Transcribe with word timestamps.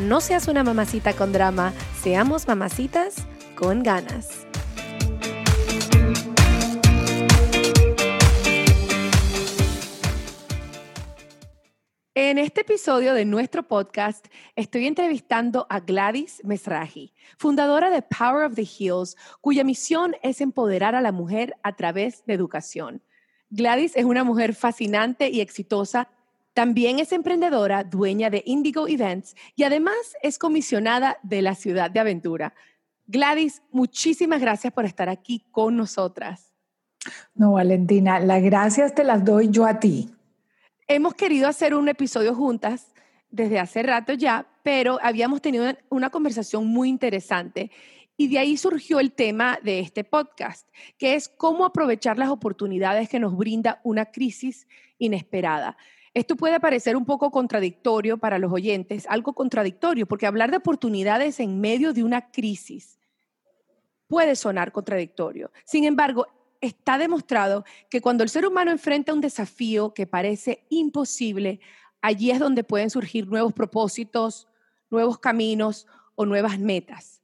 no 0.00 0.20
seas 0.20 0.48
una 0.48 0.64
mamacita 0.64 1.12
con 1.12 1.32
drama, 1.32 1.72
seamos 2.02 2.48
mamacitas 2.48 3.16
con 3.56 3.82
ganas. 3.82 4.46
En 12.16 12.38
este 12.38 12.60
episodio 12.62 13.12
de 13.12 13.24
nuestro 13.24 13.64
podcast 13.64 14.26
estoy 14.56 14.86
entrevistando 14.86 15.66
a 15.68 15.80
Gladys 15.80 16.40
Mesraji, 16.44 17.12
fundadora 17.38 17.90
de 17.90 18.02
Power 18.02 18.44
of 18.44 18.54
the 18.54 18.62
Hills, 18.62 19.16
cuya 19.40 19.64
misión 19.64 20.14
es 20.22 20.40
empoderar 20.40 20.94
a 20.94 21.00
la 21.00 21.12
mujer 21.12 21.54
a 21.62 21.74
través 21.76 22.24
de 22.26 22.34
educación. 22.34 23.02
Gladys 23.50 23.94
es 23.94 24.04
una 24.04 24.24
mujer 24.24 24.54
fascinante 24.54 25.28
y 25.28 25.40
exitosa. 25.40 26.08
También 26.54 26.98
es 26.98 27.12
emprendedora, 27.12 27.84
dueña 27.84 28.30
de 28.30 28.42
Indigo 28.46 28.88
Events 28.88 29.36
y 29.54 29.64
además 29.64 30.16
es 30.22 30.38
comisionada 30.38 31.18
de 31.22 31.42
la 31.42 31.54
ciudad 31.54 31.90
de 31.90 32.00
aventura. 32.00 32.54
Gladys, 33.06 33.62
muchísimas 33.70 34.40
gracias 34.40 34.72
por 34.72 34.86
estar 34.86 35.08
aquí 35.08 35.44
con 35.50 35.76
nosotras. 35.76 36.52
No, 37.34 37.52
Valentina, 37.52 38.18
las 38.18 38.42
gracias 38.42 38.94
te 38.94 39.04
las 39.04 39.24
doy 39.24 39.50
yo 39.50 39.66
a 39.66 39.78
ti 39.78 40.08
hemos 40.88 41.14
querido 41.14 41.48
hacer 41.48 41.74
un 41.74 41.88
episodio 41.88 42.34
juntas 42.34 42.92
desde 43.30 43.58
hace 43.58 43.82
rato 43.82 44.12
ya, 44.12 44.46
pero 44.62 44.98
habíamos 45.02 45.40
tenido 45.40 45.66
una 45.88 46.10
conversación 46.10 46.66
muy 46.66 46.88
interesante 46.88 47.70
y 48.16 48.28
de 48.28 48.38
ahí 48.38 48.56
surgió 48.56 49.00
el 49.00 49.12
tema 49.12 49.58
de 49.62 49.80
este 49.80 50.04
podcast, 50.04 50.68
que 50.98 51.14
es 51.14 51.28
cómo 51.28 51.64
aprovechar 51.64 52.16
las 52.16 52.28
oportunidades 52.28 53.08
que 53.08 53.18
nos 53.18 53.36
brinda 53.36 53.80
una 53.82 54.06
crisis 54.06 54.68
inesperada. 54.98 55.76
Esto 56.14 56.36
puede 56.36 56.60
parecer 56.60 56.96
un 56.96 57.04
poco 57.04 57.32
contradictorio 57.32 58.18
para 58.18 58.38
los 58.38 58.52
oyentes, 58.52 59.04
algo 59.08 59.32
contradictorio, 59.32 60.06
porque 60.06 60.26
hablar 60.26 60.52
de 60.52 60.58
oportunidades 60.58 61.40
en 61.40 61.60
medio 61.60 61.92
de 61.92 62.04
una 62.04 62.30
crisis 62.30 63.00
puede 64.06 64.36
sonar 64.36 64.70
contradictorio. 64.70 65.50
Sin 65.64 65.82
embargo, 65.82 66.28
está 66.60 66.98
demostrado 66.98 67.64
que 67.90 68.00
cuando 68.00 68.22
el 68.22 68.30
ser 68.30 68.46
humano 68.46 68.70
enfrenta 68.70 69.12
un 69.12 69.20
desafío 69.20 69.92
que 69.92 70.06
parece 70.06 70.64
imposible, 70.68 71.58
allí 72.00 72.30
es 72.30 72.38
donde 72.38 72.62
pueden 72.62 72.90
surgir 72.90 73.26
nuevos 73.26 73.52
propósitos, 73.52 74.46
nuevos 74.90 75.18
caminos 75.18 75.88
o 76.14 76.26
nuevas 76.26 76.60
metas. 76.60 77.22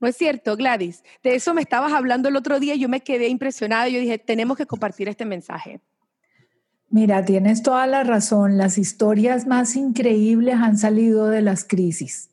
¿No 0.00 0.08
es 0.08 0.16
cierto, 0.16 0.56
Gladys? 0.56 1.04
De 1.22 1.34
eso 1.34 1.52
me 1.52 1.60
estabas 1.60 1.92
hablando 1.92 2.30
el 2.30 2.36
otro 2.36 2.58
día 2.58 2.74
y 2.74 2.80
yo 2.80 2.88
me 2.88 3.02
quedé 3.02 3.28
impresionada. 3.28 3.88
Yo 3.88 4.00
dije, 4.00 4.18
tenemos 4.18 4.56
que 4.56 4.66
compartir 4.66 5.08
este 5.08 5.26
mensaje. 5.26 5.80
Mira, 6.92 7.24
tienes 7.24 7.62
toda 7.62 7.86
la 7.86 8.04
razón. 8.04 8.58
Las 8.58 8.76
historias 8.76 9.46
más 9.46 9.76
increíbles 9.76 10.56
han 10.56 10.76
salido 10.76 11.28
de 11.28 11.40
las 11.40 11.64
crisis. 11.64 12.28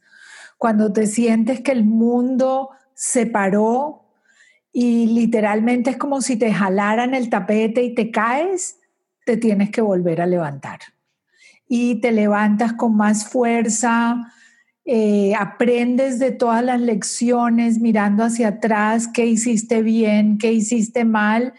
Cuando 0.57 0.91
te 0.91 1.07
sientes 1.07 1.61
que 1.61 1.71
el 1.71 1.85
mundo 1.85 2.69
se 2.93 3.25
paró 3.25 4.03
y 4.73 5.05
literalmente 5.07 5.91
es 5.91 5.97
como 5.97 6.21
si 6.21 6.35
te 6.35 6.53
jalaran 6.53 7.13
el 7.13 7.29
tapete 7.29 7.83
y 7.83 7.95
te 7.95 8.11
caes, 8.11 8.79
te 9.25 9.37
tienes 9.37 9.69
que 9.69 9.79
volver 9.79 10.19
a 10.19 10.27
levantar. 10.27 10.79
Y 11.65 12.01
te 12.01 12.11
levantas 12.11 12.73
con 12.73 12.97
más 12.97 13.29
fuerza, 13.29 14.33
eh, 14.83 15.35
aprendes 15.39 16.19
de 16.19 16.31
todas 16.31 16.65
las 16.65 16.81
lecciones 16.81 17.79
mirando 17.79 18.25
hacia 18.25 18.49
atrás, 18.49 19.07
qué 19.07 19.25
hiciste 19.25 19.83
bien, 19.83 20.37
qué 20.37 20.51
hiciste 20.51 21.05
mal, 21.05 21.53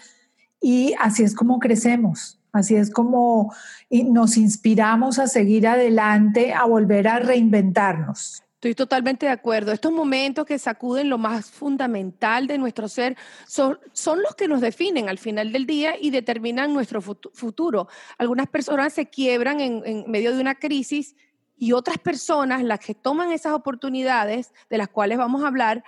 y 0.61 0.93
así 1.01 1.23
es 1.23 1.35
como 1.35 1.61
crecemos. 1.61 2.40
Así 2.53 2.77
es 2.77 2.91
como 2.91 3.55
nos 3.91 4.37
inspiramos 4.37 5.19
a 5.19 5.27
seguir 5.27 5.67
adelante, 5.67 6.53
a 6.53 6.65
volver 6.65 7.09
a 7.09 7.19
reinventarnos. 7.19 8.43
Estoy 8.61 8.75
totalmente 8.75 9.25
de 9.25 9.33
acuerdo. 9.33 9.73
Estos 9.73 9.91
momentos 9.91 10.45
que 10.45 10.59
sacuden 10.59 11.09
lo 11.09 11.17
más 11.17 11.51
fundamental 11.51 12.47
de 12.47 12.59
nuestro 12.59 12.91
ser 12.91 13.17
son, 13.47 13.79
los 14.23 14.35
que 14.37 14.49
nos 14.49 14.61
definen 14.61 15.09
al 15.09 15.17
final 15.17 15.51
del 15.51 15.65
día 15.65 15.95
y 15.99 16.11
determinan 16.11 16.75
nuestro 16.75 17.01
futuro. 17.01 17.89
Algunas 18.19 18.49
personas 18.49 18.93
se 18.93 19.09
quiebran 19.09 19.61
en, 19.61 20.05
medio 20.11 20.35
de 20.35 20.43
una 20.43 20.57
crisis 20.57 21.17
y 21.57 21.73
otras 21.73 21.97
personas, 21.97 22.63
las 22.63 22.81
que 22.81 22.95
toman 22.95 23.33
esas 23.33 23.55
oportunidades 23.55 24.53
de 24.69 24.77
las 24.77 24.89
cuales 24.89 25.17
vamos 25.17 25.43
a 25.43 25.47
hablar, 25.47 25.83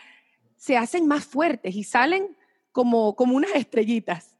se 0.56 0.78
hacen 0.78 1.06
más 1.06 1.26
fuertes 1.26 1.74
y 1.74 1.84
salen 1.84 2.38
como, 2.72 3.16
como 3.16 3.36
unas 3.36 3.54
estrellitas. 3.54 4.31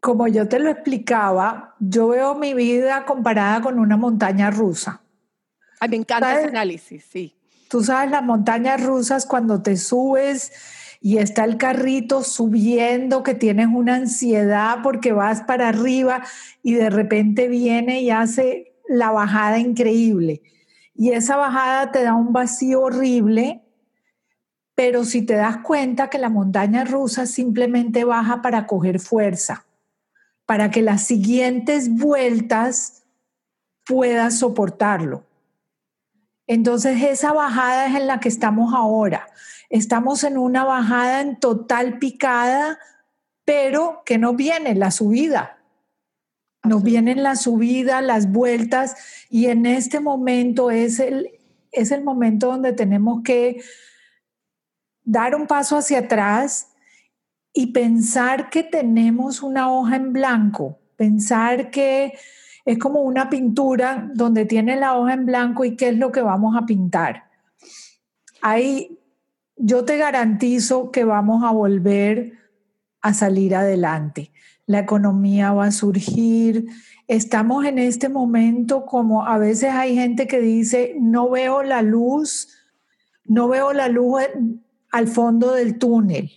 Como 0.00 0.28
yo 0.28 0.48
te 0.48 0.58
lo 0.58 0.70
explicaba, 0.70 1.74
yo 1.80 2.08
veo 2.08 2.34
mi 2.34 2.54
vida 2.54 3.04
comparada 3.04 3.60
con 3.60 3.78
una 3.78 3.96
montaña 3.96 4.50
rusa 4.50 5.02
me 5.86 5.96
encanta 5.96 6.38
ese 6.40 6.48
análisis, 6.48 7.04
sí. 7.04 7.34
Tú 7.68 7.84
sabes, 7.84 8.10
las 8.10 8.22
montañas 8.22 8.82
rusas 8.82 9.26
cuando 9.26 9.62
te 9.62 9.76
subes 9.76 10.52
y 11.00 11.18
está 11.18 11.44
el 11.44 11.58
carrito 11.58 12.24
subiendo, 12.24 13.22
que 13.22 13.34
tienes 13.34 13.68
una 13.70 13.96
ansiedad 13.96 14.78
porque 14.82 15.12
vas 15.12 15.42
para 15.42 15.68
arriba 15.68 16.22
y 16.62 16.74
de 16.74 16.90
repente 16.90 17.46
viene 17.46 18.00
y 18.00 18.10
hace 18.10 18.74
la 18.88 19.10
bajada 19.10 19.58
increíble. 19.58 20.42
Y 20.94 21.10
esa 21.12 21.36
bajada 21.36 21.92
te 21.92 22.02
da 22.02 22.14
un 22.14 22.32
vacío 22.32 22.80
horrible, 22.80 23.62
pero 24.74 25.04
si 25.04 25.22
te 25.22 25.34
das 25.34 25.58
cuenta 25.58 26.08
que 26.08 26.18
la 26.18 26.30
montaña 26.30 26.84
rusa 26.84 27.26
simplemente 27.26 28.04
baja 28.04 28.40
para 28.42 28.66
coger 28.66 28.98
fuerza, 28.98 29.66
para 30.48 30.70
que 30.70 30.80
las 30.80 31.02
siguientes 31.02 31.90
vueltas 31.90 33.02
puedas 33.84 34.38
soportarlo. 34.38 35.26
Entonces 36.46 37.02
esa 37.02 37.34
bajada 37.34 37.86
es 37.86 37.94
en 37.94 38.06
la 38.06 38.18
que 38.18 38.30
estamos 38.30 38.72
ahora. 38.72 39.28
Estamos 39.68 40.24
en 40.24 40.38
una 40.38 40.64
bajada 40.64 41.20
en 41.20 41.36
total 41.36 41.98
picada, 41.98 42.78
pero 43.44 44.00
que 44.06 44.16
no 44.16 44.32
viene 44.32 44.74
la 44.74 44.90
subida. 44.90 45.58
Nos 46.64 46.82
vienen 46.82 47.22
la 47.22 47.36
subida, 47.36 48.00
las 48.00 48.32
vueltas, 48.32 48.96
y 49.28 49.48
en 49.48 49.66
este 49.66 50.00
momento 50.00 50.70
es 50.70 50.98
el, 50.98 51.30
es 51.72 51.90
el 51.90 52.02
momento 52.02 52.46
donde 52.46 52.72
tenemos 52.72 53.22
que 53.22 53.62
dar 55.04 55.34
un 55.34 55.46
paso 55.46 55.76
hacia 55.76 55.98
atrás 55.98 56.67
y 57.52 57.72
pensar 57.72 58.50
que 58.50 58.62
tenemos 58.62 59.42
una 59.42 59.72
hoja 59.72 59.96
en 59.96 60.12
blanco, 60.12 60.78
pensar 60.96 61.70
que 61.70 62.12
es 62.64 62.78
como 62.78 63.00
una 63.00 63.30
pintura 63.30 64.10
donde 64.14 64.44
tiene 64.44 64.76
la 64.76 64.98
hoja 64.98 65.14
en 65.14 65.26
blanco 65.26 65.64
y 65.64 65.76
qué 65.76 65.88
es 65.88 65.96
lo 65.96 66.12
que 66.12 66.20
vamos 66.20 66.56
a 66.56 66.66
pintar. 66.66 67.24
Ahí 68.42 68.98
yo 69.56 69.84
te 69.84 69.96
garantizo 69.96 70.90
que 70.90 71.04
vamos 71.04 71.42
a 71.44 71.50
volver 71.50 72.32
a 73.00 73.14
salir 73.14 73.54
adelante. 73.54 74.32
La 74.66 74.80
economía 74.80 75.52
va 75.52 75.66
a 75.66 75.72
surgir. 75.72 76.66
Estamos 77.06 77.64
en 77.64 77.78
este 77.78 78.08
momento 78.08 78.84
como 78.84 79.26
a 79.26 79.38
veces 79.38 79.70
hay 79.72 79.94
gente 79.94 80.26
que 80.26 80.40
dice, 80.40 80.94
no 81.00 81.30
veo 81.30 81.62
la 81.62 81.82
luz, 81.82 82.48
no 83.24 83.48
veo 83.48 83.72
la 83.72 83.88
luz 83.88 84.22
al 84.90 85.08
fondo 85.08 85.52
del 85.52 85.78
túnel, 85.78 86.30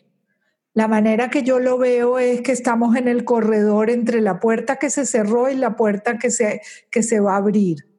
La 0.73 0.87
manera 0.87 1.29
que 1.29 1.43
yo 1.43 1.59
lo 1.59 1.77
veo 1.77 2.17
es 2.17 2.41
que 2.41 2.53
estamos 2.53 2.95
en 2.95 3.09
el 3.09 3.25
corredor 3.25 3.89
entre 3.89 4.21
la 4.21 4.39
puerta 4.39 4.77
que 4.77 4.89
se 4.89 5.05
cerró 5.05 5.49
y 5.49 5.55
la 5.55 5.75
puerta 5.75 6.17
que 6.17 6.31
se, 6.31 6.61
que 6.89 7.03
se 7.03 7.19
va 7.19 7.33
a 7.33 7.37
abrir. 7.37 7.89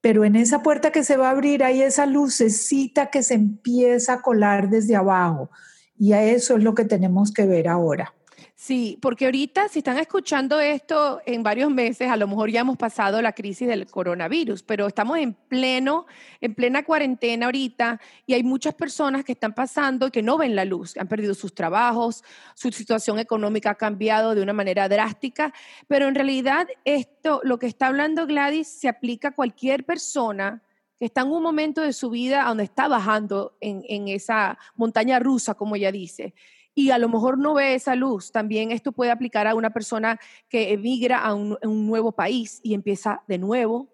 Pero 0.00 0.24
en 0.24 0.34
esa 0.34 0.62
puerta 0.62 0.90
que 0.90 1.04
se 1.04 1.16
va 1.16 1.28
a 1.28 1.30
abrir 1.30 1.62
hay 1.62 1.82
esa 1.82 2.06
lucecita 2.06 3.10
que 3.10 3.22
se 3.22 3.34
empieza 3.34 4.14
a 4.14 4.22
colar 4.22 4.68
desde 4.68 4.96
abajo. 4.96 5.50
Y 5.96 6.12
a 6.12 6.24
eso 6.24 6.56
es 6.56 6.64
lo 6.64 6.74
que 6.74 6.84
tenemos 6.84 7.32
que 7.32 7.46
ver 7.46 7.68
ahora. 7.68 8.12
Sí, 8.56 8.98
porque 9.02 9.24
ahorita 9.24 9.68
si 9.68 9.80
están 9.80 9.98
escuchando 9.98 10.60
esto 10.60 11.20
en 11.26 11.42
varios 11.42 11.72
meses, 11.72 12.08
a 12.08 12.16
lo 12.16 12.28
mejor 12.28 12.50
ya 12.50 12.60
hemos 12.60 12.76
pasado 12.76 13.20
la 13.20 13.32
crisis 13.32 13.66
del 13.66 13.86
coronavirus, 13.86 14.62
pero 14.62 14.86
estamos 14.86 15.18
en 15.18 15.34
pleno, 15.34 16.06
en 16.40 16.54
plena 16.54 16.84
cuarentena 16.84 17.46
ahorita 17.46 18.00
y 18.26 18.34
hay 18.34 18.44
muchas 18.44 18.74
personas 18.74 19.24
que 19.24 19.32
están 19.32 19.54
pasando 19.54 20.06
y 20.06 20.10
que 20.12 20.22
no 20.22 20.38
ven 20.38 20.54
la 20.54 20.64
luz, 20.64 20.96
han 20.96 21.08
perdido 21.08 21.34
sus 21.34 21.52
trabajos, 21.52 22.22
su 22.54 22.70
situación 22.70 23.18
económica 23.18 23.70
ha 23.70 23.74
cambiado 23.74 24.36
de 24.36 24.42
una 24.42 24.52
manera 24.52 24.88
drástica, 24.88 25.52
pero 25.88 26.06
en 26.06 26.14
realidad 26.14 26.68
esto, 26.84 27.40
lo 27.42 27.58
que 27.58 27.66
está 27.66 27.88
hablando 27.88 28.24
Gladys, 28.24 28.68
se 28.68 28.88
aplica 28.88 29.28
a 29.28 29.34
cualquier 29.34 29.84
persona 29.84 30.62
que 30.96 31.06
está 31.06 31.22
en 31.22 31.32
un 31.32 31.42
momento 31.42 31.80
de 31.80 31.92
su 31.92 32.08
vida 32.08 32.44
donde 32.44 32.62
está 32.62 32.86
bajando 32.86 33.56
en, 33.60 33.82
en 33.88 34.06
esa 34.06 34.56
montaña 34.76 35.18
rusa, 35.18 35.54
como 35.54 35.74
ella 35.74 35.90
dice 35.90 36.34
y 36.74 36.90
a 36.90 36.98
lo 36.98 37.08
mejor 37.08 37.38
no 37.38 37.54
ve 37.54 37.74
esa 37.74 37.94
luz. 37.94 38.32
También 38.32 38.72
esto 38.72 38.92
puede 38.92 39.10
aplicar 39.10 39.46
a 39.46 39.54
una 39.54 39.70
persona 39.70 40.18
que 40.48 40.72
emigra 40.72 41.18
a 41.18 41.34
un, 41.34 41.58
nuevo 41.62 42.12
país 42.12 42.60
y 42.62 42.74
empieza 42.74 43.22
de 43.28 43.38
nuevo, 43.38 43.88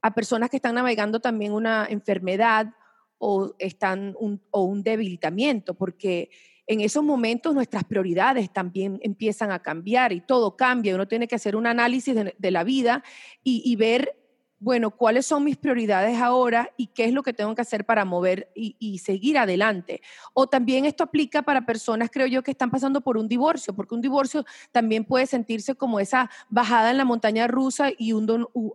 a 0.00 0.14
personas 0.14 0.48
que 0.48 0.56
están 0.56 0.76
navegando 0.76 1.20
también 1.20 1.52
una 1.52 1.86
enfermedad 1.88 2.72
o, 3.18 3.54
están 3.58 4.14
un, 4.18 4.40
o 4.50 4.62
un 4.62 4.82
debilitamiento, 4.82 5.74
porque 5.74 6.30
en 6.66 6.80
esos 6.82 7.02
momentos 7.02 7.54
nuestras 7.54 7.84
prioridades 7.84 8.52
también 8.52 9.00
empiezan 9.02 9.50
a 9.50 9.58
cambiar 9.58 10.12
y 10.12 10.20
todo 10.20 10.56
cambia. 10.56 10.94
Uno 10.94 11.08
tiene 11.08 11.26
que 11.26 11.34
hacer 11.34 11.56
un 11.56 11.66
análisis 11.66 12.14
de, 12.14 12.50
la 12.50 12.62
vida 12.62 13.02
y, 13.42 13.62
y 13.64 13.76
ver 13.76 14.17
bueno, 14.60 14.90
cuáles 14.90 15.24
son 15.26 15.44
mis 15.44 15.56
prioridades 15.56 16.20
ahora 16.20 16.72
y 16.76 16.88
qué 16.88 17.04
es 17.04 17.12
lo 17.12 17.22
que 17.22 17.32
tengo 17.32 17.54
que 17.54 17.62
hacer 17.62 17.84
para 17.84 18.04
mover 18.04 18.50
y, 18.54 18.98
seguir 18.98 19.38
adelante. 19.38 20.02
O 20.34 20.48
también 20.48 20.84
esto 20.84 21.04
aplica 21.04 21.42
para 21.42 21.64
personas, 21.64 22.10
creo 22.10 22.26
yo, 22.26 22.42
que 22.42 22.50
están 22.50 22.70
pasando 22.70 23.00
por 23.00 23.16
un 23.16 23.28
divorcio, 23.28 23.74
porque 23.74 23.94
un 23.94 24.00
divorcio 24.00 24.44
también 24.72 25.04
puede 25.04 25.26
sentirse 25.26 25.76
como 25.76 26.00
esa 26.00 26.28
bajada 26.48 26.90
en 26.90 26.96
la 26.96 27.04
montaña 27.04 27.46
rusa 27.46 27.90
y 27.96 28.12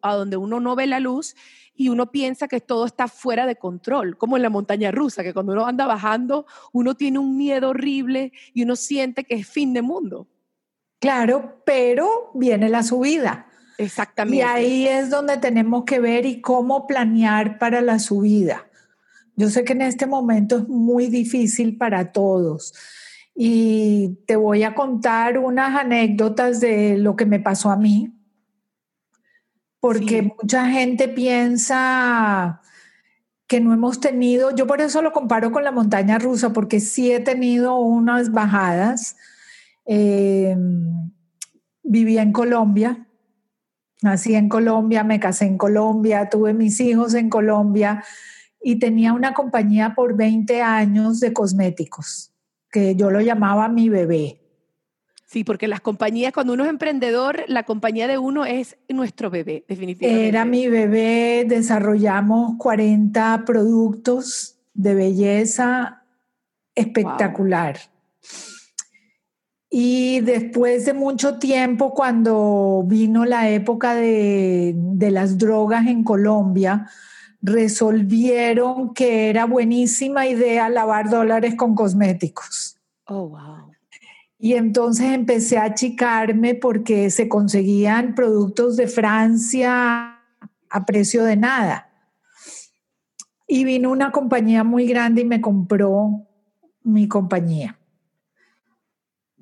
a 0.01 0.13
donde 0.15 0.37
uno 0.37 0.59
no 0.61 0.75
ve 0.75 0.87
la 0.87 1.01
luz 1.01 1.35
y 1.75 1.89
uno 1.89 2.11
piensa 2.11 2.47
que 2.47 2.61
todo 2.61 2.85
está 2.85 3.07
fuera 3.07 3.45
de 3.45 3.57
control, 3.57 4.17
como 4.17 4.37
en 4.37 4.43
la 4.43 4.49
montaña 4.49 4.91
rusa, 4.91 5.23
que 5.23 5.33
cuando 5.33 5.51
uno 5.51 5.65
anda 5.65 5.85
bajando, 5.85 6.45
uno 6.71 6.95
tiene 6.95 7.19
un 7.19 7.35
miedo 7.35 7.69
horrible 7.69 8.31
y 8.53 8.63
uno 8.63 8.75
siente 8.77 9.25
que 9.25 9.35
es 9.35 9.47
fin 9.47 9.73
de 9.73 9.81
mundo. 9.81 10.27
Claro, 10.99 11.61
pero 11.65 12.31
viene 12.33 12.69
la 12.69 12.83
subida 12.83 13.47
Exactamente. 13.77 14.37
Y 14.37 14.41
ahí 14.41 14.87
es 14.87 15.09
donde 15.09 15.37
tenemos 15.37 15.83
que 15.85 15.99
ver 15.99 16.25
y 16.25 16.41
cómo 16.41 16.87
planear 16.87 17.57
para 17.57 17.81
la 17.81 17.99
subida. 17.99 18.65
Yo 19.35 19.49
sé 19.49 19.63
que 19.63 19.73
en 19.73 19.81
este 19.81 20.05
momento 20.05 20.57
es 20.57 20.67
muy 20.67 21.07
difícil 21.07 21.77
para 21.77 22.11
todos 22.11 22.73
y 23.35 24.19
te 24.27 24.35
voy 24.35 24.63
a 24.63 24.75
contar 24.75 25.39
unas 25.39 25.75
anécdotas 25.79 26.59
de 26.59 26.97
lo 26.97 27.15
que 27.15 27.25
me 27.25 27.39
pasó 27.39 27.71
a 27.71 27.77
mí, 27.77 28.13
porque 29.79 30.21
mucha 30.21 30.69
gente 30.69 31.07
piensa 31.07 32.61
que 33.47 33.59
no 33.59 33.73
hemos 33.73 33.99
tenido, 33.99 34.55
yo 34.55 34.65
por 34.67 34.81
eso 34.81 35.01
lo 35.01 35.11
comparo 35.11 35.51
con 35.51 35.63
la 35.63 35.71
montaña 35.71 36.19
rusa, 36.19 36.53
porque 36.53 36.79
sí 36.79 37.11
he 37.11 37.19
tenido 37.19 37.77
unas 37.77 38.31
bajadas. 38.31 39.17
Eh, 39.85 40.55
vivía 41.83 42.21
en 42.21 42.31
Colombia 42.31 43.05
Nací 44.03 44.35
en 44.35 44.49
Colombia, 44.49 45.05
me 45.05 45.17
casé 45.17 45.45
en 45.45 45.57
Colombia, 45.57 46.27
tuve 46.29 46.53
mis 46.53 46.81
hijos 46.81 47.13
en 47.13 47.29
Colombia 47.29 48.03
y 48.61 48.75
tenía 48.75 49.13
una 49.13 49.33
compañía 49.33 49.93
por 49.95 50.17
20 50.17 50.61
años 50.61 51.21
de 51.21 51.31
cosméticos, 51.31 52.33
que 52.69 52.97
yo 52.97 53.11
lo 53.11 53.21
llamaba 53.21 53.69
mi 53.69 53.87
bebé. 53.87 54.41
Sí, 55.25 55.45
porque 55.45 55.69
las 55.69 55.79
compañías, 55.79 56.33
cuando 56.33 56.51
uno 56.51 56.65
es 56.65 56.69
emprendedor, 56.69 57.45
la 57.47 57.63
compañía 57.63 58.09
de 58.09 58.17
uno 58.17 58.43
es 58.43 58.75
nuestro 58.89 59.29
bebé, 59.29 59.63
definitivamente. 59.69 60.27
Era 60.27 60.43
mi 60.43 60.67
bebé, 60.67 61.45
desarrollamos 61.47 62.57
40 62.57 63.45
productos 63.45 64.59
de 64.73 64.95
belleza 64.95 66.03
espectacular. 66.75 67.77
Y 69.75 70.19
después 70.19 70.85
de 70.85 70.93
mucho 70.93 71.39
tiempo, 71.39 71.95
cuando 71.95 72.83
vino 72.85 73.25
la 73.25 73.49
época 73.49 73.95
de, 73.95 74.75
las 74.99 75.39
drogas 75.39 75.87
en 75.87 76.03
Colombia, 76.03 76.87
resolvieron 77.41 78.93
que 78.93 79.31
era 79.31 79.45
buenísima 79.45 80.27
idea 80.27 80.69
lavar 80.69 81.09
dólares 81.09 81.55
con 81.55 81.73
cosméticos. 81.73 82.77
Oh, 83.07 83.29
wow. 83.29 83.71
Y 84.37 84.53
entonces 84.53 85.07
empecé 85.07 85.57
a 85.57 85.63
achicarme 85.63 86.53
porque 86.53 87.09
se 87.09 87.27
conseguían 87.27 88.13
productos 88.13 88.77
de 88.77 88.85
Francia 88.85 90.19
a 90.69 90.85
precio 90.85 91.23
de 91.23 91.35
nada. 91.35 91.89
Y 93.47 93.63
vino 93.63 93.89
una 93.89 94.11
compañía 94.11 94.63
muy 94.63 94.85
grande 94.85 95.23
y 95.23 95.25
me 95.25 95.41
compró 95.41 96.27
mi 96.83 97.07
compañía. 97.07 97.79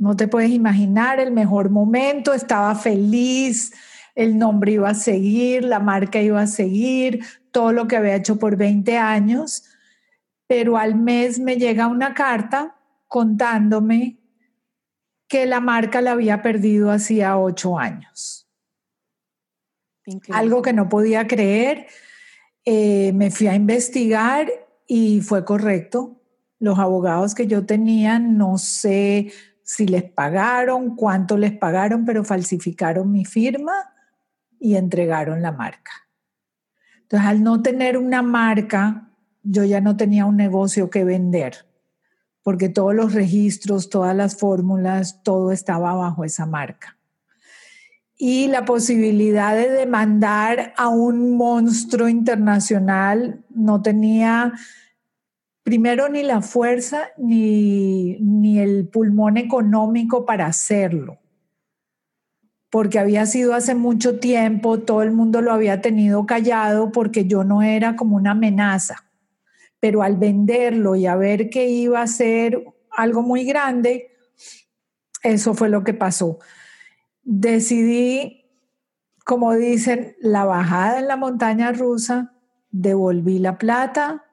No 0.01 0.15
te 0.15 0.27
puedes 0.27 0.49
imaginar 0.49 1.19
el 1.19 1.31
mejor 1.31 1.69
momento, 1.69 2.33
estaba 2.33 2.73
feliz, 2.73 3.71
el 4.15 4.35
nombre 4.35 4.71
iba 4.71 4.89
a 4.89 4.95
seguir, 4.95 5.63
la 5.63 5.79
marca 5.79 6.19
iba 6.19 6.41
a 6.41 6.47
seguir, 6.47 7.23
todo 7.51 7.71
lo 7.71 7.87
que 7.87 7.97
había 7.97 8.15
hecho 8.15 8.39
por 8.39 8.55
20 8.55 8.97
años, 8.97 9.63
pero 10.47 10.77
al 10.77 10.95
mes 10.95 11.37
me 11.37 11.57
llega 11.57 11.85
una 11.85 12.15
carta 12.15 12.77
contándome 13.07 14.17
que 15.27 15.45
la 15.45 15.59
marca 15.59 16.01
la 16.01 16.13
había 16.13 16.41
perdido 16.41 16.89
hacía 16.89 17.37
ocho 17.37 17.77
años. 17.77 18.49
Algo 20.31 20.63
que 20.63 20.73
no 20.73 20.89
podía 20.89 21.27
creer. 21.27 21.85
Eh, 22.65 23.11
me 23.13 23.29
fui 23.29 23.45
a 23.45 23.53
investigar 23.53 24.51
y 24.87 25.21
fue 25.21 25.45
correcto. 25.45 26.19
Los 26.57 26.79
abogados 26.79 27.35
que 27.35 27.45
yo 27.45 27.67
tenía, 27.67 28.17
no 28.17 28.57
sé, 28.57 29.31
si 29.71 29.87
les 29.87 30.03
pagaron, 30.03 30.97
cuánto 30.97 31.37
les 31.37 31.53
pagaron, 31.53 32.03
pero 32.03 32.25
falsificaron 32.25 33.09
mi 33.09 33.23
firma 33.23 33.71
y 34.59 34.75
entregaron 34.75 35.41
la 35.41 35.53
marca. 35.53 35.93
Entonces, 37.03 37.25
al 37.25 37.41
no 37.41 37.61
tener 37.61 37.97
una 37.97 38.21
marca, 38.21 39.07
yo 39.43 39.63
ya 39.63 39.79
no 39.79 39.95
tenía 39.95 40.25
un 40.25 40.35
negocio 40.35 40.89
que 40.89 41.05
vender, 41.05 41.65
porque 42.43 42.67
todos 42.67 42.93
los 42.93 43.13
registros, 43.13 43.89
todas 43.89 44.13
las 44.13 44.35
fórmulas, 44.37 45.23
todo 45.23 45.53
estaba 45.53 45.93
bajo 45.93 46.25
esa 46.25 46.45
marca. 46.45 46.97
Y 48.17 48.47
la 48.47 48.65
posibilidad 48.65 49.55
de 49.55 49.69
demandar 49.69 50.73
a 50.75 50.89
un 50.89 51.37
monstruo 51.37 52.09
internacional 52.09 53.45
no 53.49 53.81
tenía 53.81 54.51
primero 55.71 56.09
ni 56.09 56.21
la 56.21 56.41
fuerza 56.41 57.11
ni, 57.15 58.17
ni 58.19 58.59
el 58.59 58.89
pulmón 58.89 59.37
económico 59.37 60.25
para 60.25 60.47
hacerlo, 60.47 61.19
porque 62.69 62.99
había 62.99 63.25
sido 63.25 63.53
hace 63.53 63.73
mucho 63.73 64.19
tiempo, 64.19 64.81
todo 64.81 65.01
el 65.01 65.13
mundo 65.13 65.39
lo 65.39 65.53
había 65.53 65.79
tenido 65.79 66.25
callado 66.25 66.91
porque 66.91 67.23
yo 67.23 67.45
no 67.45 67.61
era 67.61 67.95
como 67.95 68.17
una 68.17 68.31
amenaza, 68.31 69.05
pero 69.79 70.03
al 70.03 70.17
venderlo 70.17 70.97
y 70.97 71.05
a 71.05 71.15
ver 71.15 71.49
que 71.49 71.69
iba 71.69 72.01
a 72.01 72.07
ser 72.07 72.65
algo 72.89 73.21
muy 73.21 73.45
grande, 73.45 74.11
eso 75.23 75.53
fue 75.53 75.69
lo 75.69 75.85
que 75.85 75.93
pasó. 75.93 76.39
Decidí, 77.23 78.43
como 79.23 79.53
dicen, 79.53 80.17
la 80.19 80.43
bajada 80.43 80.99
en 80.99 81.07
la 81.07 81.15
montaña 81.15 81.71
rusa, 81.71 82.33
devolví 82.71 83.39
la 83.39 83.57
plata, 83.57 84.25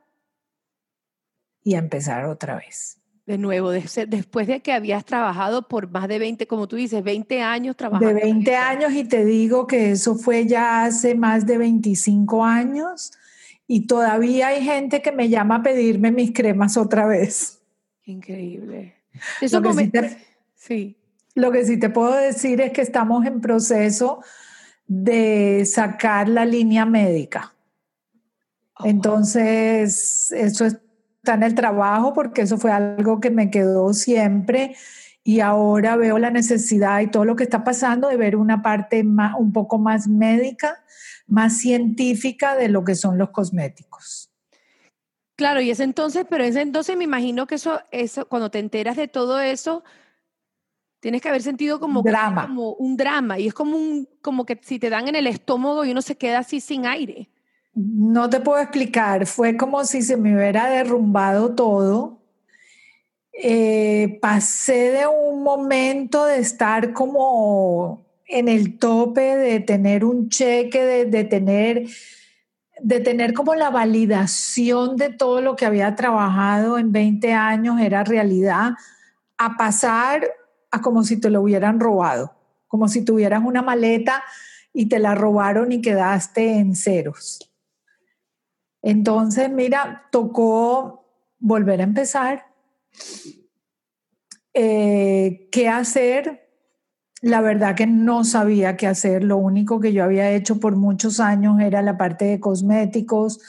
y 1.68 1.74
a 1.74 1.78
empezar 1.78 2.24
otra 2.24 2.56
vez. 2.56 2.96
De 3.26 3.36
nuevo, 3.36 3.70
después 3.70 4.46
de 4.46 4.60
que 4.60 4.72
habías 4.72 5.04
trabajado 5.04 5.68
por 5.68 5.90
más 5.90 6.08
de 6.08 6.18
20, 6.18 6.46
como 6.46 6.66
tú 6.66 6.76
dices, 6.76 7.04
20 7.04 7.42
años 7.42 7.76
trabajando. 7.76 8.14
De 8.14 8.22
20 8.22 8.56
años 8.56 8.92
y 8.94 9.04
te 9.04 9.22
digo 9.26 9.66
que 9.66 9.90
eso 9.90 10.14
fue 10.14 10.46
ya 10.46 10.84
hace 10.84 11.14
más 11.14 11.44
de 11.44 11.58
25 11.58 12.42
años 12.42 13.12
y 13.66 13.86
todavía 13.86 14.48
hay 14.48 14.64
gente 14.64 15.02
que 15.02 15.12
me 15.12 15.28
llama 15.28 15.56
a 15.56 15.62
pedirme 15.62 16.10
mis 16.10 16.32
cremas 16.32 16.78
otra 16.78 17.04
vez. 17.04 17.60
Increíble. 18.06 18.94
Eso 19.42 19.60
lo, 19.60 19.74
sí. 20.54 20.96
lo 21.34 21.52
que 21.52 21.66
sí 21.66 21.78
te 21.78 21.90
puedo 21.90 22.14
decir 22.14 22.62
es 22.62 22.72
que 22.72 22.80
estamos 22.80 23.26
en 23.26 23.42
proceso 23.42 24.22
de 24.86 25.66
sacar 25.66 26.30
la 26.30 26.46
línea 26.46 26.86
médica. 26.86 27.52
Oh, 28.78 28.86
Entonces, 28.86 30.32
eso 30.32 30.64
es 30.64 30.78
está 31.28 31.34
en 31.34 31.42
el 31.42 31.54
trabajo 31.54 32.14
porque 32.14 32.42
eso 32.42 32.56
fue 32.56 32.72
algo 32.72 33.20
que 33.20 33.30
me 33.30 33.50
quedó 33.50 33.92
siempre 33.92 34.74
y 35.22 35.40
ahora 35.40 35.96
veo 35.96 36.18
la 36.18 36.30
necesidad 36.30 37.00
y 37.00 37.08
todo 37.08 37.26
lo 37.26 37.36
que 37.36 37.44
está 37.44 37.64
pasando 37.64 38.08
de 38.08 38.16
ver 38.16 38.34
una 38.34 38.62
parte 38.62 39.04
más, 39.04 39.34
un 39.38 39.52
poco 39.52 39.78
más 39.78 40.08
médica, 40.08 40.82
más 41.26 41.58
científica 41.58 42.56
de 42.56 42.70
lo 42.70 42.82
que 42.82 42.94
son 42.94 43.18
los 43.18 43.28
cosméticos. 43.28 44.30
Claro, 45.36 45.60
y 45.60 45.70
ese 45.70 45.84
entonces, 45.84 46.24
pero 46.28 46.44
ese 46.44 46.62
entonces 46.62 46.96
me 46.96 47.04
imagino 47.04 47.46
que 47.46 47.56
eso, 47.56 47.82
eso, 47.90 48.26
cuando 48.26 48.50
te 48.50 48.58
enteras 48.58 48.96
de 48.96 49.06
todo 49.06 49.38
eso, 49.38 49.84
tienes 51.00 51.20
que 51.20 51.28
haber 51.28 51.42
sentido 51.42 51.78
como, 51.78 52.00
drama. 52.00 52.46
como 52.46 52.72
un 52.72 52.96
drama 52.96 53.38
y 53.38 53.48
es 53.48 53.54
como 53.54 53.76
un, 53.76 54.08
como 54.22 54.46
que 54.46 54.58
si 54.62 54.78
te 54.78 54.88
dan 54.88 55.08
en 55.08 55.14
el 55.14 55.26
estómago 55.26 55.84
y 55.84 55.90
uno 55.90 56.00
se 56.00 56.16
queda 56.16 56.38
así 56.38 56.62
sin 56.62 56.86
aire. 56.86 57.28
No 57.80 58.28
te 58.28 58.40
puedo 58.40 58.60
explicar, 58.60 59.26
fue 59.26 59.56
como 59.56 59.84
si 59.84 60.02
se 60.02 60.16
me 60.16 60.34
hubiera 60.34 60.68
derrumbado 60.68 61.54
todo 61.54 62.18
eh, 63.40 64.18
pasé 64.20 64.90
de 64.90 65.06
un 65.06 65.44
momento 65.44 66.26
de 66.26 66.40
estar 66.40 66.92
como 66.92 68.04
en 68.26 68.48
el 68.48 68.78
tope, 68.78 69.36
de 69.36 69.60
tener 69.60 70.04
un 70.04 70.28
cheque, 70.28 71.06
de, 71.06 71.24
tener 71.24 71.86
de 72.80 72.98
tener 72.98 73.34
como 73.34 73.54
la 73.54 73.70
validación 73.70 74.96
de 74.96 75.10
todo 75.10 75.40
lo 75.40 75.54
que 75.54 75.66
había 75.66 75.94
trabajado 75.94 76.78
en 76.78 76.90
20 76.90 77.32
años 77.32 77.80
era 77.80 78.02
realidad, 78.02 78.72
a 79.36 79.56
pasar 79.56 80.28
a 80.72 80.80
como 80.80 81.04
si 81.04 81.20
te 81.20 81.30
lo 81.30 81.42
hubieran 81.42 81.78
robado, 81.78 82.34
como 82.66 82.88
si 82.88 83.04
tuvieras 83.04 83.44
una 83.44 83.62
maleta 83.62 84.24
y 84.72 84.86
te 84.88 84.98
la 84.98 85.14
robaron 85.14 85.70
y 85.70 85.80
quedaste 85.80 86.56
en 86.56 86.74
ceros. 86.74 87.47
Entonces, 88.82 89.50
mira, 89.50 90.08
tocó 90.10 91.04
volver 91.38 91.80
a 91.80 91.84
empezar, 91.84 92.48
eh, 94.60 95.48
¿Qué 95.52 95.68
hacer? 95.68 96.48
La 97.22 97.40
verdad 97.40 97.76
que 97.76 97.86
no 97.86 98.24
sabía 98.24 98.76
qué 98.76 98.88
hacer. 98.88 99.22
Lo 99.22 99.36
único 99.36 99.78
que 99.78 99.92
yo 99.92 100.02
había 100.02 100.32
hecho 100.32 100.58
por 100.58 100.74
muchos 100.74 101.20
años 101.20 101.60
era 101.60 101.80
la 101.80 101.96
parte 101.96 102.24
de 102.24 102.40
cosméticos. 102.40 103.40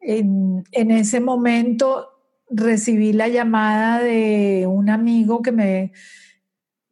En, 0.00 0.64
en 0.72 0.90
ese 0.90 1.20
momento 1.20 2.08
recibí 2.48 3.12
la 3.12 3.28
llamada 3.28 3.98
de 4.00 4.66
un 4.66 4.88
amigo 4.88 5.42
que 5.42 5.52
me 5.52 5.92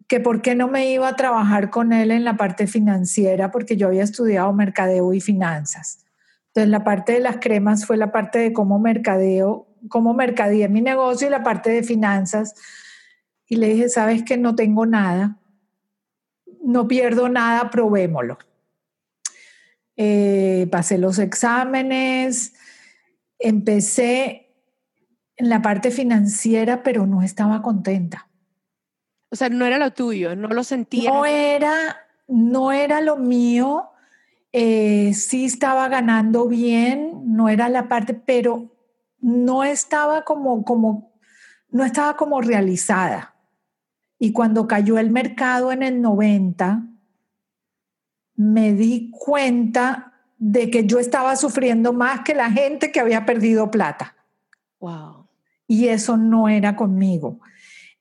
que 0.07 0.21
por 0.21 0.43
qué 0.43 0.57
no 0.57 0.67
me 0.67 0.90
iba 0.90 1.07
a 1.09 1.17
trabajar 1.17 1.71
con 1.71 1.93
él 1.93 2.11
en 2.11 2.25
la 2.25 2.37
parte 2.37 2.67
financiera 2.67 3.52
porque 3.52 3.76
yo 3.76 3.87
había 3.87 4.02
estudiado 4.02 4.52
mercadeo 4.52 5.14
y 5.14 5.21
finanzas. 5.21 6.05
Entonces 6.50 6.71
la 6.71 6.85
parte 6.85 7.12
de 7.12 7.21
las 7.21 7.38
cremas 7.38 7.87
fue 7.87 7.97
la 7.97 8.12
parte 8.12 8.38
de 8.38 8.52
cómo 8.52 8.78
mercadeo, 8.78 9.69
cómo 9.88 10.14
mercadeé 10.14 10.69
mi 10.69 10.80
negocio 10.80 11.28
y 11.28 11.30
la 11.30 11.42
parte 11.42 11.71
de 11.71 11.83
finanzas 11.83 12.54
y 13.50 13.57
le 13.57 13.69
dije, 13.69 13.88
sabes 13.88 14.23
que 14.23 14.37
no 14.37 14.54
tengo 14.54 14.87
nada, 14.87 15.37
no 16.62 16.87
pierdo 16.87 17.28
nada, 17.28 17.69
probémoslo. 17.69 18.38
Eh, 19.97 20.69
pasé 20.71 20.99
los 20.99 21.19
exámenes, 21.19 22.54
empecé 23.40 24.54
en 25.37 25.49
la 25.49 25.62
parte 25.62 25.90
financiera, 25.90 26.85
pero 26.85 27.07
no 27.07 27.23
estaba 27.23 27.61
contenta. 27.61 28.28
O 29.30 29.37
sea, 29.37 29.49
no 29.49 29.66
era 29.66 29.78
lo 29.78 29.92
tuyo, 29.92 30.37
no 30.37 30.47
lo 30.47 30.62
sentía. 30.62 31.11
No 31.11 31.26
era, 31.26 32.07
no 32.28 32.71
era 32.71 33.00
lo 33.00 33.16
mío. 33.16 33.89
Eh, 34.52 35.12
sí 35.14 35.45
estaba 35.45 35.88
ganando 35.88 36.49
bien, 36.49 37.23
no 37.25 37.49
era 37.49 37.69
la 37.69 37.88
parte, 37.88 38.14
pero 38.14 38.71
no 39.21 39.64
estaba 39.64 40.25
como, 40.25 40.64
como, 40.64 41.12
no 41.71 41.85
estaba 41.85 42.16
como 42.16 42.40
realizada. 42.40 43.35
Y 44.19 44.33
cuando 44.33 44.66
cayó 44.66 44.99
el 44.99 45.11
mercado 45.11 45.73
en 45.73 45.83
el 45.83 46.02
90, 46.02 46.87
me 48.35 48.73
di 48.73 49.11
cuenta 49.11 50.11
de 50.38 50.71
que 50.71 50.87
yo 50.87 50.99
estaba 50.99 51.37
sufriendo 51.37 51.92
más 51.92 52.21
que 52.21 52.35
la 52.35 52.50
gente 52.50 52.90
que 52.90 53.00
había 53.00 53.26
perdido 53.26 53.71
plata. 53.71 54.16
Wow. 54.80 55.28
Y 55.66 55.88
eso 55.88 56.16
no 56.16 56.49
era 56.49 56.75
conmigo. 56.75 57.40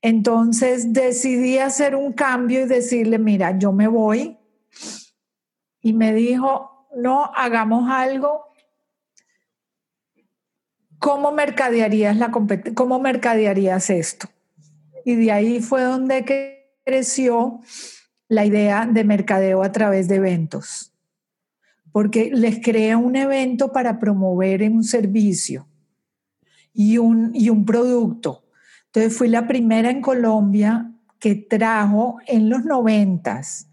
Entonces 0.01 0.94
decidí 0.94 1.58
hacer 1.58 1.96
un 1.96 2.13
cambio 2.13 2.62
y 2.62 2.68
decirle, 2.68 3.20
mira, 3.20 3.58
yo 3.58 3.74
me 3.74 3.88
voy. 3.88 4.38
Y 5.82 5.94
me 5.94 6.14
dijo, 6.14 6.88
no, 6.96 7.32
hagamos 7.36 7.90
algo. 7.90 8.46
¿Cómo 11.00 11.32
mercadearías, 11.32 12.18
la 12.18 12.32
¿Cómo 12.32 13.00
mercadearías 13.00 13.90
esto? 13.90 14.28
Y 15.06 15.16
de 15.16 15.32
ahí 15.32 15.62
fue 15.62 15.84
donde 15.84 16.66
creció 16.86 17.62
la 18.28 18.46
idea 18.46 18.86
de 18.86 19.04
mercadeo 19.04 19.64
a 19.64 19.72
través 19.72 20.08
de 20.08 20.16
eventos, 20.16 20.94
porque 21.92 22.30
les 22.34 22.60
crea 22.62 22.98
un 22.98 23.16
evento 23.16 23.72
para 23.72 24.00
promover 24.00 24.62
un 24.64 24.84
servicio 24.84 25.68
y 26.74 26.98
un, 26.98 27.32
y 27.34 27.50
un 27.50 27.66
producto. 27.66 28.44
Entonces 28.88 29.18
fui 29.18 29.30
la 29.30 29.48
primera 29.48 29.90
en 29.90 30.02
Colombia 30.02 30.92
que 31.20 31.36
trajo 31.36 32.18
en 32.28 32.50
los 32.50 32.66
noventas, 32.66 33.69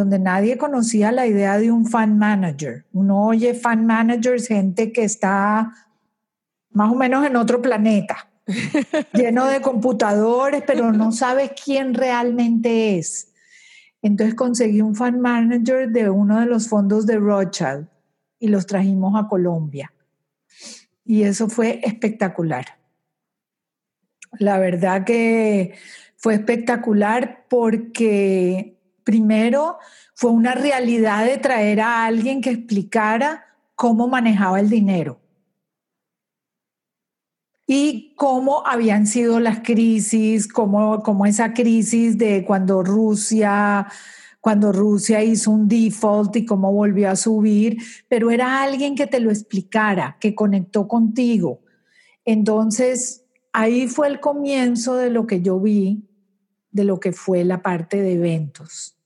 donde 0.00 0.18
nadie 0.18 0.58
conocía 0.58 1.12
la 1.12 1.26
idea 1.26 1.58
de 1.58 1.70
un 1.70 1.86
fan 1.86 2.18
manager. 2.18 2.86
Uno 2.92 3.26
oye 3.26 3.54
fan 3.54 3.86
managers, 3.86 4.48
gente 4.48 4.92
que 4.92 5.04
está 5.04 5.72
más 6.72 6.90
o 6.90 6.94
menos 6.94 7.26
en 7.26 7.36
otro 7.36 7.60
planeta 7.60 8.28
lleno 9.12 9.46
de 9.46 9.60
computadores, 9.60 10.62
pero 10.66 10.92
no 10.92 11.12
sabes 11.12 11.52
quién 11.62 11.94
realmente 11.94 12.98
es. 12.98 13.32
Entonces 14.02 14.34
conseguí 14.34 14.80
un 14.80 14.94
fan 14.94 15.20
manager 15.20 15.90
de 15.90 16.08
uno 16.08 16.40
de 16.40 16.46
los 16.46 16.68
fondos 16.68 17.06
de 17.06 17.16
Rothschild 17.16 17.86
y 18.38 18.48
los 18.48 18.66
trajimos 18.66 19.14
a 19.22 19.28
Colombia. 19.28 19.92
Y 21.04 21.24
eso 21.24 21.48
fue 21.48 21.80
espectacular. 21.84 22.64
La 24.38 24.58
verdad 24.58 25.04
que 25.04 25.74
fue 26.16 26.34
espectacular 26.34 27.44
porque 27.48 28.79
primero 29.04 29.78
fue 30.14 30.30
una 30.30 30.54
realidad 30.54 31.24
de 31.24 31.38
traer 31.38 31.80
a 31.80 32.04
alguien 32.04 32.40
que 32.40 32.50
explicara 32.50 33.46
cómo 33.74 34.08
manejaba 34.08 34.60
el 34.60 34.68
dinero 34.68 35.20
y 37.66 38.14
cómo 38.16 38.66
habían 38.66 39.06
sido 39.06 39.38
las 39.38 39.60
crisis, 39.60 40.48
cómo, 40.48 41.02
cómo 41.02 41.24
esa 41.24 41.52
crisis 41.52 42.18
de 42.18 42.44
cuando 42.44 42.82
Rusia 42.82 43.86
cuando 44.40 44.72
Rusia 44.72 45.22
hizo 45.22 45.50
un 45.50 45.68
default 45.68 46.34
y 46.36 46.46
cómo 46.46 46.72
volvió 46.72 47.10
a 47.10 47.16
subir, 47.16 47.76
pero 48.08 48.30
era 48.30 48.62
alguien 48.62 48.94
que 48.94 49.06
te 49.06 49.20
lo 49.20 49.30
explicara, 49.30 50.16
que 50.18 50.34
conectó 50.34 50.88
contigo. 50.88 51.60
Entonces, 52.24 53.24
ahí 53.52 53.86
fue 53.86 54.08
el 54.08 54.20
comienzo 54.20 54.96
de 54.96 55.10
lo 55.10 55.26
que 55.26 55.42
yo 55.42 55.60
vi, 55.60 56.02
de 56.70 56.84
lo 56.84 57.00
que 57.00 57.12
fue 57.12 57.44
la 57.44 57.62
parte 57.62 58.00
de 58.00 58.14
eventos. 58.14 58.96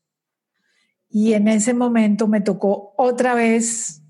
Y 1.08 1.34
en 1.34 1.48
ese 1.48 1.74
momento 1.74 2.26
me 2.26 2.40
tocó 2.40 2.94
otra 2.96 3.34
vez 3.34 4.02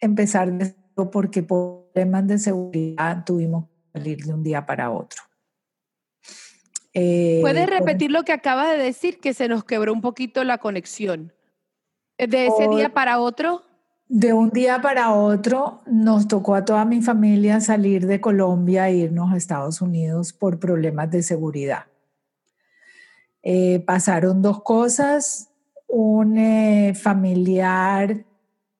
empezar 0.00 0.52
porque 0.94 1.42
por 1.42 1.88
problemas 1.92 2.26
de 2.26 2.38
seguridad 2.38 3.24
tuvimos 3.24 3.64
salir 3.92 4.24
de 4.24 4.32
un 4.32 4.42
día 4.42 4.64
para 4.64 4.90
otro. 4.90 5.22
Eh, 6.94 7.38
¿Puedes 7.42 7.68
repetir 7.68 8.10
lo 8.10 8.24
que 8.24 8.32
acabas 8.32 8.76
de 8.76 8.82
decir, 8.82 9.20
que 9.20 9.34
se 9.34 9.48
nos 9.48 9.64
quebró 9.64 9.92
un 9.92 10.00
poquito 10.00 10.44
la 10.44 10.58
conexión? 10.58 11.32
¿De 12.16 12.46
ese 12.46 12.68
día 12.68 12.92
para 12.92 13.20
otro? 13.20 13.62
De 14.08 14.32
un 14.32 14.50
día 14.50 14.80
para 14.80 15.12
otro 15.12 15.82
nos 15.86 16.26
tocó 16.26 16.54
a 16.54 16.64
toda 16.64 16.84
mi 16.84 17.02
familia 17.02 17.60
salir 17.60 18.06
de 18.06 18.20
Colombia 18.20 18.88
e 18.88 18.96
irnos 18.96 19.32
a 19.32 19.36
Estados 19.36 19.80
Unidos 19.82 20.32
por 20.32 20.58
problemas 20.58 21.10
de 21.10 21.22
seguridad. 21.22 21.86
Eh, 23.50 23.82
pasaron 23.86 24.42
dos 24.42 24.62
cosas. 24.62 25.48
Un 25.86 26.36
eh, 26.36 26.92
familiar, 26.94 28.26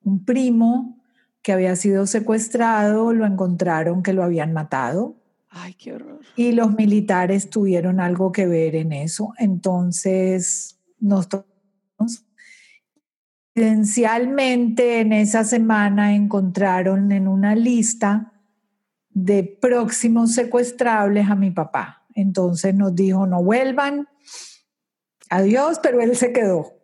un 0.03 0.23
primo, 0.23 0.95
que 1.41 1.53
había 1.53 1.75
sido 1.75 2.05
secuestrado, 2.05 3.11
lo 3.11 3.25
encontraron 3.25 4.03
que 4.03 4.13
lo 4.13 4.21
habían 4.21 4.53
matado. 4.53 5.15
Ay, 5.49 5.73
qué 5.73 5.93
horror. 5.93 6.19
Y 6.35 6.51
los 6.51 6.75
militares 6.75 7.49
tuvieron 7.49 7.99
algo 7.99 8.31
que 8.31 8.45
ver 8.45 8.75
en 8.75 8.93
eso. 8.93 9.33
Entonces, 9.39 10.77
nos 10.99 11.27
Evidencialmente, 13.55 14.99
en 14.99 15.13
esa 15.13 15.43
semana 15.45 16.13
encontraron 16.13 17.11
en 17.11 17.27
una 17.27 17.55
lista 17.55 18.33
de 19.09 19.43
próximos 19.43 20.33
secuestrables 20.33 21.27
a 21.27 21.33
mi 21.33 21.49
papá. 21.49 22.05
Entonces 22.13 22.75
nos 22.75 22.93
dijo, 22.93 23.25
no 23.25 23.41
vuelvan, 23.41 24.07
adiós, 25.29 25.79
pero 25.81 26.01
él 26.01 26.15
se 26.15 26.33
quedó. 26.33 26.79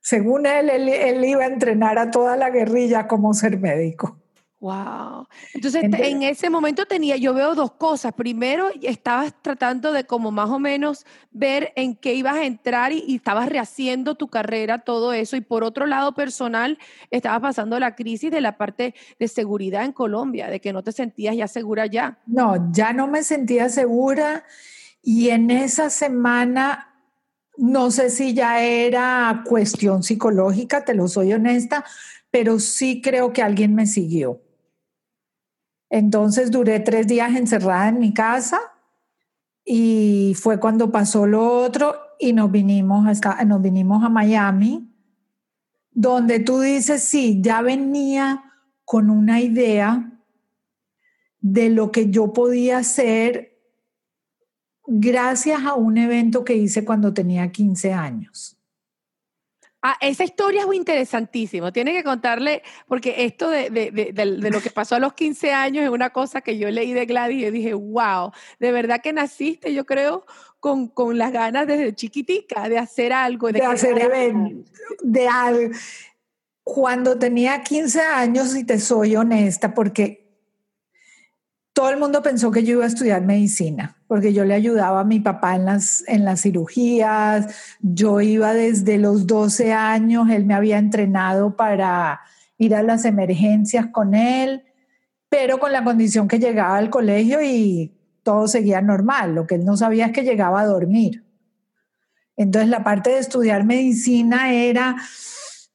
Según 0.00 0.46
él, 0.46 0.70
él, 0.70 1.24
iba 1.24 1.42
a 1.42 1.48
entrenar 1.48 1.98
a 1.98 2.10
toda 2.10 2.36
la 2.36 2.50
guerrilla 2.50 3.08
como 3.08 3.34
ser 3.34 3.58
médico. 3.58 4.18
Wow. 4.60 5.28
Entonces, 5.54 5.84
en 5.84 6.22
ese 6.24 6.50
momento 6.50 6.84
tenía, 6.84 7.16
yo 7.16 7.32
veo 7.32 7.54
dos 7.54 7.72
cosas. 7.72 8.12
Primero, 8.12 8.70
estabas 8.82 9.32
tratando 9.40 9.92
de 9.92 10.04
como 10.04 10.32
más 10.32 10.50
o 10.50 10.58
menos 10.58 11.06
ver 11.30 11.72
en 11.76 11.94
qué 11.94 12.14
ibas 12.14 12.34
a 12.34 12.44
entrar 12.44 12.90
y, 12.90 13.14
estabas 13.14 13.48
rehaciendo 13.48 14.16
tu 14.16 14.26
carrera, 14.28 14.80
todo 14.80 15.12
eso. 15.12 15.36
Y 15.36 15.42
por 15.42 15.62
otro 15.62 15.86
lado, 15.86 16.12
personal, 16.12 16.76
estabas 17.10 17.40
pasando 17.40 17.78
la 17.78 17.94
crisis 17.94 18.32
de 18.32 18.40
la 18.40 18.56
parte 18.56 18.94
de 19.20 19.28
seguridad 19.28 19.84
en 19.84 19.92
Colombia, 19.92 20.48
de 20.48 20.60
que 20.60 20.72
no 20.72 20.82
te 20.82 20.90
sentías 20.90 21.36
ya 21.36 21.46
segura 21.46 21.86
ya. 21.86 22.18
No, 22.26 22.72
ya 22.72 22.92
no 22.92 23.06
me 23.06 23.22
sentía 23.22 23.68
segura. 23.68 24.44
Y 25.02 25.30
en 25.30 25.52
esa 25.52 25.88
semana, 25.88 26.97
no 27.58 27.90
sé 27.90 28.08
si 28.08 28.34
ya 28.34 28.62
era 28.62 29.42
cuestión 29.44 30.02
psicológica, 30.02 30.84
te 30.84 30.94
lo 30.94 31.08
soy 31.08 31.32
honesta, 31.32 31.84
pero 32.30 32.60
sí 32.60 33.02
creo 33.02 33.32
que 33.32 33.42
alguien 33.42 33.74
me 33.74 33.86
siguió. 33.86 34.40
Entonces 35.90 36.50
duré 36.50 36.80
tres 36.80 37.06
días 37.06 37.34
encerrada 37.34 37.88
en 37.88 37.98
mi 37.98 38.14
casa 38.14 38.60
y 39.64 40.34
fue 40.40 40.60
cuando 40.60 40.92
pasó 40.92 41.26
lo 41.26 41.46
otro 41.46 41.96
y 42.20 42.32
nos 42.32 42.50
vinimos 42.50 43.06
nos 43.46 43.62
vinimos 43.62 44.04
a 44.04 44.08
Miami, 44.08 44.94
donde 45.90 46.38
tú 46.38 46.60
dices, 46.60 47.02
sí, 47.02 47.40
ya 47.42 47.60
venía 47.62 48.44
con 48.84 49.10
una 49.10 49.40
idea 49.40 50.12
de 51.40 51.70
lo 51.70 51.90
que 51.90 52.10
yo 52.10 52.32
podía 52.32 52.78
hacer 52.78 53.47
gracias 54.90 55.62
a 55.64 55.74
un 55.74 55.98
evento 55.98 56.44
que 56.44 56.54
hice 56.54 56.84
cuando 56.84 57.12
tenía 57.12 57.52
15 57.52 57.92
años. 57.92 58.56
Ah, 59.80 59.96
esa 60.00 60.24
historia 60.24 60.62
es 60.62 60.66
muy 60.66 60.76
interesantísima. 60.76 61.70
Tiene 61.70 61.92
que 61.92 62.02
contarle, 62.02 62.62
porque 62.88 63.24
esto 63.24 63.48
de, 63.48 63.68
lo 64.50 64.60
que 64.60 64.70
pasó 64.70 64.96
a 64.96 64.98
los 64.98 65.12
15 65.12 65.52
años 65.52 65.84
es 65.84 65.90
una 65.90 66.10
cosa 66.10 66.40
que 66.40 66.58
yo 66.58 66.68
leí 66.70 66.92
de 66.92 67.06
Gladys 67.06 67.38
y 67.38 67.42
yo 67.42 67.50
dije, 67.52 67.74
wow, 67.74 68.32
de 68.58 68.72
verdad 68.72 69.00
que 69.00 69.12
naciste, 69.12 69.72
yo 69.72 69.84
creo, 69.84 70.24
con, 70.58 70.90
las 71.16 71.32
ganas 71.32 71.66
desde 71.66 71.94
chiquitica 71.94 72.68
de 72.68 72.78
hacer 72.78 73.12
algo. 73.12 73.52
De, 73.52 73.62
hacer 73.62 74.00
eventos, 74.00 74.72
de 75.02 75.28
algo. 75.28 75.70
Cuando 76.64 77.18
tenía 77.18 77.62
15 77.62 78.00
años, 78.00 78.56
y 78.56 78.64
te 78.64 78.80
soy 78.80 79.14
honesta, 79.14 79.74
porque 79.74 80.27
todo 81.78 81.90
el 81.90 81.96
mundo 81.96 82.22
pensó 82.22 82.50
que 82.50 82.64
yo 82.64 82.72
iba 82.72 82.84
a 82.84 82.88
estudiar 82.88 83.22
medicina, 83.22 83.96
porque 84.08 84.32
yo 84.32 84.44
le 84.44 84.54
ayudaba 84.54 84.98
a 84.98 85.04
mi 85.04 85.20
papá 85.20 85.54
en 85.54 85.64
las, 85.64 86.02
en 86.08 86.24
las 86.24 86.42
cirugías, 86.42 87.54
yo 87.80 88.20
iba 88.20 88.52
desde 88.52 88.98
los 88.98 89.28
12 89.28 89.72
años, 89.72 90.28
él 90.28 90.44
me 90.44 90.54
había 90.54 90.76
entrenado 90.78 91.54
para 91.54 92.20
ir 92.56 92.74
a 92.74 92.82
las 92.82 93.04
emergencias 93.04 93.86
con 93.92 94.16
él, 94.16 94.64
pero 95.28 95.60
con 95.60 95.70
la 95.70 95.84
condición 95.84 96.26
que 96.26 96.40
llegaba 96.40 96.78
al 96.78 96.90
colegio 96.90 97.40
y 97.42 97.96
todo 98.24 98.48
seguía 98.48 98.80
normal, 98.82 99.36
lo 99.36 99.46
que 99.46 99.54
él 99.54 99.64
no 99.64 99.76
sabía 99.76 100.06
es 100.06 100.12
que 100.12 100.24
llegaba 100.24 100.62
a 100.62 100.66
dormir. 100.66 101.24
Entonces 102.36 102.70
la 102.70 102.82
parte 102.82 103.10
de 103.10 103.18
estudiar 103.20 103.62
medicina 103.62 104.52
era, 104.52 104.96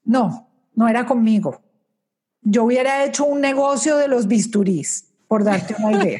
no, 0.03 0.49
no 0.75 0.89
era 0.89 1.05
conmigo. 1.05 1.61
Yo 2.41 2.65
hubiera 2.65 3.05
hecho 3.05 3.23
un 3.23 3.39
negocio 3.39 3.95
de 3.95 4.09
los 4.09 4.27
bisturís 4.27 5.12
por 5.33 5.43
darte 5.43 5.73
una 5.79 5.93
idea. 5.93 6.19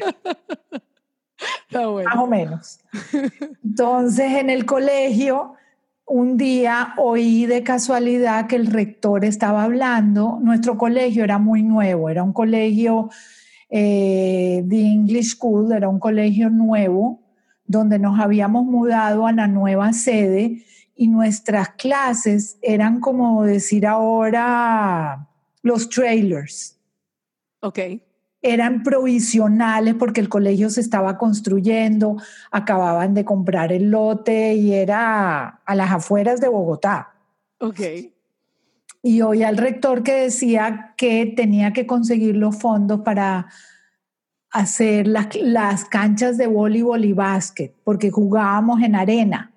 Más 1.72 2.16
o 2.16 2.26
menos. 2.26 2.80
Entonces, 3.62 4.32
en 4.32 4.50
el 4.50 4.66
colegio, 4.66 5.54
un 6.04 6.36
día 6.36 6.94
oí 6.96 7.46
de 7.46 7.62
casualidad 7.62 8.48
que 8.48 8.56
el 8.56 8.66
rector 8.66 9.24
estaba 9.24 9.62
hablando. 9.62 10.40
Nuestro 10.42 10.76
colegio 10.76 11.22
era 11.22 11.38
muy 11.38 11.62
nuevo, 11.62 12.10
era 12.10 12.24
un 12.24 12.32
colegio 12.32 13.08
eh, 13.70 14.62
de 14.64 14.80
English 14.80 15.36
School, 15.36 15.70
era 15.70 15.88
un 15.88 16.00
colegio 16.00 16.50
nuevo, 16.50 17.22
donde 17.66 18.00
nos 18.00 18.18
habíamos 18.18 18.64
mudado 18.64 19.28
a 19.28 19.32
la 19.32 19.46
nueva 19.46 19.92
sede 19.92 20.64
y 20.96 21.06
nuestras 21.06 21.68
clases 21.74 22.58
eran 22.62 22.98
como 22.98 23.44
decir 23.44 23.86
ahora 23.86 25.28
los 25.62 25.88
trailers. 25.88 26.80
Ok 27.60 27.78
eran 28.44 28.82
provisionales 28.82 29.94
porque 29.94 30.20
el 30.20 30.28
colegio 30.28 30.68
se 30.68 30.82
estaba 30.82 31.16
construyendo, 31.16 32.18
acababan 32.50 33.14
de 33.14 33.24
comprar 33.24 33.72
el 33.72 33.90
lote 33.90 34.54
y 34.54 34.74
era 34.74 35.60
a 35.64 35.74
las 35.74 35.90
afueras 35.90 36.42
de 36.42 36.48
Bogotá. 36.48 37.14
Ok. 37.58 37.80
Y 39.02 39.22
oí 39.22 39.42
al 39.42 39.56
rector 39.56 40.02
que 40.02 40.12
decía 40.14 40.92
que 40.98 41.32
tenía 41.34 41.72
que 41.72 41.86
conseguir 41.86 42.36
los 42.36 42.56
fondos 42.56 43.00
para 43.00 43.46
hacer 44.50 45.08
las, 45.08 45.34
las 45.36 45.86
canchas 45.86 46.36
de 46.36 46.46
voleibol 46.46 47.04
y 47.04 47.14
básquet, 47.14 47.74
porque 47.82 48.10
jugábamos 48.10 48.82
en 48.82 48.94
arena 48.94 49.52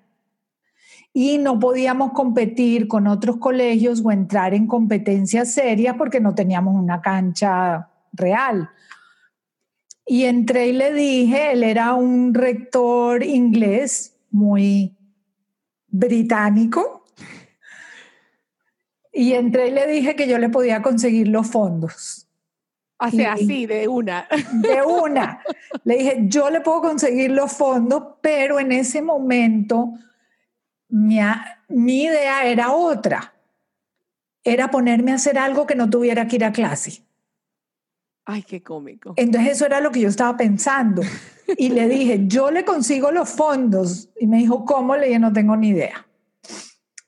y 1.12 1.36
no 1.36 1.58
podíamos 1.58 2.12
competir 2.12 2.88
con 2.88 3.06
otros 3.06 3.36
colegios 3.36 4.02
o 4.02 4.10
entrar 4.12 4.54
en 4.54 4.66
competencias 4.66 5.52
serias 5.52 5.96
porque 5.98 6.20
no 6.20 6.34
teníamos 6.34 6.74
una 6.74 7.00
cancha 7.00 7.88
real. 8.12 8.70
Y 10.06 10.24
entré 10.24 10.68
y 10.68 10.72
le 10.72 10.92
dije, 10.92 11.52
él 11.52 11.62
era 11.62 11.94
un 11.94 12.32
rector 12.32 13.22
inglés 13.22 14.16
muy 14.30 14.96
británico. 15.88 17.04
Y 19.12 19.32
entré 19.32 19.68
y 19.68 19.70
le 19.72 19.86
dije 19.86 20.16
que 20.16 20.28
yo 20.28 20.38
le 20.38 20.48
podía 20.48 20.80
conseguir 20.80 21.28
los 21.28 21.50
fondos. 21.50 22.28
Así, 22.98 23.66
de 23.66 23.86
una. 23.86 24.26
De 24.52 24.82
una. 24.82 25.42
Le 25.84 25.98
dije, 25.98 26.16
yo 26.22 26.50
le 26.50 26.60
puedo 26.60 26.80
conseguir 26.80 27.30
los 27.30 27.52
fondos, 27.52 28.02
pero 28.20 28.58
en 28.58 28.72
ese 28.72 29.02
momento 29.02 29.92
mi, 30.88 31.18
mi 31.68 32.04
idea 32.04 32.46
era 32.46 32.72
otra. 32.72 33.34
Era 34.42 34.70
ponerme 34.70 35.12
a 35.12 35.16
hacer 35.16 35.38
algo 35.38 35.66
que 35.66 35.74
no 35.74 35.90
tuviera 35.90 36.26
que 36.26 36.36
ir 36.36 36.44
a 36.44 36.52
clase. 36.52 37.02
Ay, 38.30 38.42
qué 38.42 38.62
cómico. 38.62 39.14
Entonces 39.16 39.52
eso 39.52 39.64
era 39.64 39.80
lo 39.80 39.90
que 39.90 40.00
yo 40.00 40.08
estaba 40.10 40.36
pensando. 40.36 41.00
Y 41.56 41.70
le 41.70 41.88
dije, 41.88 42.26
yo 42.26 42.50
le 42.50 42.62
consigo 42.62 43.10
los 43.10 43.30
fondos. 43.30 44.10
Y 44.20 44.26
me 44.26 44.36
dijo, 44.36 44.66
¿cómo? 44.66 44.94
Le 44.96 45.06
dije, 45.06 45.18
no 45.18 45.32
tengo 45.32 45.56
ni 45.56 45.70
idea. 45.70 46.06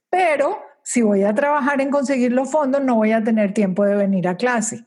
Pero 0.09 0.59
si 0.83 1.03
voy 1.03 1.25
a 1.25 1.35
trabajar 1.35 1.83
en 1.83 1.91
conseguir 1.91 2.33
los 2.33 2.51
fondos, 2.51 2.83
no 2.83 2.95
voy 2.95 3.13
a 3.13 3.23
tener 3.23 3.53
tiempo 3.53 3.85
de 3.85 3.97
venir 3.97 4.29
a 4.29 4.39
clase. 4.39 4.87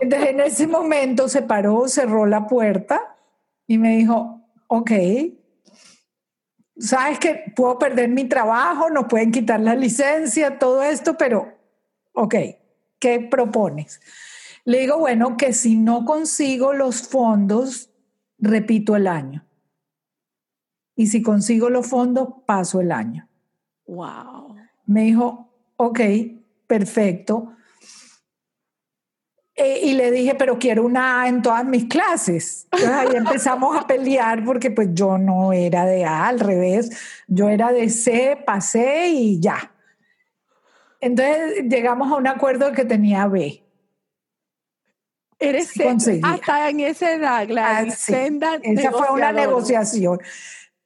Entonces 0.00 0.30
en 0.30 0.40
ese 0.40 0.66
momento 0.66 1.28
se 1.28 1.42
paró, 1.42 1.86
cerró 1.86 2.24
la 2.24 2.46
puerta 2.46 3.14
y 3.66 3.76
me 3.76 3.98
dijo, 3.98 4.40
ok, 4.68 4.90
sabes 6.78 7.18
que 7.18 7.52
puedo 7.54 7.78
perder 7.78 8.08
mi 8.08 8.24
trabajo, 8.24 8.88
no 8.88 9.06
pueden 9.06 9.32
quitar 9.32 9.60
la 9.60 9.74
licencia, 9.74 10.58
todo 10.58 10.82
esto, 10.82 11.18
pero 11.18 11.58
ok, 12.14 12.34
¿qué 12.98 13.20
propones? 13.20 14.00
Le 14.64 14.80
digo, 14.80 14.98
bueno, 14.98 15.36
que 15.36 15.52
si 15.52 15.76
no 15.76 16.04
consigo 16.04 16.72
los 16.72 17.08
fondos, 17.08 17.90
repito 18.38 18.96
el 18.96 19.06
año. 19.06 19.46
Y 20.96 21.06
si 21.06 21.22
consigo 21.22 21.70
los 21.70 21.86
fondos, 21.86 22.28
paso 22.46 22.80
el 22.80 22.92
año. 22.92 23.28
Wow. 23.86 24.54
Me 24.86 25.04
dijo, 25.04 25.50
ok, 25.76 26.00
perfecto. 26.66 27.54
E, 29.54 29.86
y 29.86 29.94
le 29.94 30.10
dije, 30.10 30.34
pero 30.34 30.58
quiero 30.58 30.84
una 30.84 31.22
A 31.22 31.28
en 31.28 31.42
todas 31.42 31.64
mis 31.64 31.86
clases. 31.86 32.66
Entonces 32.72 32.90
ahí 32.90 33.16
empezamos 33.16 33.76
a 33.76 33.86
pelear 33.86 34.44
porque 34.44 34.70
pues 34.70 34.90
yo 34.92 35.18
no 35.18 35.52
era 35.52 35.84
de 35.86 36.04
A, 36.04 36.28
al 36.28 36.40
revés, 36.40 36.90
yo 37.26 37.48
era 37.48 37.72
de 37.72 37.88
C, 37.88 38.38
pasé 38.44 39.08
y 39.08 39.40
ya. 39.40 39.72
Entonces 41.00 41.64
llegamos 41.68 42.12
a 42.12 42.16
un 42.16 42.26
acuerdo 42.26 42.66
de 42.66 42.72
que 42.72 42.84
tenía 42.84 43.26
B. 43.26 43.64
Eres 45.40 45.72
hasta 46.22 46.68
en 46.68 46.80
esa 46.80 47.14
edad, 47.14 47.48
la 47.48 47.80
Esa 48.62 48.92
fue 48.92 49.10
una 49.10 49.32
negociación, 49.32 50.20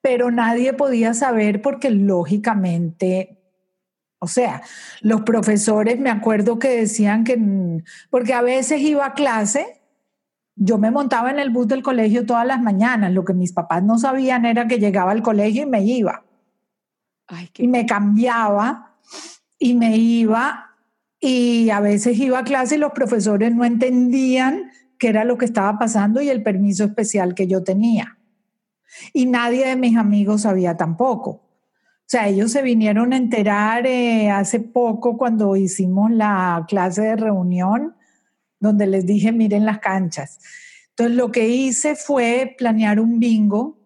pero 0.00 0.30
nadie 0.30 0.72
podía 0.72 1.12
saber 1.12 1.60
porque 1.60 1.90
lógicamente, 1.90 3.42
o 4.20 4.28
sea, 4.28 4.62
los 5.00 5.22
profesores 5.22 5.98
me 5.98 6.10
acuerdo 6.10 6.60
que 6.60 6.68
decían 6.68 7.24
que, 7.24 7.36
porque 8.10 8.32
a 8.32 8.42
veces 8.42 8.80
iba 8.80 9.04
a 9.06 9.14
clase, 9.14 9.80
yo 10.54 10.78
me 10.78 10.92
montaba 10.92 11.30
en 11.30 11.40
el 11.40 11.50
bus 11.50 11.66
del 11.66 11.82
colegio 11.82 12.24
todas 12.24 12.46
las 12.46 12.62
mañanas, 12.62 13.12
lo 13.12 13.24
que 13.24 13.34
mis 13.34 13.52
papás 13.52 13.82
no 13.82 13.98
sabían 13.98 14.46
era 14.46 14.68
que 14.68 14.78
llegaba 14.78 15.10
al 15.10 15.22
colegio 15.22 15.64
y 15.64 15.66
me 15.66 15.82
iba. 15.82 16.22
Y 17.56 17.66
me 17.66 17.86
cambiaba 17.86 18.98
y 19.58 19.74
me 19.74 19.96
iba 19.96 20.73
y 21.26 21.70
a 21.70 21.80
veces 21.80 22.18
iba 22.18 22.40
a 22.40 22.44
clase 22.44 22.74
y 22.74 22.78
los 22.78 22.92
profesores 22.92 23.54
no 23.54 23.64
entendían 23.64 24.70
qué 24.98 25.08
era 25.08 25.24
lo 25.24 25.38
que 25.38 25.46
estaba 25.46 25.78
pasando 25.78 26.20
y 26.20 26.28
el 26.28 26.42
permiso 26.42 26.84
especial 26.84 27.34
que 27.34 27.46
yo 27.46 27.64
tenía. 27.64 28.18
Y 29.14 29.24
nadie 29.24 29.66
de 29.66 29.76
mis 29.76 29.96
amigos 29.96 30.42
sabía 30.42 30.76
tampoco. 30.76 31.30
O 31.30 32.06
sea, 32.06 32.28
ellos 32.28 32.52
se 32.52 32.60
vinieron 32.60 33.14
a 33.14 33.16
enterar 33.16 33.86
eh, 33.86 34.30
hace 34.30 34.60
poco 34.60 35.16
cuando 35.16 35.56
hicimos 35.56 36.10
la 36.10 36.66
clase 36.68 37.00
de 37.00 37.16
reunión 37.16 37.96
donde 38.60 38.86
les 38.86 39.06
dije, 39.06 39.32
miren 39.32 39.64
las 39.64 39.78
canchas. 39.78 40.40
Entonces 40.90 41.16
lo 41.16 41.32
que 41.32 41.48
hice 41.48 41.96
fue 41.96 42.54
planear 42.58 43.00
un 43.00 43.18
bingo. 43.18 43.78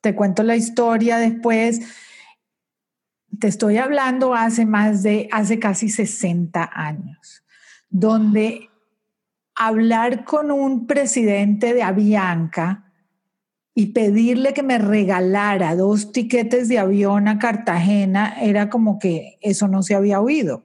Te 0.00 0.16
cuento 0.16 0.42
la 0.42 0.56
historia 0.56 1.16
después. 1.18 1.80
Te 3.40 3.48
estoy 3.48 3.78
hablando 3.78 4.34
hace 4.34 4.66
más 4.66 5.02
de, 5.02 5.28
hace 5.32 5.58
casi 5.58 5.88
60 5.88 6.70
años, 6.72 7.44
donde 7.88 8.68
hablar 9.54 10.24
con 10.24 10.50
un 10.50 10.86
presidente 10.86 11.74
de 11.74 11.82
Avianca 11.82 12.92
y 13.74 13.86
pedirle 13.86 14.52
que 14.52 14.62
me 14.62 14.78
regalara 14.78 15.74
dos 15.74 16.12
tiquetes 16.12 16.68
de 16.68 16.78
avión 16.78 17.26
a 17.26 17.38
Cartagena 17.38 18.36
era 18.40 18.70
como 18.70 18.98
que 18.98 19.38
eso 19.40 19.66
no 19.66 19.82
se 19.82 19.94
había 19.94 20.20
oído. 20.20 20.64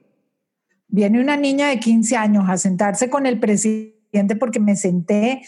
Viene 0.86 1.20
una 1.20 1.36
niña 1.36 1.68
de 1.68 1.80
15 1.80 2.16
años 2.16 2.44
a 2.48 2.56
sentarse 2.56 3.10
con 3.10 3.26
el 3.26 3.40
presidente 3.40 4.36
porque 4.36 4.60
me 4.60 4.76
senté 4.76 5.42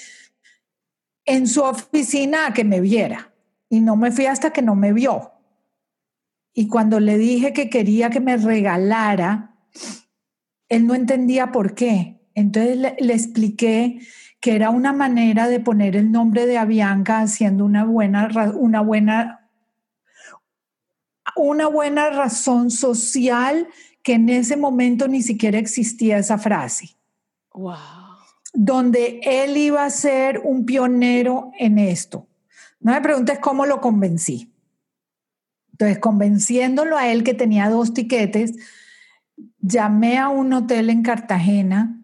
en 1.24 1.46
su 1.46 1.62
oficina 1.62 2.46
a 2.46 2.52
que 2.52 2.64
me 2.64 2.80
viera 2.80 3.32
y 3.68 3.80
no 3.80 3.96
me 3.96 4.11
fui 4.11 4.26
hasta 4.26 4.50
que 4.50 4.62
no 4.62 4.74
me 4.74 4.92
vio. 4.92 5.32
Y 6.55 6.69
cuando 6.69 7.01
le 7.01 7.17
dije 7.17 7.53
que 7.53 7.71
quería 7.71 8.11
que 8.11 8.21
me 8.21 8.37
regalara, 8.37 9.57
él 10.69 10.87
no 10.87 10.95
entendía 10.95 11.53
por 11.53 11.75
qué. 11.75 12.21
Entonces 12.35 12.77
le, 12.79 13.15
expliqué 13.15 14.01
que 14.41 14.55
era 14.55 14.71
una 14.71 14.93
manera 14.93 15.49
de 15.49 15.61
poner 15.61 15.97
el 15.97 16.11
nombre 16.11 16.47
de 16.47 16.59
Avianca 16.59 17.21
haciendo 17.21 17.65
una 17.65 17.85
buena, 17.85 18.29
una 18.55 18.81
buena, 18.81 19.51
una 21.37 21.69
buena 21.69 22.11
razón 22.11 22.71
social 22.71 23.69
que 24.03 24.15
en 24.15 24.29
ese 24.29 24.57
momento 24.57 25.09
ni 25.09 25.23
siquiera 25.23 25.59
existía 25.59 26.19
esa 26.19 26.38
frase. 26.38 26.97
Wow. 27.55 27.77
Donde 28.53 29.21
él 29.23 29.57
iba 29.57 29.85
a 29.85 29.91
ser 29.91 30.41
un 30.45 30.67
pionero 30.67 31.53
en 31.59 31.79
esto. 31.79 32.27
No 32.81 32.93
me 32.93 33.01
preguntes 33.01 33.38
cómo 33.38 33.65
lo 33.65 33.81
convencí. 33.81 34.52
Entonces, 35.72 35.98
convenciéndolo 35.98 36.96
a 36.96 37.08
él 37.08 37.24
que 37.24 37.35
tenía 37.35 37.68
dos 37.68 37.92
tiquetes, 37.94 38.54
llamé 39.58 40.18
a 40.18 40.28
un 40.28 40.52
hotel 40.52 40.90
en 40.90 41.02
Cartagena 41.02 41.98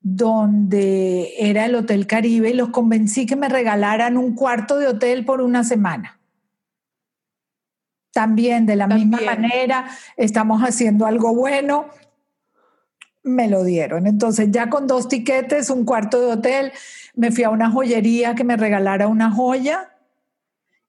donde 0.00 1.34
era 1.38 1.66
el 1.66 1.74
Hotel 1.74 2.06
Caribe 2.06 2.50
y 2.50 2.54
los 2.54 2.70
convencí 2.70 3.26
que 3.26 3.36
me 3.36 3.48
regalaran 3.48 4.16
un 4.16 4.34
cuarto 4.34 4.78
de 4.78 4.86
hotel 4.86 5.24
por 5.24 5.40
una 5.40 5.64
semana. 5.64 6.20
También 8.12 8.64
de 8.64 8.76
la 8.76 8.86
misma 8.86 9.20
manera, 9.20 9.86
estamos 10.16 10.62
haciendo 10.62 11.04
algo 11.04 11.34
bueno, 11.34 11.86
me 13.22 13.48
lo 13.48 13.64
dieron. 13.64 14.06
Entonces 14.06 14.50
ya 14.50 14.70
con 14.70 14.86
dos 14.86 15.08
tiquetes, 15.08 15.70
un 15.70 15.84
cuarto 15.84 16.20
de 16.20 16.32
hotel, 16.32 16.72
me 17.14 17.30
fui 17.30 17.44
a 17.44 17.50
una 17.50 17.70
joyería 17.70 18.34
que 18.34 18.44
me 18.44 18.56
regalara 18.56 19.08
una 19.08 19.30
joya 19.30 19.97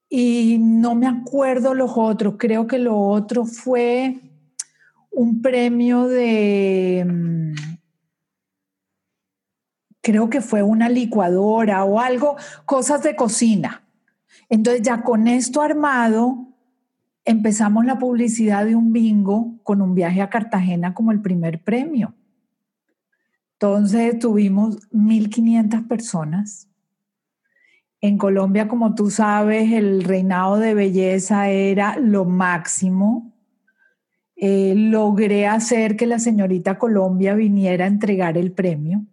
y 0.10 0.58
no 0.60 0.95
me 0.95 1.08
acuerdo 1.08 1.76
los 1.76 1.91
otros, 1.95 2.36
creo 2.38 2.65
que 2.65 2.80
lo 2.80 2.98
otro 2.98 3.45
fue 3.45 4.19
un 5.12 5.41
premio 5.41 6.08
de 6.08 7.06
mm, 7.08 7.54
creo 10.02 10.30
que 10.30 10.41
fue 10.41 10.63
una 10.63 10.89
licuadora 10.89 11.84
o 11.84 12.00
algo, 12.00 12.36
cosas 12.65 13.04
de 13.04 13.15
cocina. 13.15 13.84
Entonces 14.50 14.82
ya 14.82 15.04
con 15.04 15.28
esto 15.28 15.62
armado, 15.62 16.48
empezamos 17.26 17.86
la 17.86 18.00
publicidad 18.00 18.65
de 18.65 18.76
un 18.76 18.91
bingo 18.91 19.60
con 19.63 19.82
un 19.82 19.93
viaje 19.93 20.22
a 20.22 20.30
Cartagena 20.30 20.95
como 20.95 21.12
el 21.12 21.22
primer 21.22 21.63
premio. 21.63 22.15
Entonces 23.54 24.17
tuvimos 24.17 24.89
1.500 24.91 25.88
personas. 25.88 26.68
En 28.02 28.18
Colombia, 28.18 28.68
como 28.68 28.96
tú 28.96 29.10
sabes, 29.10 29.72
el 29.74 30.04
reinado 30.04 30.58
de 30.58 30.74
belleza 30.74 31.50
era 31.50 31.98
lo 31.98 32.24
máximo. 32.26 33.34
Eh, 34.38 34.74
logré 34.76 35.48
hacer 35.48 35.98
que 35.98 36.06
la 36.08 36.18
señorita 36.18 36.78
Colombia 36.78 37.34
viniera 37.36 37.84
a 37.84 37.90
entregar 37.90 38.38
el 38.38 38.54
premio 38.54 39.06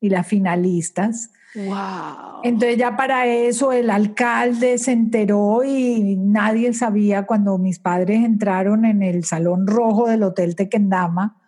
y 0.00 0.08
las 0.08 0.26
finalistas. 0.26 1.30
Wow. 1.54 2.40
Entonces 2.42 2.76
ya 2.76 2.96
para 2.96 3.26
eso 3.26 3.72
el 3.72 3.90
alcalde 3.90 4.76
se 4.78 4.90
enteró 4.90 5.62
y 5.64 6.16
nadie 6.16 6.74
sabía 6.74 7.26
cuando 7.26 7.58
mis 7.58 7.78
padres 7.78 8.24
entraron 8.24 8.84
en 8.84 9.02
el 9.02 9.24
salón 9.24 9.68
rojo 9.68 10.08
del 10.08 10.24
Hotel 10.24 10.56
Tequendama. 10.56 11.40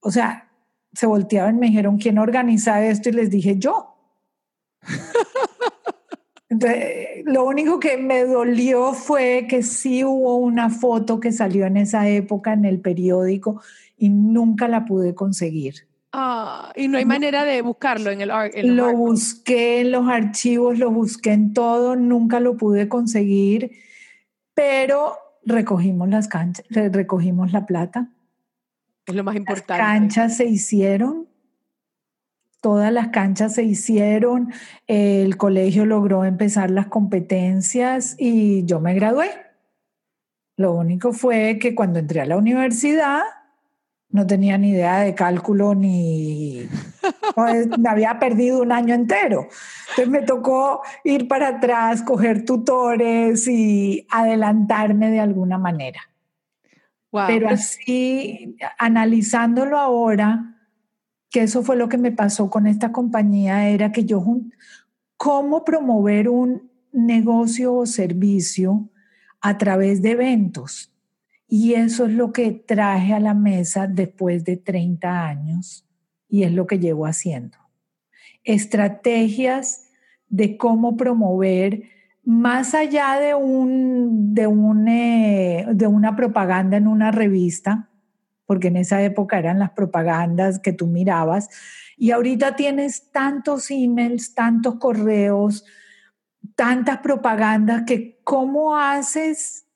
O 0.00 0.10
sea, 0.10 0.50
se 0.92 1.06
volteaban 1.06 1.56
y 1.56 1.58
me 1.60 1.66
dijeron, 1.68 1.96
¿quién 1.96 2.18
organiza 2.18 2.84
esto? 2.84 3.08
Y 3.08 3.12
les 3.12 3.30
dije, 3.30 3.58
yo. 3.58 3.96
Entonces, 6.50 7.24
lo 7.26 7.44
único 7.44 7.78
que 7.78 7.98
me 7.98 8.24
dolió 8.24 8.94
fue 8.94 9.46
que 9.48 9.62
sí 9.62 10.02
hubo 10.02 10.36
una 10.36 10.70
foto 10.70 11.20
que 11.20 11.30
salió 11.30 11.66
en 11.66 11.76
esa 11.76 12.08
época 12.08 12.54
en 12.54 12.64
el 12.64 12.80
periódico 12.80 13.60
y 13.98 14.08
nunca 14.08 14.66
la 14.66 14.86
pude 14.86 15.14
conseguir. 15.14 15.86
Ah, 16.12 16.72
y 16.74 16.88
no 16.88 16.96
hay 16.96 17.04
manera 17.04 17.44
de 17.44 17.60
buscarlo 17.60 18.10
en 18.10 18.22
el 18.22 18.76
Lo 18.76 18.96
busqué 18.96 19.80
en 19.80 19.92
los 19.92 20.08
archivos, 20.08 20.78
lo 20.78 20.90
busqué 20.90 21.32
en 21.32 21.52
todo, 21.52 21.96
nunca 21.96 22.40
lo 22.40 22.56
pude 22.56 22.88
conseguir, 22.88 23.72
pero 24.54 25.18
recogimos 25.44 26.08
las 26.08 26.28
canchas, 26.28 26.64
recogimos 26.70 27.52
la 27.52 27.66
plata. 27.66 28.08
Es 29.04 29.14
lo 29.14 29.22
más 29.22 29.36
importante. 29.36 29.82
Las 29.82 29.92
canchas 29.92 30.36
se 30.38 30.46
hicieron, 30.46 31.27
todas 32.60 32.92
las 32.92 33.08
canchas 33.08 33.54
se 33.54 33.62
hicieron, 33.62 34.52
el 34.86 35.36
colegio 35.36 35.86
logró 35.86 36.24
empezar 36.24 36.70
las 36.70 36.86
competencias 36.86 38.16
y 38.18 38.64
yo 38.64 38.80
me 38.80 38.94
gradué. 38.94 39.30
Lo 40.56 40.72
único 40.74 41.12
fue 41.12 41.58
que 41.60 41.74
cuando 41.74 42.00
entré 42.00 42.20
a 42.20 42.26
la 42.26 42.36
universidad, 42.36 43.22
no 44.10 44.26
tenía 44.26 44.58
ni 44.58 44.70
idea 44.70 45.00
de 45.00 45.14
cálculo 45.14 45.74
ni 45.74 46.66
me 47.78 47.88
había 47.88 48.18
perdido 48.18 48.62
un 48.62 48.72
año 48.72 48.94
entero. 48.94 49.48
Entonces 49.90 50.08
me 50.08 50.22
tocó 50.22 50.82
ir 51.04 51.28
para 51.28 51.48
atrás, 51.48 52.02
coger 52.02 52.44
tutores 52.44 53.46
y 53.46 54.06
adelantarme 54.10 55.10
de 55.10 55.20
alguna 55.20 55.58
manera. 55.58 56.00
Pero 57.10 57.48
así, 57.48 58.56
analizándolo 58.78 59.78
ahora, 59.78 60.57
que 61.30 61.42
eso 61.42 61.62
fue 61.62 61.76
lo 61.76 61.88
que 61.88 61.98
me 61.98 62.12
pasó 62.12 62.48
con 62.50 62.66
esta 62.66 62.92
compañía, 62.92 63.68
era 63.68 63.92
que 63.92 64.04
yo, 64.04 64.24
¿cómo 65.16 65.64
promover 65.64 66.28
un 66.28 66.70
negocio 66.92 67.74
o 67.74 67.86
servicio 67.86 68.88
a 69.40 69.58
través 69.58 70.02
de 70.02 70.12
eventos? 70.12 70.92
Y 71.46 71.74
eso 71.74 72.06
es 72.06 72.12
lo 72.12 72.32
que 72.32 72.50
traje 72.52 73.14
a 73.14 73.20
la 73.20 73.34
mesa 73.34 73.86
después 73.86 74.44
de 74.44 74.56
30 74.56 75.26
años 75.26 75.86
y 76.28 76.42
es 76.42 76.52
lo 76.52 76.66
que 76.66 76.78
llevo 76.78 77.06
haciendo. 77.06 77.56
Estrategias 78.44 79.88
de 80.28 80.56
cómo 80.56 80.96
promover 80.96 81.84
más 82.24 82.74
allá 82.74 83.18
de, 83.18 83.34
un, 83.34 84.34
de, 84.34 84.44
eh, 84.88 85.66
de 85.72 85.86
una 85.86 86.14
propaganda 86.14 86.76
en 86.76 86.86
una 86.86 87.10
revista, 87.10 87.87
porque 88.48 88.68
en 88.68 88.78
esa 88.78 89.02
época 89.02 89.38
eran 89.38 89.58
las 89.58 89.72
propagandas 89.72 90.58
que 90.58 90.72
tú 90.72 90.86
mirabas, 90.86 91.50
y 91.98 92.12
ahorita 92.12 92.56
tienes 92.56 93.10
tantos 93.12 93.70
emails, 93.70 94.34
tantos 94.34 94.76
correos, 94.76 95.66
tantas 96.54 96.98
propagandas 97.00 97.82
que 97.86 98.18
cómo 98.24 98.74
haces 98.74 99.66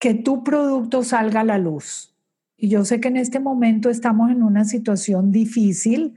que 0.00 0.12
tu 0.12 0.42
producto 0.42 1.04
salga 1.04 1.42
a 1.42 1.44
la 1.44 1.58
luz. 1.58 2.16
Y 2.56 2.68
yo 2.68 2.84
sé 2.84 3.00
que 3.00 3.08
en 3.08 3.16
este 3.16 3.38
momento 3.38 3.90
estamos 3.90 4.32
en 4.32 4.42
una 4.42 4.64
situación 4.64 5.30
difícil, 5.30 6.16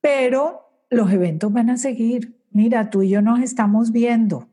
pero 0.00 0.86
los 0.88 1.12
eventos 1.12 1.52
van 1.52 1.68
a 1.68 1.76
seguir. 1.76 2.40
Mira, 2.52 2.88
tú 2.88 3.02
y 3.02 3.10
yo 3.10 3.20
nos 3.20 3.40
estamos 3.40 3.92
viendo. 3.92 4.48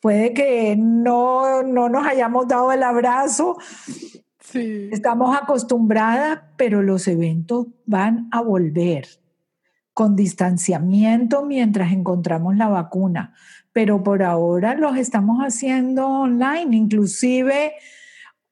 Puede 0.00 0.34
que 0.34 0.76
no, 0.76 1.62
no 1.62 1.88
nos 1.88 2.06
hayamos 2.06 2.46
dado 2.46 2.72
el 2.72 2.82
abrazo. 2.82 3.56
Estamos 4.54 5.36
acostumbradas, 5.36 6.40
pero 6.56 6.82
los 6.82 7.06
eventos 7.08 7.66
van 7.86 8.28
a 8.32 8.40
volver 8.40 9.06
con 9.92 10.16
distanciamiento 10.16 11.44
mientras 11.44 11.92
encontramos 11.92 12.56
la 12.56 12.68
vacuna 12.68 13.34
pero 13.72 14.02
por 14.02 14.22
ahora 14.22 14.74
los 14.74 14.96
estamos 14.96 15.38
haciendo 15.40 16.06
online. 16.06 16.76
Inclusive 16.76 17.72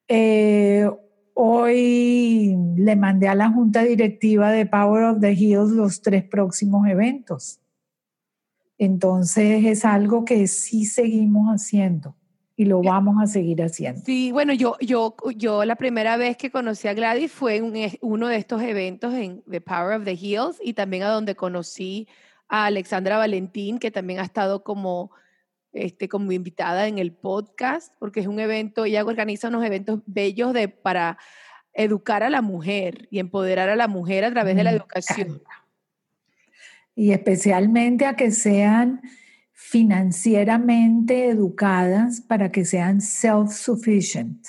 eh, 0.06 0.88
hoy 1.34 2.56
le 2.76 2.96
mandé 2.96 3.28
a 3.28 3.34
la 3.34 3.50
junta 3.50 3.82
directiva 3.82 4.50
de 4.50 4.66
Power 4.66 5.04
of 5.04 5.20
the 5.20 5.32
Hills 5.32 5.70
los 5.70 6.02
tres 6.02 6.24
próximos 6.24 6.87
eventos. 6.88 7.61
Entonces 8.78 9.64
es 9.64 9.84
algo 9.84 10.24
que 10.24 10.46
sí 10.46 10.84
seguimos 10.84 11.48
haciendo. 11.48 12.14
Y 12.59 12.64
lo 12.64 12.83
vamos 12.83 13.23
a 13.23 13.29
seguir 13.29 13.62
haciendo. 13.62 14.03
Sí, 14.05 14.33
bueno, 14.33 14.53
yo, 14.53 14.77
yo, 14.81 15.14
yo 15.37 15.64
la 15.64 15.77
primera 15.77 16.16
vez 16.16 16.37
que 16.37 16.51
conocí 16.51 16.88
a 16.88 16.92
Gladys 16.92 17.31
fue 17.31 17.55
en 17.55 17.77
e, 17.77 17.99
uno 18.01 18.27
de 18.27 18.35
estos 18.35 18.61
eventos 18.62 19.14
en 19.14 19.44
The 19.49 19.61
Power 19.61 19.97
of 19.97 20.05
the 20.05 20.14
Hills 20.14 20.59
y 20.61 20.73
también 20.73 21.05
a 21.05 21.09
donde 21.09 21.37
conocí 21.37 22.09
a 22.49 22.66
Alexandra 22.66 23.16
Valentín, 23.16 23.79
que 23.79 23.92
también 23.92 24.18
ha 24.18 24.25
estado 24.25 24.64
como, 24.64 25.12
este, 25.73 26.09
como 26.09 26.33
invitada 26.33 26.88
en 26.88 26.99
el 26.99 27.12
podcast, 27.12 27.94
porque 28.01 28.18
es 28.18 28.27
un 28.27 28.40
evento, 28.40 28.87
ella 28.87 29.05
organiza 29.05 29.47
unos 29.47 29.64
eventos 29.64 30.01
bellos 30.07 30.53
de, 30.53 30.66
para 30.66 31.16
educar 31.75 32.25
a 32.25 32.29
la 32.29 32.42
mujer 32.42 33.07
y 33.12 33.21
empoderar 33.21 33.68
a 33.68 33.77
la 33.77 33.87
mujer 33.87 34.25
a 34.25 34.33
través 34.33 34.57
de 34.57 34.64
la 34.64 34.73
educación. 34.73 35.44
Y 36.97 37.12
especialmente 37.12 38.05
a 38.05 38.16
que 38.16 38.33
sean 38.33 39.01
financieramente 39.61 41.29
educadas 41.29 42.21
para 42.21 42.53
que 42.53 42.64
sean 42.64 43.01
self-sufficient. 43.01 44.47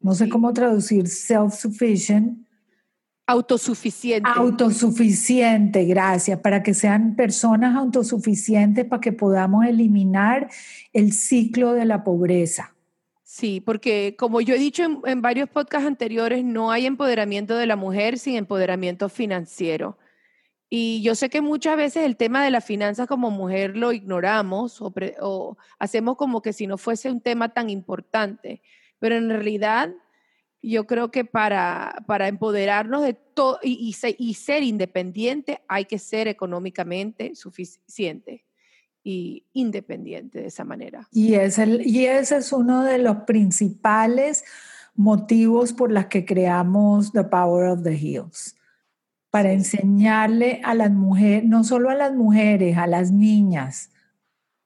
No 0.00 0.14
sé 0.14 0.28
cómo 0.28 0.52
traducir 0.52 1.08
self-sufficient. 1.08 2.46
Autosuficiente. 3.26 4.30
Autosuficiente, 4.32 5.84
gracias, 5.84 6.38
para 6.38 6.62
que 6.62 6.74
sean 6.74 7.16
personas 7.16 7.74
autosuficientes, 7.74 8.84
para 8.84 9.00
que 9.00 9.10
podamos 9.10 9.66
eliminar 9.66 10.48
el 10.92 11.12
ciclo 11.12 11.72
de 11.72 11.84
la 11.84 12.04
pobreza. 12.04 12.72
Sí, 13.24 13.60
porque 13.60 14.14
como 14.16 14.40
yo 14.40 14.54
he 14.54 14.58
dicho 14.58 14.84
en, 14.84 15.00
en 15.06 15.22
varios 15.22 15.48
podcasts 15.48 15.88
anteriores, 15.88 16.44
no 16.44 16.70
hay 16.70 16.86
empoderamiento 16.86 17.56
de 17.56 17.66
la 17.66 17.74
mujer 17.74 18.20
sin 18.20 18.36
empoderamiento 18.36 19.08
financiero. 19.08 19.98
Y 20.68 21.00
yo 21.02 21.14
sé 21.14 21.30
que 21.30 21.40
muchas 21.40 21.76
veces 21.76 22.04
el 22.04 22.16
tema 22.16 22.44
de 22.44 22.50
las 22.50 22.64
finanzas 22.64 23.06
como 23.06 23.30
mujer 23.30 23.76
lo 23.76 23.92
ignoramos 23.92 24.80
o, 24.80 25.56
hacemos 25.78 26.16
como 26.16 26.42
que 26.42 26.52
si 26.52 26.66
no 26.66 26.76
fuese 26.76 27.10
un 27.10 27.20
tema 27.20 27.50
tan 27.50 27.70
importante, 27.70 28.62
pero 28.98 29.16
en 29.16 29.28
realidad 29.28 29.90
yo 30.62 30.86
creo 30.86 31.12
que 31.12 31.24
para, 31.24 32.02
para 32.08 32.26
empoderarnos 32.26 33.02
de 33.02 33.14
todo 33.14 33.60
y, 33.62 33.94
y, 34.18 34.34
ser 34.34 34.62
independiente 34.64 35.62
hay 35.68 35.84
que 35.84 36.00
ser 36.00 36.26
económicamente 36.26 37.36
suficiente 37.36 38.44
y 39.04 39.46
independiente 39.52 40.40
de 40.40 40.46
esa 40.48 40.64
manera. 40.64 41.06
Y, 41.12 41.34
es 41.34 41.58
el, 41.58 41.86
y 41.86 42.06
ese 42.06 42.38
es 42.38 42.52
uno 42.52 42.82
de 42.82 42.98
los 42.98 43.18
principales 43.18 44.44
motivos 44.96 45.72
por 45.72 45.92
los 45.92 46.06
que 46.06 46.24
creamos 46.24 47.12
The 47.12 47.22
Power 47.22 47.68
of 47.68 47.84
the 47.84 47.94
Hills 47.94 48.56
para 49.36 49.52
enseñarle 49.52 50.62
a 50.64 50.72
las 50.72 50.90
mujeres, 50.90 51.44
no 51.44 51.62
solo 51.62 51.90
a 51.90 51.94
las 51.94 52.14
mujeres, 52.14 52.78
a 52.78 52.86
las 52.86 53.12
niñas 53.12 53.90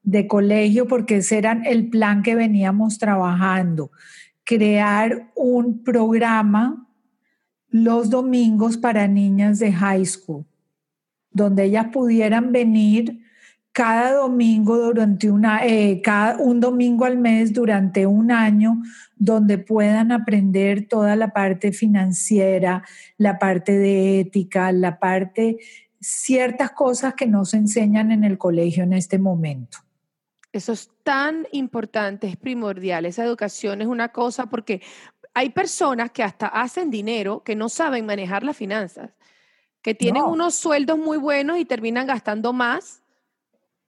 de 0.05 0.29
colegio, 0.29 0.87
porque 0.87 1.17
ese 1.17 1.39
era 1.39 1.61
el 1.65 1.91
plan 1.91 2.23
que 2.23 2.37
veníamos 2.37 2.97
trabajando, 3.01 3.91
crear 4.45 5.33
un 5.35 5.83
programa 5.83 6.89
los 7.69 8.11
domingos 8.11 8.77
para 8.79 9.09
niñas 9.09 9.59
de 9.59 9.73
high 9.73 10.07
school, 10.07 10.47
donde 11.33 11.65
ellas 11.65 11.89
pudieran 11.93 12.53
venir 12.53 13.25
cada 13.73 14.15
domingo 14.15 14.77
durante 14.77 15.31
una, 15.31 15.65
eh, 15.65 16.01
cada, 16.03 16.39
un 16.39 16.61
domingo 16.61 17.05
al 17.05 17.19
mes 17.19 17.53
durante 17.53 18.07
un 18.07 18.33
año, 18.33 18.83
donde 19.17 19.59
puedan 19.59 20.13
aprender 20.13 20.89
toda 20.89 21.15
la 21.17 21.33
parte 21.33 21.73
financiera, 21.73 22.85
la 23.17 23.39
parte 23.39 23.73
de 23.79 24.21
ética, 24.21 24.73
la 24.73 24.99
parte, 24.99 25.59
ciertas 26.01 26.73
cosas 26.73 27.15
que 27.15 27.27
no 27.27 27.45
se 27.45 27.59
enseñan 27.59 28.11
en 28.11 28.25
el 28.25 28.39
colegio 28.39 28.83
en 28.83 28.93
este 28.93 29.19
momento. 29.19 29.79
Eso 30.53 30.73
es 30.73 30.91
tan 31.05 31.47
importante, 31.53 32.27
es 32.27 32.37
primordial. 32.37 33.07
Esa 33.07 33.25
educación 33.25 33.83
es 33.83 33.87
una 33.87 34.09
cosa 34.09 34.47
porque 34.47 34.83
hay 35.33 35.51
personas 35.51 36.11
que 36.11 36.25
hasta 36.25 36.49
hacen 36.49 36.91
dinero 36.91 37.45
que 37.45 37.55
no 37.55 37.69
saben 37.69 38.05
manejar 38.05 38.43
las 38.43 38.57
finanzas, 38.57 39.11
que 39.81 39.95
tienen 39.95 40.25
unos 40.25 40.57
sueldos 40.57 40.99
muy 40.99 41.19
buenos 41.19 41.59
y 41.59 41.65
terminan 41.65 42.07
gastando 42.07 42.53
más 42.53 43.00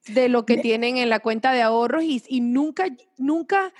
de 0.06 0.28
lo 0.28 0.44
que 0.44 0.58
tienen 0.58 0.96
en 0.96 1.08
la 1.08 1.20
cuenta 1.20 1.52
de 1.52 1.62
ahorros 1.62 2.02
y, 2.04 2.40
nunca, 2.40 2.86
nunca 3.18 3.72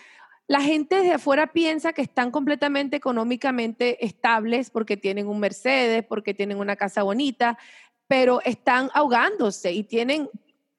la 0.46 0.60
gente 0.60 0.96
desde 0.96 1.14
afuera 1.14 1.52
piensa 1.52 1.92
que 1.92 2.02
están 2.02 2.30
completamente 2.30 2.96
económicamente 2.96 4.04
estables 4.04 4.70
porque 4.70 4.96
tienen 4.96 5.26
un 5.26 5.40
Mercedes, 5.40 6.04
porque 6.04 6.34
tienen 6.34 6.58
una 6.58 6.76
casa 6.76 7.02
bonita, 7.02 7.58
pero 8.06 8.40
están 8.44 8.90
ahogándose 8.94 9.72
y 9.72 9.84
tienen... 9.84 10.28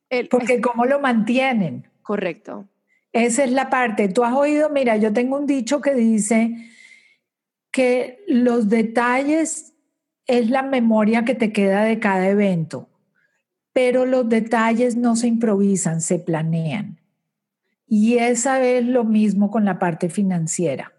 El, 0.09 0.29
porque 0.29 0.61
cómo 0.61 0.85
lo 0.85 0.99
mantienen. 0.99 1.89
Correcto. 2.03 2.67
Esa 3.11 3.43
es 3.43 3.51
la 3.51 3.69
parte. 3.69 4.09
Tú 4.09 4.23
has 4.23 4.33
oído, 4.33 4.69
mira, 4.69 4.97
yo 4.97 5.11
tengo 5.11 5.37
un 5.37 5.45
dicho 5.45 5.81
que 5.81 5.93
dice 5.93 6.69
que 7.71 8.23
los 8.27 8.69
detalles 8.69 9.73
es 10.27 10.49
la 10.49 10.61
memoria 10.61 11.25
que 11.25 11.35
te 11.35 11.51
queda 11.51 11.83
de 11.83 11.99
cada 11.99 12.27
evento 12.27 12.89
pero 13.73 14.05
los 14.05 14.29
detalles 14.29 14.95
no 14.95 15.15
se 15.15 15.27
improvisan, 15.27 15.99
se 15.99 16.19
planean. 16.19 16.99
Y 17.87 18.17
esa 18.17 18.63
es 18.63 18.85
lo 18.85 19.03
mismo 19.03 19.51
con 19.51 19.65
la 19.65 19.79
parte 19.79 20.09
financiera. 20.09 20.93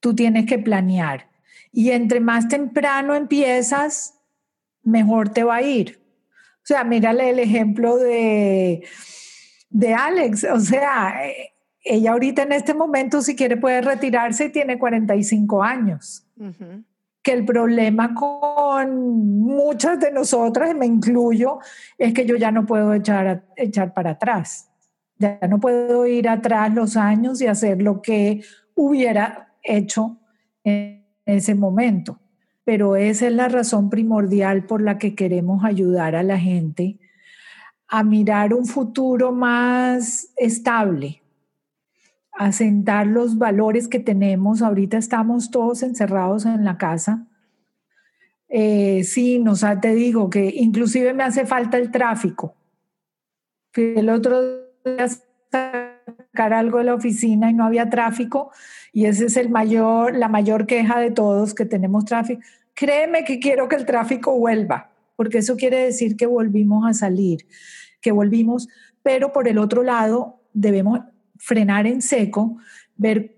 Tú 0.00 0.14
tienes 0.14 0.46
que 0.46 0.58
planear. 0.58 1.28
Y 1.72 1.90
entre 1.90 2.20
más 2.20 2.48
temprano 2.48 3.14
empiezas, 3.14 4.14
mejor 4.82 5.28
te 5.28 5.44
va 5.44 5.56
a 5.56 5.62
ir. 5.62 6.00
O 6.58 6.66
sea, 6.68 6.84
mírale 6.84 7.30
el 7.30 7.40
ejemplo 7.40 7.96
de, 7.96 8.84
de 9.70 9.94
Alex. 9.94 10.44
O 10.44 10.60
sea, 10.60 11.20
ella 11.84 12.12
ahorita 12.12 12.42
en 12.42 12.52
este 12.52 12.74
momento, 12.74 13.22
si 13.22 13.34
quiere, 13.34 13.56
puede 13.56 13.80
retirarse 13.80 14.46
y 14.46 14.52
tiene 14.52 14.78
45 14.78 15.62
años 15.62 16.24
que 17.22 17.32
el 17.32 17.44
problema 17.44 18.14
con 18.14 19.40
muchas 19.40 19.98
de 20.00 20.10
nosotras, 20.12 20.70
y 20.70 20.74
me 20.74 20.86
incluyo, 20.86 21.58
es 21.96 22.14
que 22.14 22.24
yo 22.26 22.36
ya 22.36 22.50
no 22.50 22.64
puedo 22.64 22.94
echar, 22.94 23.44
echar 23.56 23.92
para 23.92 24.10
atrás. 24.10 24.70
Ya 25.18 25.38
no 25.48 25.58
puedo 25.58 26.06
ir 26.06 26.28
atrás 26.28 26.72
los 26.72 26.96
años 26.96 27.40
y 27.40 27.46
hacer 27.46 27.82
lo 27.82 28.00
que 28.00 28.42
hubiera 28.74 29.52
hecho 29.62 30.18
en 30.64 31.04
ese 31.26 31.54
momento. 31.54 32.20
Pero 32.64 32.96
esa 32.96 33.26
es 33.26 33.32
la 33.32 33.48
razón 33.48 33.90
primordial 33.90 34.64
por 34.64 34.80
la 34.82 34.98
que 34.98 35.14
queremos 35.14 35.64
ayudar 35.64 36.14
a 36.14 36.22
la 36.22 36.38
gente 36.38 36.98
a 37.88 38.04
mirar 38.04 38.52
un 38.52 38.66
futuro 38.66 39.32
más 39.32 40.30
estable, 40.36 41.22
asentar 42.38 43.06
los 43.06 43.36
valores 43.36 43.88
que 43.88 43.98
tenemos. 43.98 44.62
Ahorita 44.62 44.96
estamos 44.96 45.50
todos 45.50 45.82
encerrados 45.82 46.46
en 46.46 46.64
la 46.64 46.78
casa. 46.78 47.26
Eh, 48.48 49.04
sí, 49.04 49.38
nos, 49.40 49.64
te 49.82 49.94
digo 49.94 50.30
que 50.30 50.52
inclusive 50.56 51.12
me 51.12 51.24
hace 51.24 51.44
falta 51.44 51.76
el 51.76 51.90
tráfico. 51.90 52.54
El 53.74 54.08
otro 54.08 54.40
día 54.84 55.08
sacar 55.08 56.52
algo 56.52 56.78
de 56.78 56.84
la 56.84 56.94
oficina 56.94 57.50
y 57.50 57.54
no 57.54 57.64
había 57.64 57.90
tráfico 57.90 58.50
y 58.92 59.06
ese 59.06 59.26
es 59.26 59.36
el 59.36 59.50
mayor, 59.50 60.16
la 60.16 60.28
mayor 60.28 60.66
queja 60.66 60.98
de 60.98 61.10
todos 61.10 61.54
que 61.54 61.64
tenemos 61.64 62.04
tráfico. 62.04 62.40
Créeme 62.74 63.24
que 63.24 63.38
quiero 63.38 63.68
que 63.68 63.76
el 63.76 63.84
tráfico 63.84 64.36
vuelva, 64.38 64.90
porque 65.16 65.38
eso 65.38 65.56
quiere 65.56 65.78
decir 65.78 66.16
que 66.16 66.26
volvimos 66.26 66.86
a 66.88 66.94
salir, 66.94 67.46
que 68.00 68.12
volvimos, 68.12 68.68
pero 69.02 69.32
por 69.32 69.48
el 69.48 69.58
otro 69.58 69.82
lado 69.82 70.40
debemos 70.52 71.00
frenar 71.38 71.86
en 71.86 72.02
seco, 72.02 72.58
ver 72.96 73.36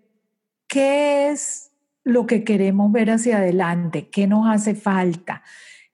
qué 0.67 1.29
es 1.31 1.71
lo 2.05 2.27
que 2.27 2.45
queremos 2.45 2.91
ver 2.93 3.11
hacia 3.11 3.39
adelante, 3.39 4.09
qué 4.09 4.27
nos 4.27 4.49
hace 4.49 4.75
falta, 4.75 5.43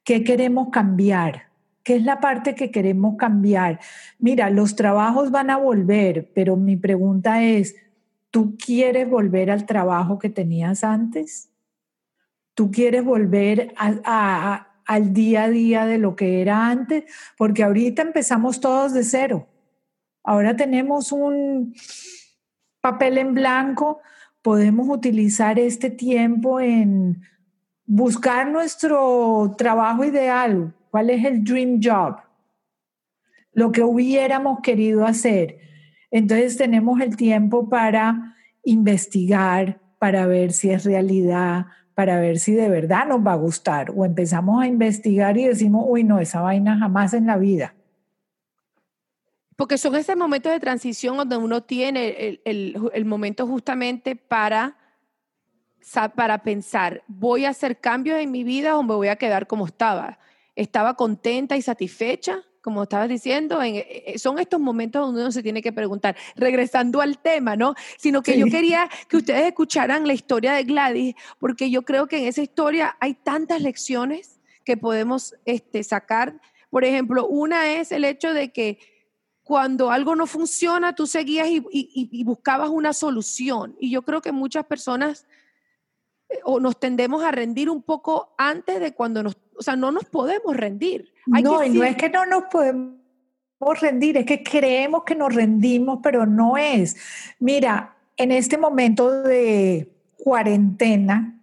qué 0.04 0.24
queremos 0.24 0.68
cambiar, 0.70 1.48
qué 1.82 1.96
es 1.96 2.02
la 2.04 2.20
parte 2.20 2.54
que 2.54 2.70
queremos 2.70 3.16
cambiar. 3.16 3.80
Mira, 4.18 4.50
los 4.50 4.76
trabajos 4.76 5.30
van 5.30 5.50
a 5.50 5.56
volver, 5.56 6.30
pero 6.34 6.56
mi 6.56 6.76
pregunta 6.76 7.42
es, 7.42 7.76
¿tú 8.30 8.56
quieres 8.56 9.08
volver 9.08 9.50
al 9.50 9.66
trabajo 9.66 10.18
que 10.18 10.30
tenías 10.30 10.84
antes? 10.84 11.50
¿Tú 12.54 12.70
quieres 12.70 13.04
volver 13.04 13.74
al 13.76 15.12
día 15.12 15.44
a 15.44 15.50
día 15.50 15.86
de 15.86 15.98
lo 15.98 16.16
que 16.16 16.40
era 16.40 16.68
antes? 16.68 17.04
Porque 17.36 17.62
ahorita 17.62 18.02
empezamos 18.02 18.60
todos 18.60 18.94
de 18.94 19.04
cero. 19.04 19.48
Ahora 20.26 20.56
tenemos 20.56 21.12
un 21.12 21.72
papel 22.80 23.16
en 23.18 23.32
blanco, 23.32 24.00
podemos 24.42 24.88
utilizar 24.88 25.56
este 25.60 25.88
tiempo 25.88 26.58
en 26.58 27.22
buscar 27.84 28.50
nuestro 28.50 29.54
trabajo 29.56 30.04
ideal, 30.04 30.74
cuál 30.90 31.10
es 31.10 31.24
el 31.24 31.44
dream 31.44 31.78
job, 31.80 32.16
lo 33.52 33.70
que 33.70 33.84
hubiéramos 33.84 34.58
querido 34.64 35.06
hacer. 35.06 35.58
Entonces 36.10 36.56
tenemos 36.56 37.00
el 37.00 37.16
tiempo 37.16 37.68
para 37.68 38.34
investigar, 38.64 39.78
para 40.00 40.26
ver 40.26 40.52
si 40.52 40.70
es 40.70 40.84
realidad, 40.84 41.66
para 41.94 42.18
ver 42.18 42.40
si 42.40 42.52
de 42.52 42.68
verdad 42.68 43.06
nos 43.06 43.24
va 43.24 43.34
a 43.34 43.36
gustar. 43.36 43.92
O 43.94 44.04
empezamos 44.04 44.60
a 44.60 44.66
investigar 44.66 45.38
y 45.38 45.46
decimos, 45.46 45.84
uy, 45.86 46.02
no, 46.02 46.18
esa 46.18 46.40
vaina 46.40 46.76
jamás 46.78 47.14
en 47.14 47.26
la 47.26 47.36
vida. 47.36 47.74
Porque 49.56 49.78
son 49.78 49.96
esos 49.96 50.16
momentos 50.16 50.52
de 50.52 50.60
transición 50.60 51.16
donde 51.16 51.38
uno 51.38 51.62
tiene 51.62 52.40
el, 52.44 53.04
momento 53.06 53.46
justamente 53.46 54.14
para, 54.14 54.76
para 56.14 56.42
pensar, 56.42 57.02
¿voy 57.06 57.46
a 57.46 57.50
hacer 57.50 57.80
cambios 57.80 58.18
en 58.20 58.30
mi 58.30 58.44
vida 58.44 58.76
o 58.76 58.82
me 58.82 58.94
voy 58.94 59.08
a 59.08 59.16
quedar 59.16 59.46
como 59.46 59.66
estaba? 59.66 60.18
¿Estaba 60.54 60.94
contenta 60.94 61.56
y 61.56 61.62
satisfecha? 61.62 62.42
Como 62.60 62.82
estabas 62.82 63.08
diciendo, 63.08 63.62
eh, 63.62 63.86
eh, 64.06 64.18
son 64.18 64.38
estos 64.38 64.60
momentos 64.60 65.06
donde 65.06 65.22
uno 65.22 65.32
se 65.32 65.42
tiene 65.42 65.62
que 65.62 65.72
preguntar, 65.72 66.16
regresando 66.34 67.00
al 67.00 67.18
tema, 67.18 67.56
¿no? 67.56 67.74
Sino 67.96 68.22
que 68.22 68.38
yo 68.38 68.46
quería 68.46 68.90
que 69.08 69.18
ustedes 69.18 69.46
escucharan 69.46 70.06
la 70.06 70.12
historia 70.12 70.52
de 70.52 70.64
Gladys, 70.64 71.14
porque 71.38 71.70
yo 71.70 71.82
creo 71.82 72.08
que 72.08 72.18
en 72.18 72.26
esa 72.26 72.42
historia 72.42 72.96
hay 73.00 73.14
tantas 73.14 73.62
lecciones 73.62 74.40
que 74.64 74.76
podemos 74.76 75.34
este, 75.46 75.82
sacar. 75.82 76.40
Por 76.68 76.84
ejemplo, 76.84 77.26
una 77.26 77.72
es 77.72 77.92
el 77.92 78.04
hecho 78.04 78.34
de 78.34 78.52
que 78.52 78.95
cuando 79.46 79.92
algo 79.92 80.16
no 80.16 80.26
funciona, 80.26 80.96
tú 80.96 81.06
seguías 81.06 81.46
y, 81.48 82.24
buscabas 82.24 82.68
una 82.68 82.92
solución. 82.92 83.76
Y 83.78 83.92
yo 83.92 84.02
creo 84.02 84.20
que 84.20 84.32
muchas 84.32 84.66
personas 84.66 85.24
eh, 86.28 86.40
o 86.42 86.58
nos 86.58 86.80
tendemos 86.80 87.22
a 87.22 87.30
rendir 87.30 87.70
un 87.70 87.80
poco 87.80 88.34
antes 88.38 88.80
de 88.80 88.92
cuando 88.92 89.22
nos, 89.22 89.38
o 89.56 89.62
sea, 89.62 89.76
no 89.76 89.92
nos 89.92 90.04
podemos 90.06 90.56
rendir. 90.56 91.12
no, 91.26 91.62
y 91.62 91.68
no 91.70 91.84
es 91.84 91.94
que 91.94 92.10
no 92.10 92.26
nos 92.26 92.46
podemos 92.50 92.98
rendir, 93.80 94.16
es 94.16 94.26
que 94.26 94.42
creemos 94.42 95.04
que 95.04 95.14
nos 95.14 95.32
rendimos, 95.32 96.00
pero 96.02 96.26
no 96.26 96.56
es. 96.56 96.96
Mira, 97.38 97.96
en 98.16 98.32
este 98.32 98.58
momento 98.58 99.22
de 99.22 99.94
cuarentena, 100.16 101.40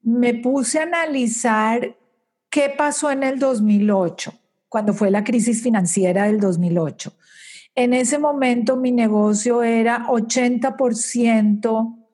me 0.00 0.32
puse 0.32 0.78
a 0.78 0.84
analizar 0.84 1.98
qué 2.48 2.74
pasó 2.74 3.10
en 3.10 3.24
el 3.24 3.38
2008 3.38 4.39
cuando 4.70 4.94
fue 4.94 5.10
la 5.10 5.24
crisis 5.24 5.62
financiera 5.62 6.24
del 6.24 6.40
2008. 6.40 7.12
En 7.74 7.92
ese 7.92 8.18
momento 8.18 8.76
mi 8.76 8.92
negocio 8.92 9.62
era 9.62 10.06
80%, 10.06 12.06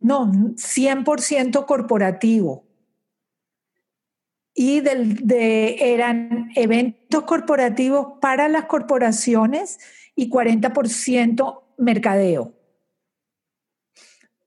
no, 0.00 0.32
100% 0.32 1.66
corporativo. 1.66 2.64
Y 4.54 4.82
eran 4.86 6.50
eventos 6.54 7.24
corporativos 7.24 8.18
para 8.20 8.48
las 8.48 8.66
corporaciones 8.66 9.78
y 10.14 10.28
40% 10.28 11.62
mercadeo. 11.78 12.52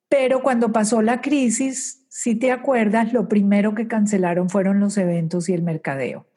Pero 0.10 0.44
cuando 0.44 0.72
pasó 0.72 1.02
la 1.02 1.22
crisis, 1.22 2.06
si 2.10 2.36
te 2.36 2.52
acuerdas, 2.52 3.14
lo 3.14 3.28
primero 3.28 3.74
que 3.74 3.88
cancelaron 3.88 4.52
fueron 4.52 4.80
los 4.80 5.00
eventos 5.00 5.50
y 5.50 5.54
el 5.54 5.64
mercadeo. 5.64 6.28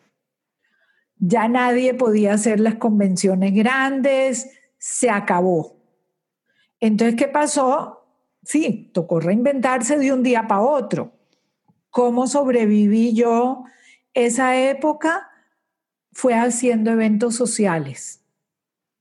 Ya 1.18 1.48
nadie 1.48 1.94
podía 1.94 2.34
hacer 2.34 2.60
las 2.60 2.74
convenciones 2.74 3.54
grandes, 3.54 4.50
se 4.78 5.08
acabó. 5.08 5.76
Entonces, 6.78 7.16
¿qué 7.16 7.28
pasó? 7.28 8.06
Sí, 8.42 8.90
tocó 8.92 9.18
reinventarse 9.20 9.98
de 9.98 10.12
un 10.12 10.22
día 10.22 10.46
para 10.46 10.60
otro. 10.60 11.12
¿Cómo 11.90 12.26
sobreviví 12.26 13.14
yo 13.14 13.64
esa 14.12 14.56
época? 14.56 15.30
Fue 16.12 16.34
haciendo 16.34 16.90
eventos 16.90 17.34
sociales. 17.34 18.22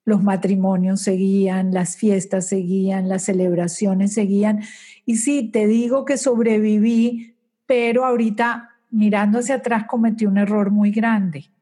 Los 0.05 0.23
matrimonios 0.23 1.01
seguían, 1.01 1.73
las 1.73 1.97
fiestas 1.97 2.47
seguían, 2.47 3.09
las 3.09 3.23
celebraciones 3.23 4.13
seguían. 4.13 4.61
Y 5.05 5.17
sí, 5.17 5.51
te 5.51 5.67
digo 5.67 6.05
que 6.05 6.17
sobreviví, 6.17 7.35
pero 7.65 8.05
ahorita 8.05 8.69
mirando 8.89 9.39
hacia 9.39 9.55
atrás 9.55 9.85
cometí 9.87 10.25
un 10.25 10.37
error 10.37 10.71
muy 10.71 10.91
grande 10.91 11.54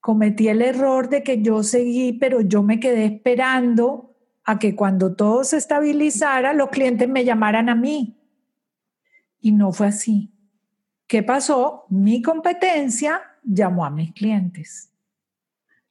cometí 0.00 0.48
el 0.48 0.62
error 0.62 1.08
de 1.08 1.22
que 1.22 1.42
yo 1.42 1.62
seguí, 1.62 2.12
pero 2.12 2.40
yo 2.40 2.62
me 2.62 2.80
quedé 2.80 3.04
esperando 3.06 4.14
a 4.44 4.58
que 4.58 4.74
cuando 4.74 5.14
todo 5.14 5.44
se 5.44 5.58
estabilizara, 5.58 6.52
los 6.52 6.70
clientes 6.70 7.08
me 7.08 7.24
llamaran 7.24 7.68
a 7.68 7.74
mí. 7.74 8.16
Y 9.40 9.52
no 9.52 9.72
fue 9.72 9.88
así. 9.88 10.32
¿Qué 11.06 11.22
pasó? 11.22 11.86
Mi 11.90 12.22
competencia 12.22 13.20
llamó 13.42 13.84
a 13.84 13.90
mis 13.90 14.12
clientes. 14.12 14.90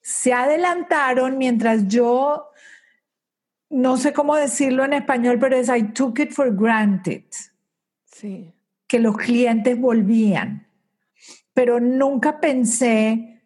Se 0.02 0.34
adelantaron 0.34 1.38
mientras 1.38 1.88
yo, 1.88 2.52
no 3.70 3.98
sé 3.98 4.13
cómo 4.13 4.36
decirlo 4.36 4.86
en 4.86 4.93
español, 4.93 5.38
pero 5.39 5.58
es 5.58 5.70
I 5.70 5.91
took 5.91 6.20
it 6.20 6.32
for 6.32 6.56
granted. 6.56 7.26
Sí. 8.06 8.54
Que 8.88 9.00
los 9.00 9.17
clientes 9.17 9.80
volvían. 9.80 10.67
Pero 11.54 11.80
nunca 11.80 12.39
pensé 12.39 13.37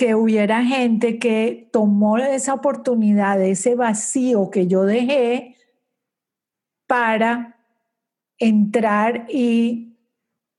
que 0.00 0.14
hubiera 0.14 0.64
gente 0.64 1.18
que 1.18 1.68
tomó 1.70 2.16
esa 2.16 2.54
oportunidad, 2.54 3.38
ese 3.42 3.74
vacío 3.74 4.48
que 4.48 4.66
yo 4.66 4.84
dejé 4.84 5.56
para 6.86 7.58
entrar 8.38 9.26
y 9.28 9.98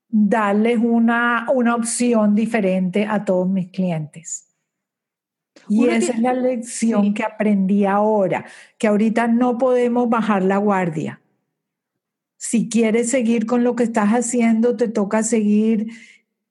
darles 0.08 0.78
una, 0.78 1.48
una 1.52 1.74
opción 1.74 2.36
diferente 2.36 3.04
a 3.04 3.24
todos 3.24 3.48
mis 3.48 3.72
clientes. 3.72 4.54
Y 5.68 5.88
esa 5.88 6.12
es 6.12 6.20
la 6.20 6.34
lección 6.34 7.12
que 7.12 7.24
aprendí 7.24 7.84
ahora, 7.84 8.44
que 8.78 8.86
ahorita 8.86 9.26
no 9.26 9.58
podemos 9.58 10.08
bajar 10.08 10.44
la 10.44 10.58
guardia. 10.58 11.20
Si 12.36 12.68
quieres 12.68 13.10
seguir 13.10 13.46
con 13.46 13.64
lo 13.64 13.74
que 13.74 13.82
estás 13.82 14.10
haciendo, 14.10 14.76
te 14.76 14.86
toca 14.86 15.24
seguir 15.24 15.88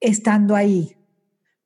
estando 0.02 0.58
ahí 0.58 0.98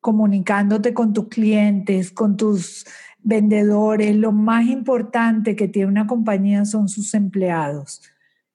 comunicándote 0.05 0.93
con 0.93 1.13
tus 1.13 1.29
clientes, 1.29 2.11
con 2.11 2.37
tus 2.37 2.85
vendedores. 3.23 4.15
Lo 4.15 4.31
más 4.31 4.67
importante 4.67 5.55
que 5.55 5.67
tiene 5.67 5.89
una 5.89 6.05
compañía 6.05 6.63
son 6.65 6.89
sus 6.89 7.15
empleados. 7.15 8.03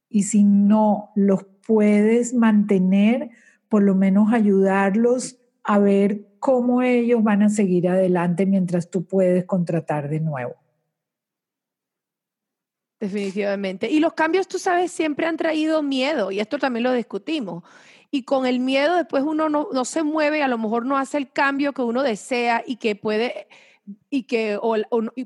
Y 0.09 0.23
si 0.23 0.45
no 0.45 1.11
los 1.17 1.45
puedes 1.67 2.35
mantener, 2.35 3.31
por 3.69 3.83
lo 3.83 3.97
menos 3.97 4.33
ayudarlos 4.33 5.41
a 5.65 5.81
ver 5.81 6.25
cómo 6.39 6.83
ellos 6.83 7.21
van 7.25 7.43
a 7.43 7.49
seguir 7.49 7.89
adelante 7.89 8.47
mientras 8.47 8.89
tú 8.89 9.05
puedes 9.05 9.45
contratar 9.45 10.09
de 10.09 10.21
nuevo. 10.21 10.55
Definitivamente. 13.01 13.91
Y 13.91 13.99
los 13.99 14.13
cambios, 14.13 14.47
tú 14.47 14.61
sabes, 14.61 14.93
siempre 14.93 15.27
han 15.27 15.37
traído 15.37 15.83
miedo 15.83 16.31
y 16.31 16.39
esto 16.39 16.59
también 16.59 16.85
lo 16.85 16.93
discutimos 16.93 17.65
y 18.11 18.25
con 18.25 18.47
el 18.47 18.61
miedo 18.61 18.97
después 18.97 19.23
uno 19.25 19.49
no, 19.49 19.85
se 19.85 20.03
mueve 20.03 20.39
y 20.39 20.43
a 20.43 20.49
lo 20.49 20.59
mejor 20.59 20.85
no 20.85 20.97
hace 20.97 21.17
el 21.17 21.31
cambio 21.31 21.73
que 21.73 21.83
uno 21.83 22.03
desea 22.03 22.63
y 22.67 22.77
que 22.77 22.97
puede, 22.97 23.47
y 24.09 24.25
que 24.25 24.59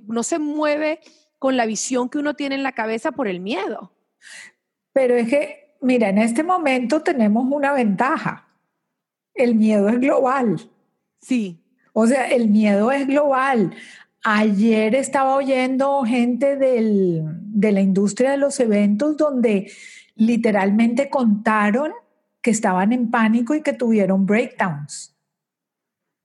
no 0.07 0.23
se 0.23 0.39
mueve 0.39 1.01
con 1.39 1.57
la 1.57 1.67
visión 1.67 2.09
que 2.09 2.19
uno 2.19 2.35
tiene 2.35 2.55
en 2.57 2.63
la 2.63 2.73
cabeza 2.73 3.13
por 3.13 3.27
el 3.27 3.41
miedo. 3.41 3.93
Pero 4.93 5.15
es 5.15 5.29
que, 5.29 5.77
mira, 5.81 6.11
en 6.11 6.19
este 6.19 6.43
momento 6.43 7.03
tenemos 7.03 7.47
una 7.51 7.73
ventaja. 7.73 8.49
El 9.35 9.55
miedo 9.55 9.89
es 9.89 9.99
global. 9.99 10.71
Sí. 11.21 11.61
O 11.93 12.07
sea, 12.07 12.29
el 12.29 12.49
miedo 12.49 12.93
es 12.93 13.07
global. 13.07 13.75
Ayer 14.23 14.95
estaba 14.95 15.37
oyendo 15.37 16.03
gente 16.03 16.57
de 16.57 17.73
la 17.73 17.81
industria 17.81 18.33
de 18.33 18.37
los 18.37 18.61
eventos 18.61 19.17
donde 19.17 19.71
literalmente 20.17 21.11
contaron 21.11 21.93
que 22.45 22.51
estaban 22.51 22.93
en 22.93 23.11
pánico 23.11 23.55
y 23.55 23.63
que 23.63 23.73
tuvieron 23.73 24.27
breakdowns, 24.27 25.17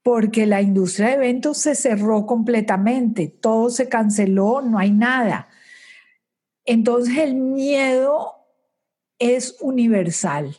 porque 0.03 0.45
la 0.45 0.62
industria 0.62 1.08
de 1.08 1.13
eventos 1.13 1.60
se 1.60 1.75
cerró 1.75 2.25
completamente, 2.25 3.29
todo 3.29 3.69
se 3.69 3.88
canceló, 3.88 4.62
no 4.62 4.77
hay 4.77 4.91
nada. 4.91 5.47
Entonces 6.65 7.17
el 7.19 7.36
miedo 7.36 8.34
es 9.17 9.55
universal. 9.62 10.58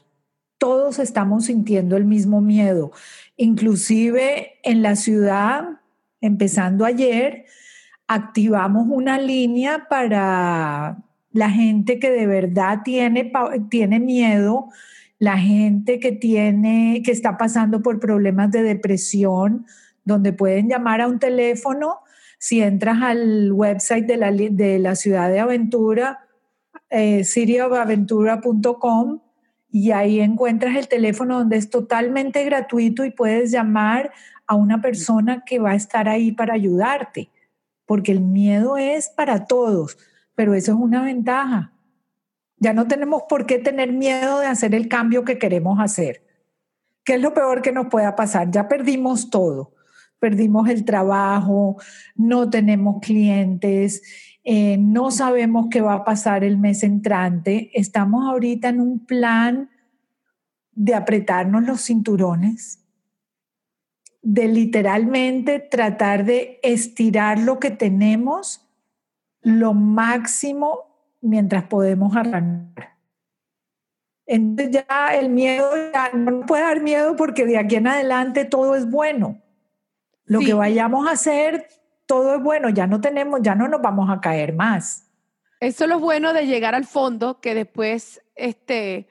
Todos 0.56 0.98
estamos 0.98 1.44
sintiendo 1.44 1.98
el 1.98 2.06
mismo 2.06 2.40
miedo. 2.40 2.92
Inclusive 3.36 4.60
en 4.62 4.80
la 4.80 4.96
ciudad, 4.96 5.64
empezando 6.22 6.86
ayer, 6.86 7.44
activamos 8.06 8.86
una 8.88 9.18
línea 9.18 9.88
para 9.90 10.96
la 11.32 11.50
gente 11.50 11.98
que 11.98 12.10
de 12.10 12.26
verdad 12.26 12.78
tiene, 12.82 13.30
tiene 13.68 14.00
miedo 14.00 14.70
la 15.20 15.36
gente 15.38 16.00
que 16.00 16.12
tiene, 16.12 17.02
que 17.04 17.12
está 17.12 17.36
pasando 17.36 17.82
por 17.82 18.00
problemas 18.00 18.50
de 18.50 18.62
depresión, 18.62 19.66
donde 20.02 20.32
pueden 20.32 20.68
llamar 20.68 21.02
a 21.02 21.08
un 21.08 21.18
teléfono. 21.18 21.98
Si 22.38 22.62
entras 22.62 23.02
al 23.02 23.52
website 23.52 24.06
de 24.06 24.16
la, 24.16 24.32
de 24.32 24.78
la 24.78 24.96
ciudad 24.96 25.28
de 25.28 25.38
aventura, 25.38 26.20
eh, 26.88 27.22
y 29.72 29.90
ahí 29.92 30.20
encuentras 30.20 30.76
el 30.76 30.88
teléfono 30.88 31.38
donde 31.38 31.56
es 31.58 31.68
totalmente 31.68 32.42
gratuito 32.44 33.04
y 33.04 33.10
puedes 33.10 33.50
llamar 33.50 34.12
a 34.46 34.54
una 34.54 34.80
persona 34.80 35.44
que 35.44 35.58
va 35.58 35.72
a 35.72 35.76
estar 35.76 36.08
ahí 36.08 36.32
para 36.32 36.54
ayudarte, 36.54 37.28
porque 37.84 38.10
el 38.10 38.20
miedo 38.20 38.78
es 38.78 39.10
para 39.10 39.44
todos, 39.44 39.98
pero 40.34 40.54
eso 40.54 40.72
es 40.72 40.78
una 40.78 41.04
ventaja. 41.04 41.72
Ya 42.60 42.74
no 42.74 42.86
tenemos 42.86 43.24
por 43.28 43.46
qué 43.46 43.58
tener 43.58 43.92
miedo 43.92 44.38
de 44.38 44.46
hacer 44.46 44.74
el 44.74 44.86
cambio 44.86 45.24
que 45.24 45.38
queremos 45.38 45.80
hacer. 45.80 46.22
¿Qué 47.04 47.14
es 47.14 47.20
lo 47.20 47.34
peor 47.34 47.62
que 47.62 47.72
nos 47.72 47.86
pueda 47.86 48.14
pasar? 48.14 48.50
Ya 48.50 48.68
perdimos 48.68 49.30
todo. 49.30 49.74
perdimos 50.18 50.68
el 50.68 50.84
trabajo, 50.84 51.80
no 52.14 52.50
tenemos 52.50 53.00
clientes, 53.00 54.02
eh, 54.44 54.76
no 54.78 55.10
sabemos 55.10 55.68
qué 55.70 55.80
va 55.80 55.94
a 55.94 56.04
pasar 56.04 56.44
el 56.44 56.58
mes 56.58 56.82
entrante. 56.82 57.70
Estamos 57.72 58.28
ahorita 58.28 58.68
en 58.68 58.82
un 58.82 59.06
plan 59.06 59.70
de 60.72 60.94
apretarnos 60.94 61.62
los 61.62 61.80
cinturones, 61.80 62.84
de 64.20 64.48
literalmente 64.48 65.58
tratar 65.58 66.26
de 66.26 66.60
estirar 66.62 67.38
lo 67.38 67.58
que 67.58 67.70
tenemos 67.70 68.66
lo 69.42 69.72
máximo 69.72 70.89
mientras 71.20 71.64
podemos 71.64 72.16
arrancar. 72.16 72.96
Entonces 74.26 74.84
ya 74.88 75.14
el 75.14 75.28
miedo 75.28 75.70
ya 75.92 76.10
no 76.14 76.46
puede 76.46 76.62
dar 76.62 76.80
miedo 76.80 77.16
porque 77.16 77.46
de 77.46 77.58
aquí 77.58 77.76
en 77.76 77.88
adelante 77.88 78.44
todo 78.44 78.76
es 78.76 78.88
bueno. 78.88 79.42
Lo 80.24 80.38
que 80.38 80.54
vayamos 80.54 81.08
a 81.08 81.12
hacer, 81.12 81.66
todo 82.06 82.36
es 82.36 82.42
bueno, 82.42 82.68
ya 82.68 82.86
no 82.86 83.00
tenemos, 83.00 83.40
ya 83.42 83.56
no 83.56 83.66
nos 83.66 83.82
vamos 83.82 84.08
a 84.08 84.20
caer 84.20 84.54
más. 84.54 85.10
Eso 85.58 85.84
es 85.84 85.90
lo 85.90 85.98
bueno 85.98 86.32
de 86.32 86.46
llegar 86.46 86.76
al 86.76 86.84
fondo, 86.84 87.40
que 87.40 87.54
después, 87.56 88.22
este, 88.36 89.08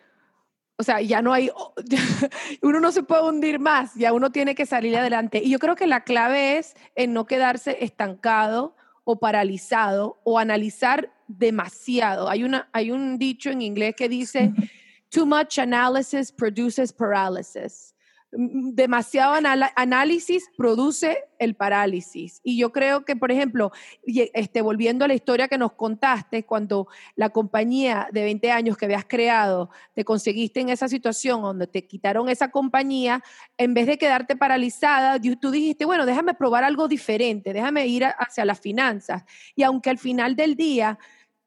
o 0.77 0.83
sea, 0.83 1.01
ya 1.01 1.21
no 1.21 1.33
hay, 1.33 1.51
uno 2.61 2.79
no 2.79 2.93
se 2.93 3.03
puede 3.03 3.27
hundir 3.27 3.59
más, 3.59 3.93
ya 3.95 4.13
uno 4.13 4.31
tiene 4.31 4.55
que 4.55 4.65
salir 4.65 4.97
adelante. 4.97 5.41
Y 5.43 5.49
yo 5.49 5.59
creo 5.59 5.75
que 5.75 5.87
la 5.87 6.05
clave 6.05 6.57
es 6.57 6.77
en 6.95 7.11
no 7.11 7.25
quedarse 7.25 7.83
estancado 7.83 8.77
o 9.11 9.15
paralizado 9.15 10.19
o 10.23 10.37
analizar 10.37 11.11
demasiado. 11.27 12.29
Hay, 12.29 12.43
una, 12.43 12.69
hay 12.73 12.91
un 12.91 13.17
dicho 13.17 13.49
en 13.49 13.63
inglés 13.63 13.95
que 13.95 14.07
dice, 14.07 14.53
too 15.09 15.25
much 15.25 15.57
analysis 15.57 16.31
produces 16.31 16.93
paralysis 16.93 17.95
demasiado 18.31 19.33
análisis 19.75 20.49
produce 20.55 21.25
el 21.39 21.55
parálisis. 21.55 22.41
Y 22.43 22.57
yo 22.57 22.71
creo 22.71 23.03
que, 23.03 23.15
por 23.15 23.31
ejemplo, 23.31 23.71
este, 24.05 24.61
volviendo 24.61 25.05
a 25.05 25.07
la 25.07 25.15
historia 25.15 25.47
que 25.47 25.57
nos 25.57 25.73
contaste, 25.73 26.45
cuando 26.45 26.87
la 27.15 27.29
compañía 27.29 28.07
de 28.11 28.23
20 28.23 28.51
años 28.51 28.77
que 28.77 28.85
habías 28.85 29.05
creado, 29.05 29.71
te 29.95 30.05
conseguiste 30.05 30.59
en 30.59 30.69
esa 30.69 30.87
situación 30.87 31.41
donde 31.41 31.65
te 31.65 31.87
quitaron 31.87 32.29
esa 32.29 32.51
compañía, 32.51 33.23
en 33.57 33.73
vez 33.73 33.87
de 33.87 33.97
quedarte 33.97 34.35
paralizada, 34.35 35.19
tú 35.39 35.49
dijiste, 35.49 35.85
bueno, 35.85 36.05
déjame 36.05 36.33
probar 36.35 36.63
algo 36.63 36.87
diferente, 36.87 37.53
déjame 37.53 37.87
ir 37.87 38.05
hacia 38.05 38.45
las 38.45 38.59
finanzas. 38.59 39.23
Y 39.55 39.63
aunque 39.63 39.89
al 39.89 39.97
final 39.97 40.35
del 40.35 40.55
día, 40.55 40.99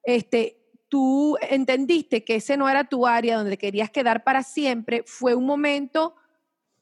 este, 0.03 0.59
tú 0.89 1.37
entendiste 1.49 2.24
que 2.24 2.37
ese 2.37 2.57
no 2.57 2.68
era 2.68 2.85
tu 2.85 3.07
área 3.07 3.39
donde 3.39 3.57
querías 3.57 3.91
quedar 3.91 4.24
para 4.24 4.43
siempre, 4.43 5.05
fue 5.07 5.35
un 5.35 5.47
momento 5.47 6.16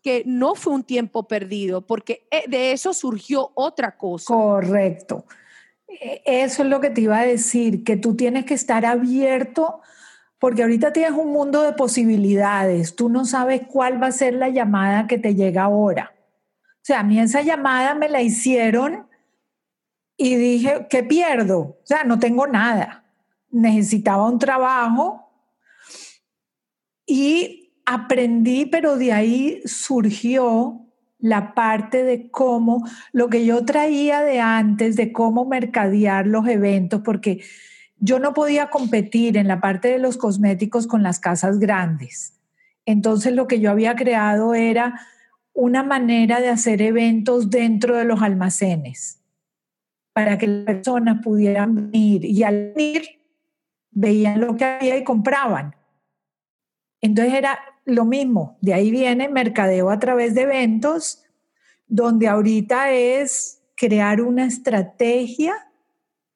que 0.02 0.22
no 0.26 0.54
fue 0.54 0.74
un 0.74 0.84
tiempo 0.84 1.28
perdido, 1.28 1.86
porque 1.86 2.26
eh, 2.30 2.44
de 2.48 2.72
eso 2.72 2.94
surgió 2.94 3.52
otra 3.54 3.96
cosa. 3.96 4.32
Correcto. 4.32 5.24
E, 5.88 6.22
eso 6.24 6.62
es 6.62 6.68
lo 6.68 6.80
que 6.80 6.90
te 6.90 7.02
iba 7.02 7.18
a 7.18 7.26
decir, 7.26 7.84
que 7.84 7.96
tú 7.96 8.16
tienes 8.16 8.44
que 8.44 8.54
estar 8.54 8.86
abierto, 8.86 9.80
porque 10.38 10.62
ahorita 10.62 10.92
tienes 10.92 11.12
un 11.12 11.32
mundo 11.32 11.62
de 11.62 11.74
posibilidades, 11.74 12.96
tú 12.96 13.10
no 13.10 13.24
sabes 13.24 13.62
cuál 13.68 14.02
va 14.02 14.06
a 14.06 14.12
ser 14.12 14.34
la 14.34 14.48
llamada 14.48 15.06
que 15.06 15.18
te 15.18 15.34
llega 15.34 15.64
ahora. 15.64 16.14
O 16.76 16.82
sea, 16.82 17.00
a 17.00 17.02
mí 17.02 17.20
esa 17.20 17.42
llamada 17.42 17.94
me 17.94 18.08
la 18.08 18.22
hicieron 18.22 19.06
y 20.16 20.36
dije, 20.36 20.86
¿qué 20.88 21.02
pierdo? 21.02 21.58
O 21.58 21.80
sea, 21.84 22.04
no 22.04 22.18
tengo 22.18 22.46
nada. 22.46 23.04
Necesitaba 23.50 24.26
un 24.26 24.38
trabajo 24.38 25.30
y 27.04 27.59
aprendí, 27.90 28.66
pero 28.66 28.96
de 28.96 29.12
ahí 29.12 29.62
surgió 29.64 30.86
la 31.18 31.54
parte 31.54 32.04
de 32.04 32.30
cómo, 32.30 32.86
lo 33.12 33.28
que 33.28 33.44
yo 33.44 33.64
traía 33.64 34.20
de 34.20 34.38
antes, 34.38 34.94
de 34.94 35.12
cómo 35.12 35.44
mercadear 35.44 36.28
los 36.28 36.46
eventos, 36.46 37.02
porque 37.04 37.42
yo 37.98 38.20
no 38.20 38.32
podía 38.32 38.70
competir 38.70 39.36
en 39.36 39.48
la 39.48 39.60
parte 39.60 39.88
de 39.88 39.98
los 39.98 40.16
cosméticos 40.18 40.86
con 40.86 41.02
las 41.02 41.18
casas 41.18 41.58
grandes. 41.58 42.38
Entonces 42.86 43.34
lo 43.34 43.48
que 43.48 43.58
yo 43.58 43.72
había 43.72 43.96
creado 43.96 44.54
era 44.54 45.00
una 45.52 45.82
manera 45.82 46.40
de 46.40 46.48
hacer 46.48 46.82
eventos 46.82 47.50
dentro 47.50 47.96
de 47.96 48.04
los 48.04 48.22
almacenes, 48.22 49.20
para 50.12 50.38
que 50.38 50.46
las 50.46 50.64
personas 50.64 51.24
pudieran 51.24 51.74
venir 51.74 52.24
y 52.24 52.44
al 52.44 52.72
venir 52.72 53.02
veían 53.90 54.40
lo 54.40 54.56
que 54.56 54.64
había 54.64 54.96
y 54.96 55.02
compraban. 55.02 55.74
Entonces 57.00 57.34
era 57.34 57.58
lo 57.94 58.04
mismo, 58.04 58.56
de 58.60 58.74
ahí 58.74 58.90
viene 58.90 59.28
mercadeo 59.28 59.90
a 59.90 59.98
través 59.98 60.34
de 60.34 60.42
eventos, 60.42 61.22
donde 61.86 62.28
ahorita 62.28 62.92
es 62.92 63.62
crear 63.74 64.20
una 64.20 64.44
estrategia 64.44 65.54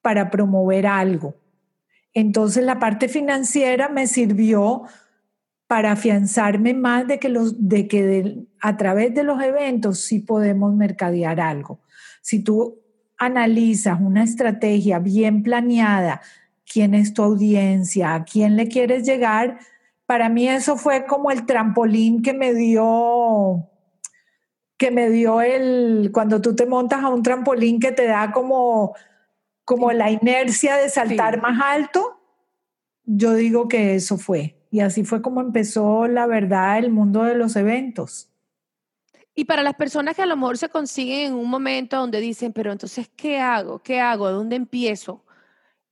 para 0.03 0.31
promover 0.31 0.87
algo. 0.87 1.37
Entonces 2.13 2.65
la 2.65 2.79
parte 2.79 3.09
financiera 3.09 3.89
me 3.89 4.07
sirvió 4.07 4.85
para 5.67 5.93
afianzarme 5.93 6.75
más 6.75 7.07
de 7.07 7.19
que, 7.19 7.29
los, 7.29 7.69
de 7.69 7.89
que 7.89 8.47
a 8.61 8.77
través 8.77 9.15
de 9.15 9.25
los 9.25 9.43
eventos 9.43 10.01
sí 10.01 10.21
podemos 10.21 10.75
mercadear 10.75 11.41
algo. 11.41 11.81
Si 12.21 12.43
tú 12.43 12.81
analizas 13.19 14.01
una 14.01 14.23
estrategia 14.23 14.99
bien 14.99 15.43
planeada, 15.43 16.21
quién 16.71 16.95
es 16.95 17.15
tu 17.15 17.23
audiencia, 17.23 18.15
a 18.15 18.25
quién 18.25 18.57
le 18.57 18.69
quieres 18.69 19.07
llegar, 19.07 19.59
para 20.07 20.29
mí 20.29 20.49
eso 20.49 20.77
fue 20.77 21.07
como 21.07 21.31
el 21.31 21.47
trampolín 21.47 22.23
que 22.23 22.35
me 22.35 22.53
dio, 22.53 23.71
que 24.77 24.91
me 24.91 25.11
dio 25.11 25.41
el, 25.41 26.11
cuando 26.13 26.41
tú 26.41 26.55
te 26.55 26.67
montas 26.67 27.03
a 27.03 27.09
un 27.09 27.23
trampolín 27.23 27.81
que 27.81 27.93
te 27.93 28.07
da 28.07 28.33
como, 28.33 28.95
como 29.65 29.93
la 29.93 30.11
inercia 30.11 30.77
de 30.77 30.91
saltar 30.91 31.41
más 31.41 31.61
alto, 31.63 32.21
yo 33.05 33.35
digo 33.35 33.69
que 33.69 33.95
eso 33.95 34.19
fue. 34.19 34.61
Y 34.71 34.81
así 34.81 35.05
fue 35.05 35.23
como 35.23 35.41
empezó, 35.41 36.09
la 36.09 36.27
verdad, 36.27 36.79
el 36.79 36.91
mundo 36.91 37.23
de 37.23 37.37
los 37.37 37.55
eventos. 37.57 38.31
Y 39.35 39.47
para 39.47 39.63
las 39.63 39.75
personas 39.75 40.15
que 40.15 40.23
a 40.23 40.27
lo 40.27 40.37
mejor 40.37 40.59
se 40.59 40.69
consiguen 40.69 41.33
en 41.33 41.35
un 41.35 41.49
momento 41.49 41.97
donde 41.97 42.21
dicen, 42.21 42.53
pero 42.53 42.73
entonces, 42.73 43.11
¿qué 43.17 43.41
hago? 43.41 43.81
¿Qué 43.81 44.01
hago? 44.01 44.29
¿De 44.29 44.35
dónde 44.35 44.57
empiezo? 44.57 45.25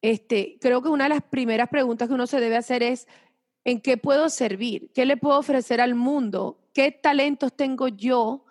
Este, 0.00 0.58
creo 0.60 0.82
que 0.82 0.88
una 0.88 1.04
de 1.04 1.10
las 1.10 1.22
primeras 1.22 1.68
preguntas 1.68 2.08
que 2.08 2.14
uno 2.14 2.26
se 2.26 2.40
debe 2.40 2.56
hacer 2.56 2.82
es, 2.82 3.08
en 3.64 3.80
qué 3.80 3.96
puedo 3.96 4.28
servir, 4.28 4.90
qué 4.92 5.06
le 5.06 5.16
puedo 5.16 5.38
ofrecer 5.38 5.80
al 5.80 5.94
mundo, 5.94 6.58
qué 6.72 6.90
talentos 6.90 7.52
tengo 7.54 7.88
yo 7.88 8.44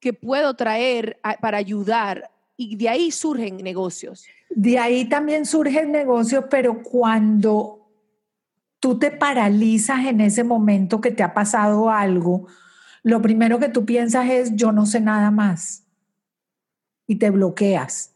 que 0.00 0.12
puedo 0.12 0.54
traer 0.54 1.18
para 1.40 1.58
ayudar. 1.58 2.30
Y 2.56 2.76
de 2.76 2.88
ahí 2.88 3.10
surgen 3.10 3.58
negocios. 3.58 4.26
De 4.48 4.78
ahí 4.78 5.08
también 5.08 5.44
surgen 5.44 5.92
negocios, 5.92 6.44
pero 6.48 6.82
cuando 6.82 7.90
tú 8.80 8.98
te 8.98 9.10
paralizas 9.10 10.06
en 10.06 10.20
ese 10.20 10.44
momento 10.44 11.00
que 11.00 11.10
te 11.10 11.22
ha 11.22 11.34
pasado 11.34 11.90
algo, 11.90 12.46
lo 13.02 13.20
primero 13.20 13.58
que 13.58 13.68
tú 13.68 13.84
piensas 13.84 14.28
es, 14.30 14.56
yo 14.56 14.72
no 14.72 14.86
sé 14.86 15.00
nada 15.00 15.30
más. 15.30 15.84
Y 17.06 17.16
te 17.16 17.30
bloqueas. 17.30 18.14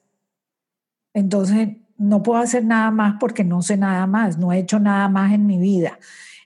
Entonces, 1.12 1.76
no 1.96 2.22
puedo 2.22 2.40
hacer 2.40 2.64
nada 2.64 2.90
más 2.90 3.16
porque 3.20 3.44
no 3.44 3.60
sé 3.62 3.76
nada 3.76 4.06
más, 4.06 4.38
no 4.38 4.52
he 4.52 4.58
hecho 4.58 4.80
nada 4.80 5.08
más 5.08 5.32
en 5.32 5.46
mi 5.46 5.58
vida. 5.58 5.98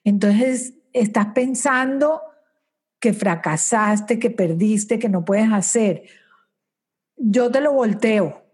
Entonces, 0.05 0.75
estás 0.93 1.29
pensando 1.35 2.23
que 3.01 3.13
fracasaste, 3.13 4.19
que 4.19 4.31
perdiste, 4.31 4.99
que 4.99 5.09
no 5.09 5.25
puedes 5.25 5.53
hacer. 5.53 6.05
Yo 7.17 7.51
te 7.51 7.61
lo 7.61 7.73
volteo. 7.73 8.45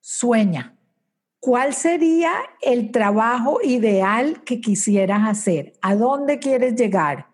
Sueña. 0.00 0.76
¿Cuál 1.40 1.72
sería 1.72 2.32
el 2.60 2.90
trabajo 2.90 3.60
ideal 3.62 4.42
que 4.44 4.60
quisieras 4.60 5.28
hacer? 5.28 5.72
¿A 5.82 5.94
dónde 5.94 6.40
quieres 6.40 6.74
llegar? 6.74 7.28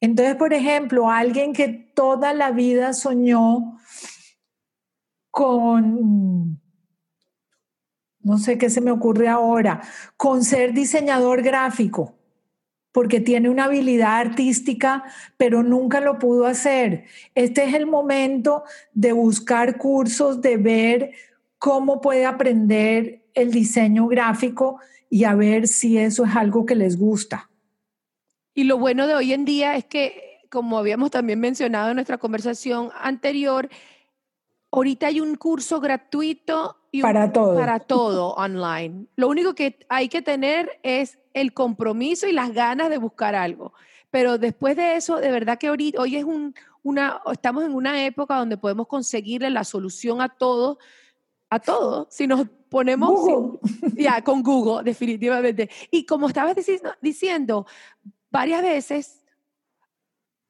Entonces, 0.00 0.36
por 0.36 0.52
ejemplo, 0.52 1.10
alguien 1.10 1.52
que 1.52 1.68
toda 1.68 2.32
la 2.34 2.52
vida 2.52 2.92
soñó 2.92 3.78
con 5.30 6.60
no 8.26 8.38
sé 8.38 8.58
qué 8.58 8.70
se 8.70 8.80
me 8.80 8.90
ocurre 8.90 9.28
ahora, 9.28 9.82
con 10.16 10.42
ser 10.42 10.72
diseñador 10.72 11.42
gráfico, 11.42 12.16
porque 12.90 13.20
tiene 13.20 13.48
una 13.48 13.66
habilidad 13.66 14.16
artística, 14.16 15.04
pero 15.36 15.62
nunca 15.62 16.00
lo 16.00 16.18
pudo 16.18 16.46
hacer. 16.46 17.04
Este 17.36 17.62
es 17.62 17.74
el 17.74 17.86
momento 17.86 18.64
de 18.92 19.12
buscar 19.12 19.78
cursos, 19.78 20.42
de 20.42 20.56
ver 20.56 21.12
cómo 21.58 22.00
puede 22.00 22.26
aprender 22.26 23.22
el 23.32 23.52
diseño 23.52 24.08
gráfico 24.08 24.80
y 25.08 25.22
a 25.22 25.36
ver 25.36 25.68
si 25.68 25.96
eso 25.96 26.24
es 26.24 26.34
algo 26.34 26.66
que 26.66 26.74
les 26.74 26.98
gusta. 26.98 27.48
Y 28.54 28.64
lo 28.64 28.76
bueno 28.76 29.06
de 29.06 29.14
hoy 29.14 29.34
en 29.34 29.44
día 29.44 29.76
es 29.76 29.84
que, 29.84 30.40
como 30.50 30.78
habíamos 30.78 31.12
también 31.12 31.38
mencionado 31.38 31.90
en 31.90 31.94
nuestra 31.94 32.18
conversación 32.18 32.90
anterior, 33.00 33.68
ahorita 34.72 35.06
hay 35.06 35.20
un 35.20 35.36
curso 35.36 35.80
gratuito 35.80 36.76
para 37.02 37.32
todo. 37.32 37.56
Para 37.56 37.80
todo 37.80 38.34
online. 38.34 39.06
Lo 39.16 39.28
único 39.28 39.54
que 39.54 39.78
hay 39.88 40.08
que 40.08 40.22
tener 40.22 40.80
es 40.82 41.18
el 41.34 41.52
compromiso 41.52 42.26
y 42.26 42.32
las 42.32 42.52
ganas 42.52 42.90
de 42.90 42.98
buscar 42.98 43.34
algo. 43.34 43.72
Pero 44.10 44.38
después 44.38 44.76
de 44.76 44.96
eso, 44.96 45.16
de 45.16 45.30
verdad 45.30 45.58
que 45.58 45.70
hoy, 45.70 45.94
hoy 45.98 46.16
es 46.16 46.24
un, 46.24 46.54
una, 46.82 47.20
estamos 47.32 47.64
en 47.64 47.74
una 47.74 48.04
época 48.04 48.36
donde 48.36 48.56
podemos 48.56 48.86
conseguirle 48.86 49.50
la 49.50 49.64
solución 49.64 50.20
a 50.20 50.28
todo, 50.28 50.78
a 51.50 51.58
todo, 51.58 52.06
si 52.10 52.26
nos 52.26 52.46
ponemos 52.68 53.58
ya 53.94 54.22
con 54.22 54.42
Google, 54.42 54.84
definitivamente. 54.84 55.68
Y 55.90 56.06
como 56.06 56.28
estabas 56.28 56.56
diciendo, 57.00 57.66
varias 58.30 58.62
veces 58.62 59.25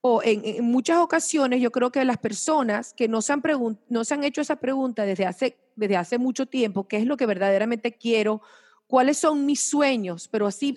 o 0.01 0.21
en, 0.23 0.65
muchas 0.65 0.99
ocasiones 0.99 1.61
yo 1.61 1.71
creo 1.73 1.91
que 1.91 2.05
las 2.05 2.19
personas 2.19 2.93
que 2.95 3.09
no 3.09 3.23
se 3.23 3.33
han, 3.33 3.43
no 3.89 4.05
se 4.05 4.15
han 4.15 4.25
hecho 4.25 4.41
esa 4.41 4.57
pregunta 4.57 5.05
desde 5.05 5.27
hace, 5.27 5.57
desde 5.75 5.97
hace 5.97 6.19
mucho 6.19 6.47
tiempo, 6.47 6.87
¿qué 6.87 6.99
es 6.99 7.07
lo 7.07 7.17
que 7.17 7.27
verdaderamente 7.27 7.93
quiero? 7.93 8.41
¿Cuáles 8.87 9.19
son 9.19 9.47
mis 9.47 9.69
sueños? 9.69 10.29
Pero 10.29 10.47
así, 10.47 10.77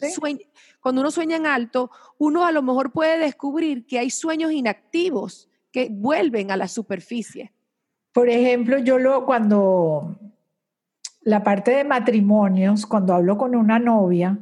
cuando 0.81 1.01
uno 1.01 1.11
sueña 1.11 1.35
en 1.35 1.45
alto, 1.45 1.91
uno 2.17 2.45
a 2.45 2.51
lo 2.51 2.63
mejor 2.63 2.91
puede 2.91 3.19
descubrir 3.19 3.85
que 3.85 3.99
hay 3.99 4.09
sueños 4.09 4.51
inactivos 4.51 5.47
que 5.71 5.89
vuelven 5.91 6.49
a 6.49 6.57
la 6.57 6.67
superficie. 6.67 7.53
Por 8.11 8.29
ejemplo, 8.29 8.79
yo 8.79 8.97
lo, 8.97 9.25
cuando 9.25 10.17
la 11.21 11.43
parte 11.43 11.71
de 11.71 11.83
matrimonios, 11.83 12.87
cuando 12.87 13.13
hablo 13.13 13.37
con 13.37 13.55
una 13.55 13.77
novia, 13.77 14.39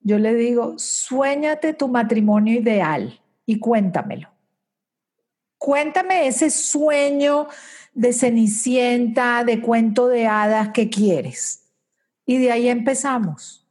yo 0.00 0.18
le 0.18 0.34
digo, 0.34 0.74
suéñate 0.76 1.72
tu 1.72 1.88
matrimonio 1.88 2.60
ideal 2.60 3.20
y 3.46 3.58
cuéntamelo. 3.58 4.28
Cuéntame 5.56 6.26
ese 6.26 6.50
sueño 6.50 7.48
de 7.94 8.12
cenicienta, 8.12 9.42
de 9.44 9.62
cuento 9.62 10.08
de 10.08 10.26
hadas 10.26 10.70
que 10.70 10.90
quieres. 10.90 11.62
Y 12.26 12.38
de 12.38 12.52
ahí 12.52 12.68
empezamos. 12.68 13.66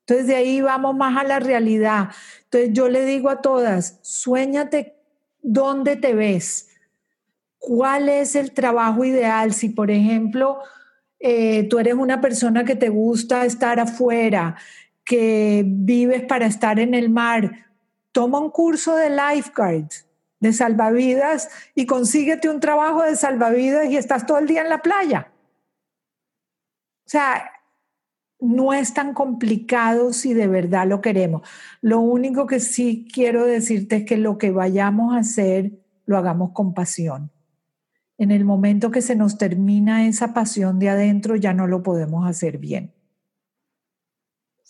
Entonces 0.00 0.26
de 0.26 0.34
ahí 0.34 0.60
vamos 0.60 0.96
más 0.96 1.16
a 1.16 1.24
la 1.24 1.38
realidad. 1.38 2.08
Entonces 2.44 2.70
yo 2.72 2.88
le 2.88 3.04
digo 3.04 3.30
a 3.30 3.40
todas, 3.40 4.00
suéñate 4.02 4.96
dónde 5.42 5.96
te 5.96 6.14
ves. 6.14 6.68
¿Cuál 7.58 8.08
es 8.08 8.34
el 8.34 8.52
trabajo 8.52 9.04
ideal? 9.04 9.52
Si, 9.52 9.68
por 9.68 9.92
ejemplo, 9.92 10.58
eh, 11.20 11.68
tú 11.68 11.78
eres 11.78 11.94
una 11.94 12.20
persona 12.20 12.64
que 12.64 12.74
te 12.74 12.88
gusta 12.88 13.44
estar 13.44 13.78
afuera, 13.78 14.56
que 15.04 15.62
vives 15.64 16.24
para 16.24 16.46
estar 16.46 16.80
en 16.80 16.94
el 16.94 17.10
mar, 17.10 17.71
toma 18.12 18.38
un 18.38 18.50
curso 18.50 18.94
de 18.94 19.10
lifeguard, 19.10 19.88
de 20.40 20.52
salvavidas 20.52 21.48
y 21.74 21.86
consíguete 21.86 22.48
un 22.48 22.60
trabajo 22.60 23.02
de 23.02 23.16
salvavidas 23.16 23.90
y 23.90 23.96
estás 23.96 24.26
todo 24.26 24.38
el 24.38 24.46
día 24.46 24.62
en 24.62 24.68
la 24.68 24.82
playa. 24.82 25.32
O 27.06 27.10
sea, 27.12 27.50
no 28.40 28.72
es 28.72 28.92
tan 28.92 29.14
complicado 29.14 30.12
si 30.12 30.34
de 30.34 30.48
verdad 30.48 30.86
lo 30.86 31.00
queremos. 31.00 31.48
Lo 31.80 32.00
único 32.00 32.46
que 32.46 32.58
sí 32.58 33.08
quiero 33.12 33.44
decirte 33.44 33.96
es 33.96 34.04
que 34.04 34.16
lo 34.16 34.36
que 34.36 34.50
vayamos 34.50 35.14
a 35.14 35.18
hacer, 35.18 35.72
lo 36.06 36.18
hagamos 36.18 36.50
con 36.52 36.74
pasión. 36.74 37.30
En 38.18 38.30
el 38.30 38.44
momento 38.44 38.90
que 38.90 39.00
se 39.00 39.14
nos 39.14 39.38
termina 39.38 40.06
esa 40.06 40.34
pasión 40.34 40.78
de 40.78 40.90
adentro, 40.90 41.36
ya 41.36 41.54
no 41.54 41.66
lo 41.66 41.82
podemos 41.82 42.28
hacer 42.28 42.58
bien. 42.58 42.92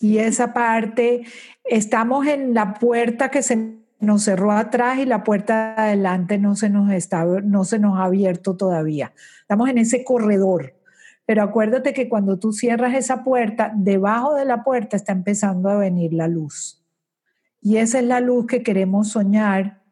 Y 0.02 0.18
esa 0.18 0.52
parte, 0.52 1.22
estamos 1.62 2.26
en 2.26 2.54
la 2.54 2.74
puerta 2.74 3.30
que 3.30 3.40
se 3.40 3.76
nos 4.00 4.24
cerró 4.24 4.50
atrás 4.50 4.98
y 4.98 5.06
la 5.06 5.22
puerta 5.22 5.76
de 5.76 5.82
adelante 5.82 6.38
no 6.38 6.56
se 6.56 6.70
nos, 6.70 6.90
está, 6.90 7.24
no 7.24 7.64
se 7.64 7.78
nos 7.78 7.96
ha 8.00 8.04
abierto 8.06 8.56
todavía. 8.56 9.12
Estamos 9.42 9.68
en 9.68 9.78
ese 9.78 10.02
corredor. 10.02 10.74
Pero 11.24 11.44
acuérdate 11.44 11.92
que 11.92 12.08
cuando 12.08 12.36
tú 12.36 12.52
cierras 12.52 12.94
esa 12.94 13.22
puerta, 13.22 13.70
debajo 13.76 14.34
de 14.34 14.44
la 14.44 14.64
puerta 14.64 14.96
está 14.96 15.12
empezando 15.12 15.68
a 15.68 15.76
venir 15.76 16.12
la 16.12 16.26
luz. 16.26 16.82
Y 17.60 17.76
esa 17.76 18.00
es 18.00 18.04
la 18.04 18.18
luz 18.18 18.48
que 18.48 18.64
queremos 18.64 19.10
soñar, 19.10 19.82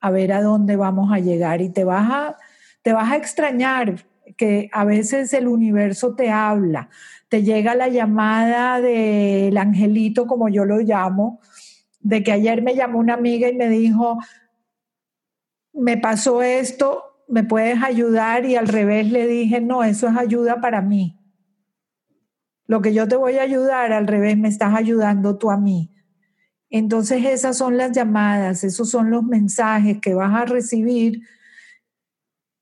a 0.00 0.10
ver 0.10 0.32
a 0.32 0.40
dónde 0.40 0.76
vamos 0.76 1.12
a 1.12 1.18
llegar. 1.18 1.60
Y 1.60 1.68
te 1.68 1.84
vas 1.84 2.10
a, 2.10 2.36
te 2.80 2.94
vas 2.94 3.12
a 3.12 3.16
extrañar 3.16 4.06
que 4.36 4.68
a 4.72 4.84
veces 4.84 5.32
el 5.32 5.48
universo 5.48 6.14
te 6.14 6.30
habla, 6.30 6.88
te 7.28 7.42
llega 7.42 7.74
la 7.74 7.88
llamada 7.88 8.80
del 8.80 9.56
angelito, 9.56 10.26
como 10.26 10.48
yo 10.48 10.64
lo 10.64 10.78
llamo, 10.78 11.40
de 12.00 12.22
que 12.22 12.32
ayer 12.32 12.62
me 12.62 12.74
llamó 12.74 12.98
una 12.98 13.14
amiga 13.14 13.48
y 13.48 13.54
me 13.54 13.68
dijo, 13.68 14.18
me 15.72 15.96
pasó 15.96 16.42
esto, 16.42 17.24
¿me 17.28 17.44
puedes 17.44 17.82
ayudar? 17.82 18.44
Y 18.44 18.56
al 18.56 18.68
revés 18.68 19.10
le 19.10 19.26
dije, 19.26 19.60
no, 19.60 19.84
eso 19.84 20.08
es 20.08 20.16
ayuda 20.16 20.60
para 20.60 20.82
mí. 20.82 21.18
Lo 22.66 22.82
que 22.82 22.94
yo 22.94 23.08
te 23.08 23.16
voy 23.16 23.36
a 23.36 23.42
ayudar, 23.42 23.92
al 23.92 24.06
revés, 24.06 24.36
me 24.36 24.48
estás 24.48 24.74
ayudando 24.74 25.38
tú 25.38 25.50
a 25.50 25.56
mí. 25.56 25.94
Entonces 26.70 27.24
esas 27.24 27.58
son 27.58 27.76
las 27.76 27.92
llamadas, 27.92 28.62
esos 28.62 28.88
son 28.88 29.10
los 29.10 29.24
mensajes 29.24 29.98
que 30.00 30.14
vas 30.14 30.32
a 30.34 30.44
recibir 30.44 31.22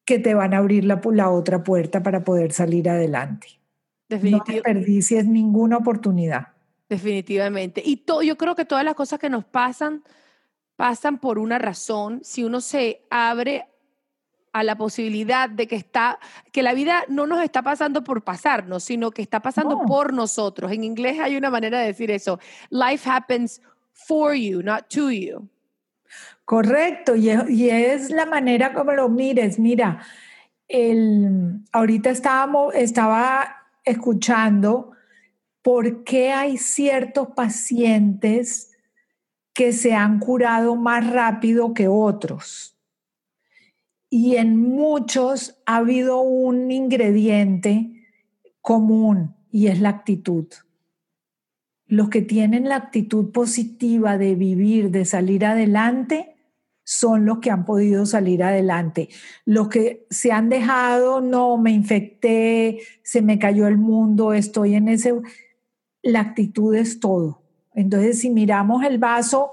que 0.09 0.19
te 0.19 0.33
van 0.33 0.55
a 0.55 0.57
abrir 0.57 0.87
la, 0.87 1.03
la 1.13 1.29
otra 1.29 1.63
puerta 1.63 2.03
para 2.03 2.25
poder 2.25 2.53
salir 2.53 2.89
adelante. 2.89 3.61
Definitivamente. 4.09 5.23
No 5.23 5.31
ninguna 5.31 5.77
oportunidad. 5.77 6.49
Definitivamente. 6.89 7.83
Y 7.85 8.03
yo 8.25 8.39
creo 8.39 8.55
que 8.55 8.65
todas 8.65 8.87
las 8.87 8.95
cosas 8.95 9.19
que 9.19 9.29
nos 9.29 9.45
pasan, 9.45 10.03
pasan 10.77 11.19
por 11.19 11.39
una 11.39 11.59
razón. 11.59 12.23
Si 12.25 12.43
uno 12.43 12.63
se 12.63 13.03
abre 13.11 13.67
a 14.55 14.65
la 14.65 14.79
posibilidad 14.79 15.51
de 15.51 15.67
que 15.67 15.77
está, 15.77 16.19
que 16.53 16.63
la 16.63 16.73
vida 16.73 17.05
no 17.09 17.27
nos 17.27 17.43
está 17.43 17.61
pasando 17.61 18.03
por 18.03 18.25
pasarnos, 18.25 18.85
sino 18.85 19.11
que 19.11 19.21
está 19.21 19.41
pasando 19.41 19.83
por 19.83 20.15
nosotros. 20.15 20.73
En 20.73 20.85
inglés 20.85 21.21
hay 21.21 21.37
una 21.37 21.51
manera 21.51 21.81
de 21.81 21.89
decir 21.89 22.11
eso. 22.11 22.41
Life 22.71 23.07
happens 23.07 23.61
for 23.93 24.35
you, 24.35 24.63
not 24.63 24.89
to 24.89 25.11
you. 25.11 25.51
Correcto, 26.49 27.15
y 27.15 27.29
es, 27.29 28.11
la 28.11 28.25
manera 28.25 28.73
como 28.73 28.93
lo 28.93 29.11
mires. 29.11 29.59
Mira, 29.59 30.01
el, 30.67 31.61
ahorita 31.73 32.09
estábamos, 32.09 32.75
estaba 32.75 33.67
escuchando 33.85 34.93
por 35.61 36.05
qué 36.05 36.33
hay 36.33 36.57
ciertos 36.57 37.29
pacientes 37.37 38.73
que 39.53 39.75
se 39.75 39.93
han 39.93 40.21
curado 40.21 40.75
más 40.75 41.13
rápido 41.13 41.75
que 41.75 41.87
otros. 41.87 42.79
Y 44.09 44.37
en 44.37 44.57
muchos 44.59 45.61
ha 45.67 45.77
habido 45.77 46.23
un 46.23 46.71
ingrediente 46.71 48.07
común 48.63 49.37
y 49.51 49.67
es 49.67 49.83
la 49.83 49.91
actitud. 49.91 50.47
Los 51.85 52.09
que 52.09 52.23
tienen 52.23 52.71
la 52.71 52.77
actitud 52.77 53.33
positiva 53.33 54.17
de 54.17 54.35
vivir, 54.35 54.91
de 54.91 55.05
salir 55.05 55.45
adelante, 55.45 56.37
son 56.91 57.27
los 57.27 57.41
que 57.41 57.51
han 57.51 57.67
podido 57.67 58.07
salir 58.07 58.43
adelante. 58.43 59.11
Los 59.45 59.69
que 59.69 60.07
se 60.09 60.33
han 60.33 60.49
dejado, 60.49 61.21
no, 61.21 61.59
me 61.59 61.71
infecté, 61.71 62.79
se 63.03 63.21
me 63.21 63.39
cayó 63.39 63.67
el 63.67 63.77
mundo, 63.77 64.33
estoy 64.33 64.75
en 64.75 64.89
ese... 64.89 65.13
La 66.03 66.21
actitud 66.21 66.75
es 66.75 66.99
todo. 66.99 67.43
Entonces, 67.75 68.21
si 68.21 68.31
miramos 68.31 68.85
el 68.85 68.97
vaso, 68.97 69.51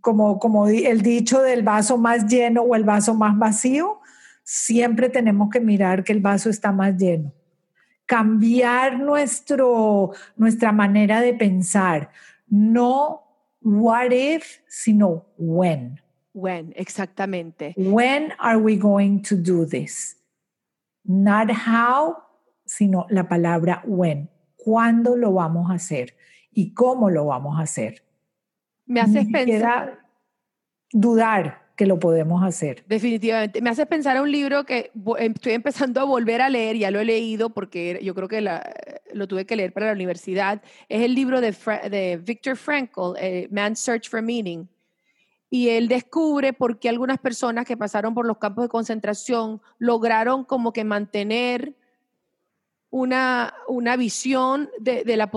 como, 0.00 0.38
como 0.38 0.68
el 0.68 1.02
dicho 1.02 1.42
del 1.42 1.64
vaso 1.64 1.98
más 1.98 2.28
lleno 2.28 2.62
o 2.62 2.76
el 2.76 2.84
vaso 2.84 3.12
más 3.14 3.36
vacío, 3.36 3.98
siempre 4.44 5.08
tenemos 5.08 5.50
que 5.50 5.58
mirar 5.58 6.04
que 6.04 6.12
el 6.12 6.20
vaso 6.20 6.48
está 6.48 6.70
más 6.70 6.96
lleno. 6.96 7.34
Cambiar 8.04 9.00
nuestro, 9.00 10.12
nuestra 10.36 10.70
manera 10.70 11.20
de 11.20 11.34
pensar. 11.34 12.10
No 12.46 13.24
what 13.62 14.12
if, 14.12 14.60
sino 14.68 15.26
when. 15.36 16.05
When, 16.36 16.74
exactamente. 16.76 17.72
When 17.78 18.34
are 18.38 18.58
we 18.58 18.76
going 18.76 19.22
to 19.22 19.36
do 19.36 19.64
this? 19.64 20.16
Not 21.02 21.50
how, 21.50 22.16
sino 22.66 23.06
la 23.08 23.22
palabra 23.22 23.82
when. 23.86 24.28
¿Cuándo 24.54 25.16
lo 25.16 25.32
vamos 25.32 25.70
a 25.70 25.74
hacer? 25.74 26.14
¿Y 26.52 26.74
cómo 26.74 27.08
lo 27.08 27.24
vamos 27.24 27.58
a 27.58 27.62
hacer? 27.62 28.02
Me 28.84 29.00
haces 29.00 29.26
pensar. 29.32 30.00
Dudar 30.92 31.72
que 31.74 31.86
lo 31.86 31.98
podemos 31.98 32.44
hacer. 32.44 32.84
Definitivamente. 32.86 33.62
Me 33.62 33.70
haces 33.70 33.86
pensar 33.86 34.18
a 34.18 34.22
un 34.22 34.30
libro 34.30 34.64
que 34.64 34.90
em, 35.18 35.32
estoy 35.32 35.52
empezando 35.52 36.02
a 36.02 36.04
volver 36.04 36.42
a 36.42 36.50
leer, 36.50 36.76
ya 36.76 36.90
lo 36.90 37.00
he 37.00 37.06
leído 37.06 37.48
porque 37.48 37.98
yo 38.02 38.14
creo 38.14 38.28
que 38.28 38.42
lo 38.42 39.26
tuve 39.26 39.46
que 39.46 39.56
leer 39.56 39.72
para 39.72 39.86
la 39.86 39.92
universidad. 39.92 40.60
Es 40.90 41.02
el 41.02 41.14
libro 41.14 41.40
de, 41.40 41.52
de 41.90 42.20
Viktor 42.22 42.56
Frankl, 42.56 43.16
eh, 43.18 43.48
Man's 43.50 43.78
Search 43.78 44.10
for 44.10 44.20
Meaning 44.20 44.68
y 45.48 45.68
él 45.68 45.88
descubre 45.88 46.52
por 46.52 46.78
qué 46.78 46.88
algunas 46.88 47.18
personas 47.18 47.64
que 47.66 47.76
pasaron 47.76 48.14
por 48.14 48.26
los 48.26 48.38
campos 48.38 48.64
de 48.64 48.68
concentración 48.68 49.60
lograron 49.78 50.44
como 50.44 50.72
que 50.72 50.84
mantener 50.84 51.76
una, 52.90 53.54
una 53.68 53.96
visión 53.96 54.70
de, 54.78 55.04
la 55.16 55.30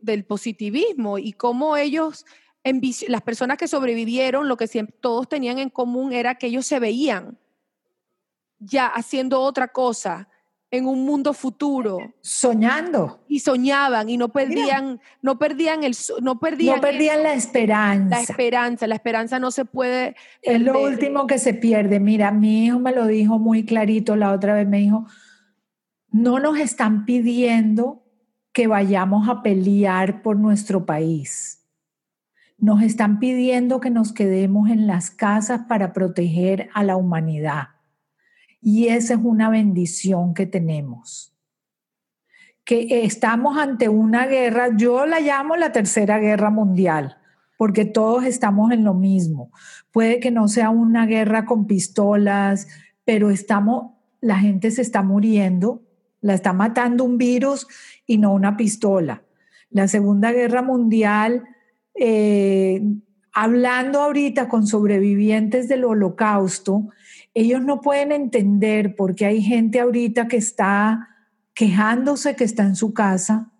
del 0.00 0.24
positivismo 0.24 1.18
y 1.18 1.32
cómo 1.32 1.76
ellos, 1.76 2.24
las 3.08 3.22
personas 3.22 3.58
que 3.58 3.68
sobrevivieron, 3.68 4.48
lo 4.48 4.56
que 4.56 4.66
siempre, 4.66 4.96
todos 5.00 5.28
tenían 5.28 5.58
en 5.58 5.70
común 5.70 6.12
era 6.12 6.36
que 6.36 6.46
ellos 6.46 6.66
se 6.66 6.78
veían 6.78 7.38
ya 8.60 8.86
haciendo 8.86 9.40
otra 9.40 9.68
cosa 9.68 10.28
en 10.70 10.86
un 10.86 11.04
mundo 11.04 11.32
futuro. 11.32 11.98
Soñando. 12.20 13.24
Y 13.28 13.40
soñaban 13.40 14.08
y 14.08 14.16
no 14.16 14.28
perdían, 14.28 15.00
no 15.20 15.38
perdían 15.38 15.82
el 15.82 15.96
no 16.22 16.38
perdían, 16.38 16.76
no 16.76 16.80
perdían 16.80 17.22
la 17.22 17.34
esperanza. 17.34 18.16
La 18.16 18.22
esperanza, 18.22 18.86
la 18.86 18.94
esperanza 18.94 19.38
no 19.38 19.50
se 19.50 19.64
puede. 19.64 20.14
Es 20.42 20.60
lo 20.60 20.80
último 20.80 21.26
que 21.26 21.38
se 21.38 21.54
pierde. 21.54 21.98
Mira, 21.98 22.30
mi 22.30 22.66
hijo 22.66 22.78
me 22.78 22.92
lo 22.92 23.06
dijo 23.06 23.38
muy 23.38 23.64
clarito 23.64 24.16
la 24.16 24.32
otra 24.32 24.54
vez, 24.54 24.68
me 24.68 24.78
dijo, 24.78 25.06
no 26.12 26.38
nos 26.38 26.58
están 26.58 27.04
pidiendo 27.04 28.04
que 28.52 28.66
vayamos 28.66 29.28
a 29.28 29.42
pelear 29.42 30.22
por 30.22 30.36
nuestro 30.36 30.86
país. 30.86 31.66
Nos 32.58 32.82
están 32.82 33.18
pidiendo 33.18 33.80
que 33.80 33.90
nos 33.90 34.12
quedemos 34.12 34.70
en 34.70 34.86
las 34.86 35.10
casas 35.10 35.62
para 35.68 35.92
proteger 35.92 36.68
a 36.74 36.84
la 36.84 36.96
humanidad. 36.96 37.68
Y 38.60 38.88
esa 38.88 39.14
es 39.14 39.20
una 39.22 39.48
bendición 39.50 40.34
que 40.34 40.46
tenemos. 40.46 41.34
Que 42.64 43.04
estamos 43.04 43.56
ante 43.56 43.88
una 43.88 44.26
guerra, 44.26 44.76
yo 44.76 45.06
la 45.06 45.20
llamo 45.20 45.56
la 45.56 45.72
tercera 45.72 46.18
guerra 46.18 46.50
mundial, 46.50 47.16
porque 47.56 47.84
todos 47.84 48.24
estamos 48.24 48.70
en 48.72 48.84
lo 48.84 48.94
mismo. 48.94 49.50
Puede 49.90 50.20
que 50.20 50.30
no 50.30 50.46
sea 50.46 50.70
una 50.70 51.06
guerra 51.06 51.46
con 51.46 51.66
pistolas, 51.66 52.68
pero 53.04 53.30
estamos, 53.30 53.92
la 54.20 54.38
gente 54.38 54.70
se 54.70 54.82
está 54.82 55.02
muriendo, 55.02 55.82
la 56.20 56.34
está 56.34 56.52
matando 56.52 57.04
un 57.04 57.18
virus 57.18 57.66
y 58.06 58.18
no 58.18 58.32
una 58.32 58.56
pistola. 58.56 59.24
La 59.70 59.88
Segunda 59.88 60.32
Guerra 60.32 60.62
Mundial, 60.62 61.44
eh, 61.94 62.82
hablando 63.32 64.00
ahorita 64.00 64.48
con 64.48 64.66
sobrevivientes 64.66 65.68
del 65.68 65.84
holocausto, 65.84 66.88
ellos 67.34 67.62
no 67.62 67.80
pueden 67.80 68.12
entender 68.12 68.96
porque 68.96 69.26
hay 69.26 69.42
gente 69.42 69.80
ahorita 69.80 70.28
que 70.28 70.36
está 70.36 71.08
quejándose 71.54 72.36
que 72.36 72.44
está 72.44 72.62
en 72.62 72.74
su 72.74 72.94
casa, 72.94 73.50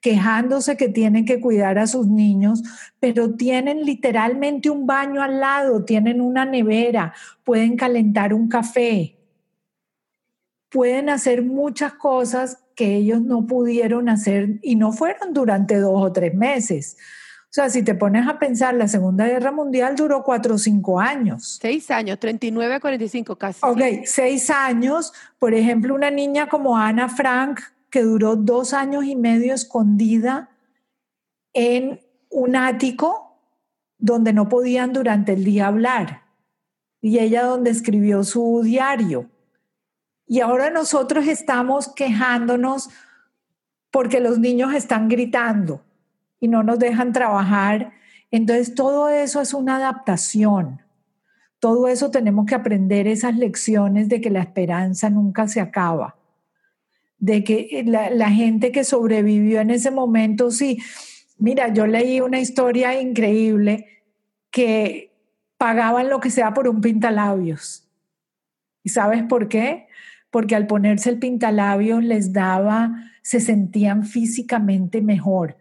quejándose 0.00 0.76
que 0.76 0.88
tienen 0.88 1.24
que 1.24 1.40
cuidar 1.40 1.78
a 1.78 1.86
sus 1.86 2.06
niños, 2.06 2.62
pero 3.00 3.34
tienen 3.34 3.84
literalmente 3.84 4.70
un 4.70 4.86
baño 4.86 5.22
al 5.22 5.40
lado, 5.40 5.84
tienen 5.84 6.20
una 6.20 6.44
nevera, 6.44 7.14
pueden 7.44 7.76
calentar 7.76 8.34
un 8.34 8.48
café, 8.48 9.16
pueden 10.68 11.08
hacer 11.08 11.42
muchas 11.42 11.94
cosas 11.94 12.62
que 12.76 12.96
ellos 12.96 13.20
no 13.20 13.46
pudieron 13.46 14.08
hacer 14.08 14.58
y 14.62 14.76
no 14.76 14.92
fueron 14.92 15.32
durante 15.32 15.76
dos 15.78 16.02
o 16.02 16.12
tres 16.12 16.34
meses. 16.34 16.96
O 17.50 17.52
sea, 17.52 17.68
si 17.68 17.82
te 17.82 17.96
pones 17.96 18.28
a 18.28 18.38
pensar, 18.38 18.74
la 18.74 18.86
Segunda 18.86 19.26
Guerra 19.26 19.50
Mundial 19.50 19.96
duró 19.96 20.22
cuatro 20.22 20.54
o 20.54 20.58
cinco 20.58 21.00
años. 21.00 21.58
Seis 21.60 21.90
años, 21.90 22.20
39 22.20 22.74
a 22.74 22.78
45 22.78 23.34
casi. 23.34 23.58
Ok, 23.64 24.04
seis 24.04 24.50
años. 24.50 25.12
Por 25.36 25.52
ejemplo, 25.52 25.92
una 25.92 26.12
niña 26.12 26.48
como 26.48 26.78
Ana 26.78 27.08
Frank, 27.08 27.58
que 27.90 28.02
duró 28.02 28.36
dos 28.36 28.72
años 28.72 29.04
y 29.04 29.16
medio 29.16 29.52
escondida 29.52 30.50
en 31.52 32.00
un 32.28 32.54
ático 32.54 33.36
donde 33.98 34.32
no 34.32 34.48
podían 34.48 34.92
durante 34.92 35.32
el 35.32 35.42
día 35.42 35.66
hablar. 35.66 36.22
Y 37.00 37.18
ella 37.18 37.42
donde 37.42 37.70
escribió 37.70 38.22
su 38.22 38.60
diario. 38.62 39.28
Y 40.24 40.38
ahora 40.38 40.70
nosotros 40.70 41.26
estamos 41.26 41.88
quejándonos 41.88 42.90
porque 43.90 44.20
los 44.20 44.38
niños 44.38 44.72
están 44.72 45.08
gritando 45.08 45.82
y 46.40 46.48
no 46.48 46.62
nos 46.62 46.78
dejan 46.78 47.12
trabajar. 47.12 47.92
Entonces, 48.30 48.74
todo 48.74 49.10
eso 49.10 49.40
es 49.40 49.54
una 49.54 49.76
adaptación. 49.76 50.80
Todo 51.60 51.88
eso 51.88 52.10
tenemos 52.10 52.46
que 52.46 52.54
aprender 52.54 53.06
esas 53.06 53.36
lecciones 53.36 54.08
de 54.08 54.22
que 54.22 54.30
la 54.30 54.40
esperanza 54.40 55.10
nunca 55.10 55.46
se 55.46 55.60
acaba, 55.60 56.16
de 57.18 57.44
que 57.44 57.84
la, 57.86 58.30
gente 58.30 58.72
que 58.72 58.82
sobrevivió 58.82 59.60
en 59.60 59.70
ese 59.70 59.90
momento, 59.90 60.50
sí, 60.50 60.78
mira, 61.36 61.70
yo 61.72 61.86
leí 61.86 62.22
una 62.22 62.40
historia 62.40 62.98
increíble 62.98 63.86
que 64.50 65.12
pagaban 65.58 66.08
lo 66.08 66.18
que 66.20 66.30
sea 66.30 66.54
por 66.54 66.66
un 66.66 66.80
pintalabios. 66.80 67.86
¿Y 68.82 68.88
sabes 68.88 69.22
por 69.24 69.48
qué? 69.48 69.86
Porque 70.30 70.56
al 70.56 70.66
ponerse 70.66 71.10
el 71.10 71.18
pintalabios 71.18 72.02
les 72.02 72.32
daba, 72.32 73.12
se 73.20 73.40
sentían 73.40 74.04
físicamente 74.04 75.02
mejor 75.02 75.58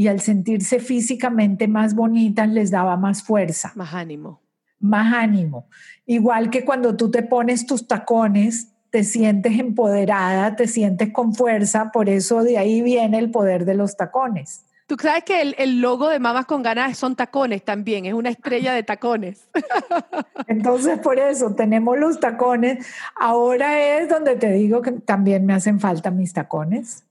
y 0.00 0.08
al 0.08 0.20
sentirse 0.20 0.80
físicamente 0.80 1.68
más 1.68 1.94
bonitas 1.94 2.48
les 2.48 2.70
daba 2.70 2.96
más 2.96 3.22
fuerza. 3.22 3.72
Más 3.74 3.92
ánimo. 3.92 4.40
Más 4.78 5.12
ánimo. 5.12 5.68
Igual 6.06 6.48
que 6.48 6.64
cuando 6.64 6.96
tú 6.96 7.10
te 7.10 7.22
pones 7.22 7.66
tus 7.66 7.86
tacones, 7.86 8.72
te 8.88 9.04
sientes 9.04 9.58
empoderada, 9.58 10.56
te 10.56 10.68
sientes 10.68 11.12
con 11.12 11.34
fuerza, 11.34 11.92
por 11.92 12.08
eso 12.08 12.42
de 12.42 12.56
ahí 12.56 12.80
viene 12.80 13.18
el 13.18 13.30
poder 13.30 13.66
de 13.66 13.74
los 13.74 13.98
tacones. 13.98 14.64
Tú 14.86 14.96
sabes 14.98 15.22
que 15.24 15.42
el, 15.42 15.82
logo 15.82 16.08
de 16.08 16.18
Mamas 16.18 16.46
con 16.46 16.62
Ganas 16.62 16.96
son 16.96 17.14
tacones 17.14 17.62
también, 17.62 18.06
es 18.06 18.14
una 18.14 18.30
estrella 18.30 18.72
de 18.72 18.82
tacones. 18.82 19.50
Entonces, 20.46 20.98
por 21.00 21.18
eso 21.18 21.54
tenemos 21.54 21.98
los 21.98 22.18
tacones. 22.18 22.86
Ahora 23.16 23.98
es 23.98 24.08
donde 24.08 24.36
te 24.36 24.50
digo 24.50 24.80
que 24.80 24.92
también 24.92 25.44
me 25.44 25.52
hacen 25.52 25.78
falta 25.78 26.10
mis 26.10 26.32
tacones. 26.32 27.04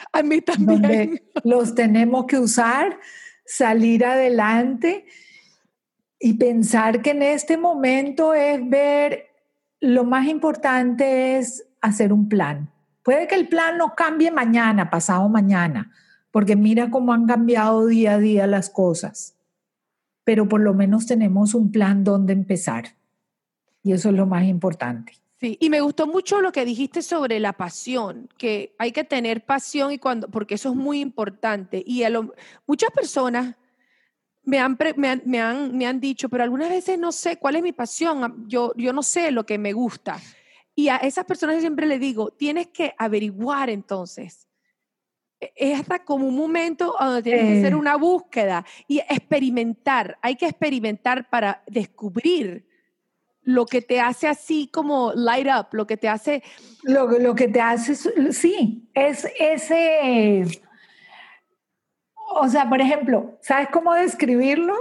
A 0.12 0.22
mí 0.22 0.40
también. 0.40 1.20
los 1.44 1.74
tenemos 1.74 2.26
que 2.26 2.38
usar, 2.38 2.98
salir 3.44 4.04
adelante 4.04 5.06
y 6.18 6.34
pensar 6.34 7.02
que 7.02 7.10
en 7.10 7.22
este 7.22 7.56
momento 7.56 8.34
es 8.34 8.60
ver, 8.68 9.26
lo 9.80 10.04
más 10.04 10.26
importante 10.28 11.38
es 11.38 11.66
hacer 11.80 12.12
un 12.12 12.28
plan. 12.28 12.70
Puede 13.02 13.26
que 13.26 13.34
el 13.34 13.48
plan 13.48 13.78
no 13.78 13.94
cambie 13.94 14.30
mañana, 14.30 14.90
pasado 14.90 15.28
mañana, 15.28 15.90
porque 16.30 16.56
mira 16.56 16.90
cómo 16.90 17.12
han 17.12 17.26
cambiado 17.26 17.86
día 17.86 18.14
a 18.14 18.18
día 18.18 18.46
las 18.46 18.68
cosas, 18.68 19.36
pero 20.24 20.48
por 20.48 20.60
lo 20.60 20.74
menos 20.74 21.06
tenemos 21.06 21.54
un 21.54 21.72
plan 21.72 22.04
donde 22.04 22.34
empezar. 22.34 22.96
Y 23.82 23.92
eso 23.92 24.10
es 24.10 24.14
lo 24.14 24.26
más 24.26 24.44
importante. 24.44 25.19
Sí, 25.40 25.56
y 25.58 25.70
me 25.70 25.80
gustó 25.80 26.06
mucho 26.06 26.42
lo 26.42 26.52
que 26.52 26.66
dijiste 26.66 27.00
sobre 27.00 27.40
la 27.40 27.54
pasión, 27.54 28.28
que 28.36 28.74
hay 28.78 28.92
que 28.92 29.04
tener 29.04 29.46
pasión 29.46 29.90
y 29.90 29.98
cuando, 29.98 30.28
porque 30.28 30.56
eso 30.56 30.68
es 30.68 30.76
muy 30.76 31.00
importante. 31.00 31.82
Y 31.86 32.02
muchas 32.66 32.90
personas 32.90 33.56
me 34.42 34.58
han, 34.58 34.76
me, 34.96 35.08
han, 35.08 35.22
me, 35.78 35.86
han, 35.86 35.98
dicho, 35.98 36.28
pero 36.28 36.44
algunas 36.44 36.68
veces 36.68 36.98
no 36.98 37.10
sé 37.10 37.38
cuál 37.38 37.56
es 37.56 37.62
mi 37.62 37.72
pasión, 37.72 38.44
yo, 38.48 38.74
yo 38.76 38.92
no 38.92 39.02
sé 39.02 39.30
lo 39.30 39.46
que 39.46 39.56
me 39.56 39.72
gusta. 39.72 40.20
Y 40.74 40.88
a 40.88 40.96
esas 40.96 41.24
personas 41.24 41.60
siempre 41.60 41.86
le 41.86 41.98
digo, 41.98 42.32
tienes 42.32 42.68
que 42.68 42.94
averiguar 42.98 43.70
entonces. 43.70 44.46
E, 45.40 45.52
es 45.56 45.80
hasta 45.80 46.04
como 46.04 46.26
un 46.26 46.36
momento 46.36 46.94
donde 47.00 47.22
tienes 47.22 47.44
que 47.44 47.58
hacer 47.60 47.72
eh. 47.72 47.76
una 47.76 47.96
búsqueda 47.96 48.66
y 48.86 48.98
experimentar. 48.98 50.18
Hay 50.20 50.36
que 50.36 50.48
experimentar 50.48 51.30
para 51.30 51.62
descubrir 51.66 52.68
lo 53.50 53.66
que 53.66 53.82
te 53.82 54.00
hace 54.00 54.28
así 54.28 54.68
como 54.72 55.12
light 55.14 55.46
up, 55.46 55.66
lo 55.72 55.86
que 55.86 55.96
te 55.96 56.08
hace... 56.08 56.42
Lo, 56.82 57.06
lo 57.18 57.34
que 57.34 57.48
te 57.48 57.60
hace, 57.60 57.94
sí, 58.32 58.88
es 58.94 59.26
ese... 59.38 60.44
O 62.32 62.48
sea, 62.48 62.68
por 62.68 62.80
ejemplo, 62.80 63.38
¿sabes 63.40 63.68
cómo 63.72 63.92
describirlo? 63.94 64.74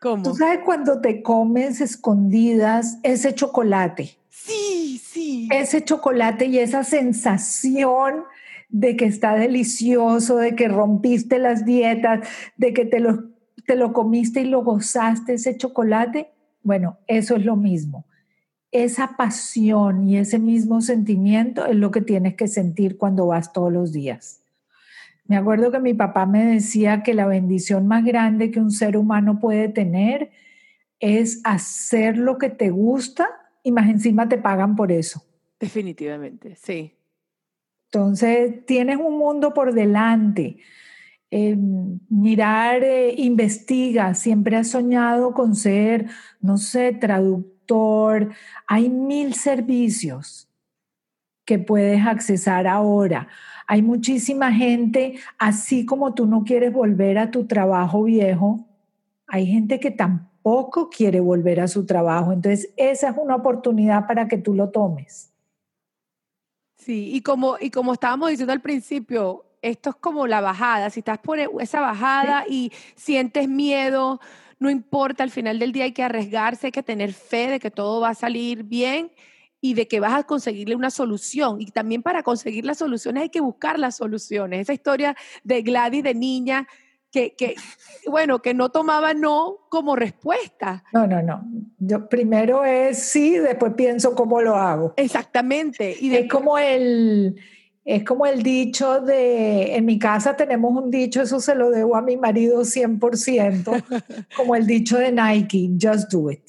¿Cómo? 0.00 0.24
Tú 0.24 0.34
sabes 0.34 0.60
cuando 0.64 1.00
te 1.00 1.22
comes 1.22 1.80
escondidas 1.80 2.98
ese 3.04 3.32
chocolate. 3.32 4.18
Sí, 4.28 5.00
sí. 5.02 5.48
Ese 5.52 5.84
chocolate 5.84 6.46
y 6.46 6.58
esa 6.58 6.82
sensación 6.82 8.24
de 8.68 8.96
que 8.96 9.04
está 9.04 9.34
delicioso, 9.34 10.36
de 10.38 10.56
que 10.56 10.66
rompiste 10.66 11.38
las 11.38 11.64
dietas, 11.64 12.28
de 12.56 12.72
que 12.72 12.84
te 12.84 12.98
lo, 12.98 13.30
te 13.66 13.76
lo 13.76 13.92
comiste 13.92 14.40
y 14.40 14.46
lo 14.46 14.64
gozaste, 14.64 15.34
ese 15.34 15.56
chocolate. 15.56 16.32
Bueno, 16.62 16.98
eso 17.06 17.36
es 17.36 17.44
lo 17.44 17.54
mismo. 17.54 18.04
Esa 18.72 19.16
pasión 19.16 20.08
y 20.08 20.18
ese 20.18 20.38
mismo 20.38 20.80
sentimiento 20.80 21.66
es 21.66 21.76
lo 21.76 21.90
que 21.90 22.00
tienes 22.00 22.34
que 22.34 22.48
sentir 22.48 22.96
cuando 22.96 23.26
vas 23.26 23.52
todos 23.52 23.72
los 23.72 23.92
días. 23.92 24.42
Me 25.26 25.36
acuerdo 25.36 25.72
que 25.72 25.80
mi 25.80 25.94
papá 25.94 26.26
me 26.26 26.44
decía 26.44 27.02
que 27.02 27.14
la 27.14 27.26
bendición 27.26 27.86
más 27.86 28.04
grande 28.04 28.50
que 28.50 28.60
un 28.60 28.70
ser 28.70 28.96
humano 28.96 29.40
puede 29.40 29.68
tener 29.68 30.30
es 31.00 31.40
hacer 31.44 32.16
lo 32.16 32.38
que 32.38 32.48
te 32.48 32.70
gusta 32.70 33.28
y 33.62 33.72
más 33.72 33.88
encima 33.88 34.28
te 34.28 34.38
pagan 34.38 34.76
por 34.76 34.92
eso. 34.92 35.24
Definitivamente, 35.58 36.54
sí. 36.56 36.92
Entonces, 37.86 38.64
tienes 38.66 38.98
un 38.98 39.18
mundo 39.18 39.52
por 39.54 39.72
delante. 39.72 40.58
Eh, 41.30 41.56
mirar, 42.08 42.84
eh, 42.84 43.14
investiga, 43.16 44.14
siempre 44.14 44.56
has 44.56 44.68
soñado 44.68 45.34
con 45.34 45.56
ser, 45.56 46.06
no 46.40 46.56
sé, 46.56 46.92
traductor. 46.92 47.55
Hay 48.66 48.88
mil 48.88 49.34
servicios 49.34 50.48
que 51.44 51.58
puedes 51.58 52.04
accesar 52.04 52.66
ahora. 52.66 53.28
Hay 53.66 53.82
muchísima 53.82 54.52
gente, 54.52 55.18
así 55.38 55.86
como 55.86 56.14
tú 56.14 56.26
no 56.26 56.44
quieres 56.44 56.72
volver 56.72 57.18
a 57.18 57.30
tu 57.30 57.46
trabajo 57.46 58.04
viejo, 58.04 58.66
hay 59.26 59.46
gente 59.46 59.80
que 59.80 59.90
tampoco 59.90 60.88
quiere 60.90 61.20
volver 61.20 61.60
a 61.60 61.68
su 61.68 61.86
trabajo. 61.86 62.32
Entonces, 62.32 62.72
esa 62.76 63.10
es 63.10 63.16
una 63.16 63.36
oportunidad 63.36 64.06
para 64.06 64.28
que 64.28 64.38
tú 64.38 64.54
lo 64.54 64.70
tomes. 64.70 65.32
Sí, 66.76 67.10
y 67.12 67.22
como, 67.22 67.56
y 67.60 67.70
como 67.70 67.92
estábamos 67.92 68.30
diciendo 68.30 68.52
al 68.52 68.60
principio, 68.60 69.44
esto 69.62 69.90
es 69.90 69.96
como 69.96 70.26
la 70.26 70.40
bajada. 70.40 70.90
Si 70.90 71.00
estás 71.00 71.18
por 71.18 71.38
esa 71.38 71.80
bajada 71.80 72.44
y 72.48 72.70
sientes 72.94 73.48
miedo, 73.48 74.20
no 74.58 74.70
importa, 74.70 75.22
al 75.22 75.30
final 75.30 75.58
del 75.58 75.72
día 75.72 75.84
hay 75.84 75.92
que 75.92 76.02
arriesgarse, 76.02 76.68
hay 76.68 76.72
que 76.72 76.82
tener 76.82 77.12
fe 77.12 77.48
de 77.48 77.60
que 77.60 77.70
todo 77.70 78.00
va 78.00 78.10
a 78.10 78.14
salir 78.14 78.62
bien 78.64 79.10
y 79.60 79.74
de 79.74 79.88
que 79.88 80.00
vas 80.00 80.14
a 80.14 80.24
conseguirle 80.24 80.76
una 80.76 80.90
solución. 80.90 81.60
Y 81.60 81.66
también 81.66 82.02
para 82.02 82.22
conseguir 82.22 82.64
las 82.64 82.78
soluciones 82.78 83.24
hay 83.24 83.28
que 83.28 83.40
buscar 83.40 83.78
las 83.78 83.96
soluciones. 83.96 84.60
Esa 84.60 84.72
historia 84.72 85.16
de 85.44 85.62
Gladys 85.62 86.02
de 86.02 86.14
niña, 86.14 86.66
que, 87.10 87.34
que, 87.34 87.54
bueno, 88.06 88.40
que 88.42 88.54
no 88.54 88.70
tomaba 88.70 89.14
no 89.14 89.66
como 89.68 89.96
respuesta. 89.96 90.84
No, 90.92 91.06
no, 91.06 91.22
no. 91.22 91.44
Yo 91.78 92.08
primero 92.08 92.64
es 92.64 92.98
sí, 92.98 93.38
después 93.38 93.74
pienso 93.74 94.14
cómo 94.14 94.40
lo 94.40 94.56
hago. 94.56 94.94
Exactamente. 94.96 95.96
Y 96.00 96.14
es 96.14 96.28
como 96.28 96.58
el, 96.58 97.36
es 97.86 98.02
como 98.02 98.26
el 98.26 98.42
dicho 98.42 99.00
de, 99.00 99.76
en 99.76 99.84
mi 99.84 99.96
casa 99.96 100.36
tenemos 100.36 100.76
un 100.76 100.90
dicho, 100.90 101.22
eso 101.22 101.38
se 101.40 101.54
lo 101.54 101.70
debo 101.70 101.94
a 101.94 102.02
mi 102.02 102.16
marido 102.16 102.62
100%, 102.62 104.26
como 104.36 104.56
el 104.56 104.66
dicho 104.66 104.98
de 104.98 105.12
Nike, 105.12 105.70
just 105.80 106.12
do 106.12 106.28
it. 106.28 106.42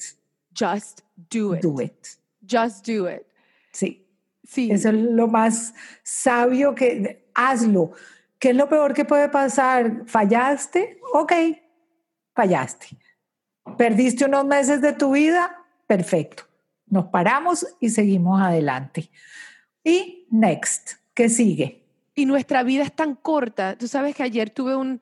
Just 0.52 1.02
do 1.30 1.54
it. 1.54 1.62
Do 1.62 1.80
it. 1.80 2.06
Just 2.44 2.84
do 2.84 3.08
it. 3.08 3.22
Sí. 3.70 4.04
Sí. 4.42 4.68
Eso 4.72 4.88
es 4.88 4.94
lo 4.96 5.28
más 5.28 5.74
sabio 6.02 6.74
que 6.74 7.28
hazlo. 7.34 7.92
¿Qué 8.40 8.50
es 8.50 8.56
lo 8.56 8.68
peor 8.68 8.92
que 8.92 9.04
puede 9.04 9.28
pasar? 9.28 10.06
¿Fallaste? 10.06 10.98
Ok, 11.12 11.32
fallaste. 12.34 12.98
¿Perdiste 13.76 14.24
unos 14.24 14.44
meses 14.44 14.80
de 14.80 14.92
tu 14.92 15.12
vida? 15.12 15.56
Perfecto. 15.86 16.42
Nos 16.86 17.06
paramos 17.06 17.64
y 17.78 17.90
seguimos 17.90 18.40
adelante. 18.40 19.08
Y 19.84 20.26
next, 20.30 20.97
¿qué 21.18 21.28
sigue? 21.28 21.82
Y 22.14 22.26
nuestra 22.26 22.62
vida 22.62 22.84
es 22.84 22.94
tan 22.94 23.16
corta. 23.16 23.76
Tú 23.76 23.88
sabes 23.88 24.14
que 24.14 24.22
ayer 24.22 24.50
tuve 24.50 24.76
un, 24.76 25.00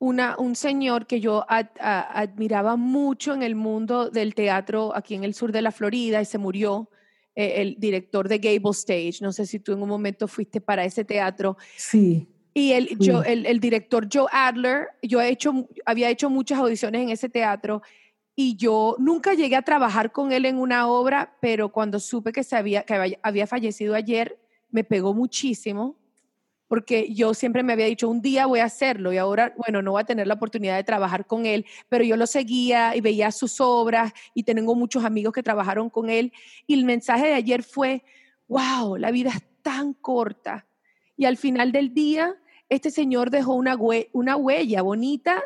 una, 0.00 0.34
un 0.36 0.56
señor 0.56 1.06
que 1.06 1.20
yo 1.20 1.46
admiraba 1.48 2.74
mucho 2.74 3.34
en 3.34 3.44
el 3.44 3.54
mundo 3.54 4.10
del 4.10 4.34
teatro 4.34 4.92
aquí 4.96 5.14
en 5.14 5.22
el 5.22 5.32
sur 5.32 5.52
de 5.52 5.62
la 5.62 5.70
Florida 5.70 6.20
y 6.20 6.24
se 6.24 6.38
murió. 6.38 6.90
Eh, 7.36 7.62
el 7.62 7.76
director 7.78 8.28
de 8.28 8.38
Gable 8.38 8.72
Stage, 8.72 9.18
no 9.20 9.32
sé 9.32 9.46
si 9.46 9.60
tú 9.60 9.72
en 9.72 9.82
un 9.82 9.88
momento 9.88 10.26
fuiste 10.26 10.60
para 10.60 10.84
ese 10.84 11.04
teatro. 11.04 11.56
Sí. 11.76 12.26
Y 12.52 12.72
el, 12.72 12.98
yo, 12.98 13.22
el, 13.22 13.46
el, 13.46 13.60
director 13.60 14.08
Joe 14.12 14.26
Adler, 14.32 14.88
yo 15.02 15.20
he 15.20 15.28
hecho, 15.28 15.68
había 15.86 16.10
hecho 16.10 16.30
muchas 16.30 16.58
audiciones 16.58 17.00
en 17.00 17.10
ese 17.10 17.28
teatro 17.28 17.80
y 18.34 18.56
yo 18.56 18.96
nunca 18.98 19.34
llegué 19.34 19.54
a 19.54 19.62
trabajar 19.62 20.10
con 20.10 20.32
él 20.32 20.46
en 20.46 20.58
una 20.58 20.88
obra, 20.88 21.36
pero 21.40 21.70
cuando 21.70 22.00
supe 22.00 22.32
que, 22.32 22.42
se 22.42 22.56
había, 22.56 22.82
que 22.82 23.18
había 23.22 23.46
fallecido 23.46 23.94
ayer, 23.94 24.38
me 24.74 24.82
pegó 24.82 25.14
muchísimo, 25.14 25.96
porque 26.66 27.14
yo 27.14 27.32
siempre 27.32 27.62
me 27.62 27.72
había 27.72 27.86
dicho, 27.86 28.08
un 28.08 28.20
día 28.20 28.46
voy 28.46 28.58
a 28.58 28.64
hacerlo 28.64 29.12
y 29.12 29.18
ahora, 29.18 29.54
bueno, 29.56 29.82
no 29.82 29.92
voy 29.92 30.02
a 30.02 30.04
tener 30.04 30.26
la 30.26 30.34
oportunidad 30.34 30.74
de 30.74 30.82
trabajar 30.82 31.28
con 31.28 31.46
él, 31.46 31.64
pero 31.88 32.02
yo 32.02 32.16
lo 32.16 32.26
seguía 32.26 32.96
y 32.96 33.00
veía 33.00 33.30
sus 33.30 33.60
obras 33.60 34.12
y 34.34 34.42
tengo 34.42 34.74
muchos 34.74 35.04
amigos 35.04 35.32
que 35.32 35.44
trabajaron 35.44 35.90
con 35.90 36.10
él. 36.10 36.32
Y 36.66 36.74
el 36.74 36.84
mensaje 36.84 37.28
de 37.28 37.34
ayer 37.34 37.62
fue, 37.62 38.02
wow, 38.48 38.96
la 38.96 39.12
vida 39.12 39.30
es 39.30 39.44
tan 39.62 39.94
corta. 39.94 40.66
Y 41.16 41.26
al 41.26 41.36
final 41.36 41.70
del 41.70 41.94
día, 41.94 42.34
este 42.68 42.90
señor 42.90 43.30
dejó 43.30 43.54
una, 43.54 43.76
una 44.10 44.34
huella 44.34 44.82
bonita 44.82 45.40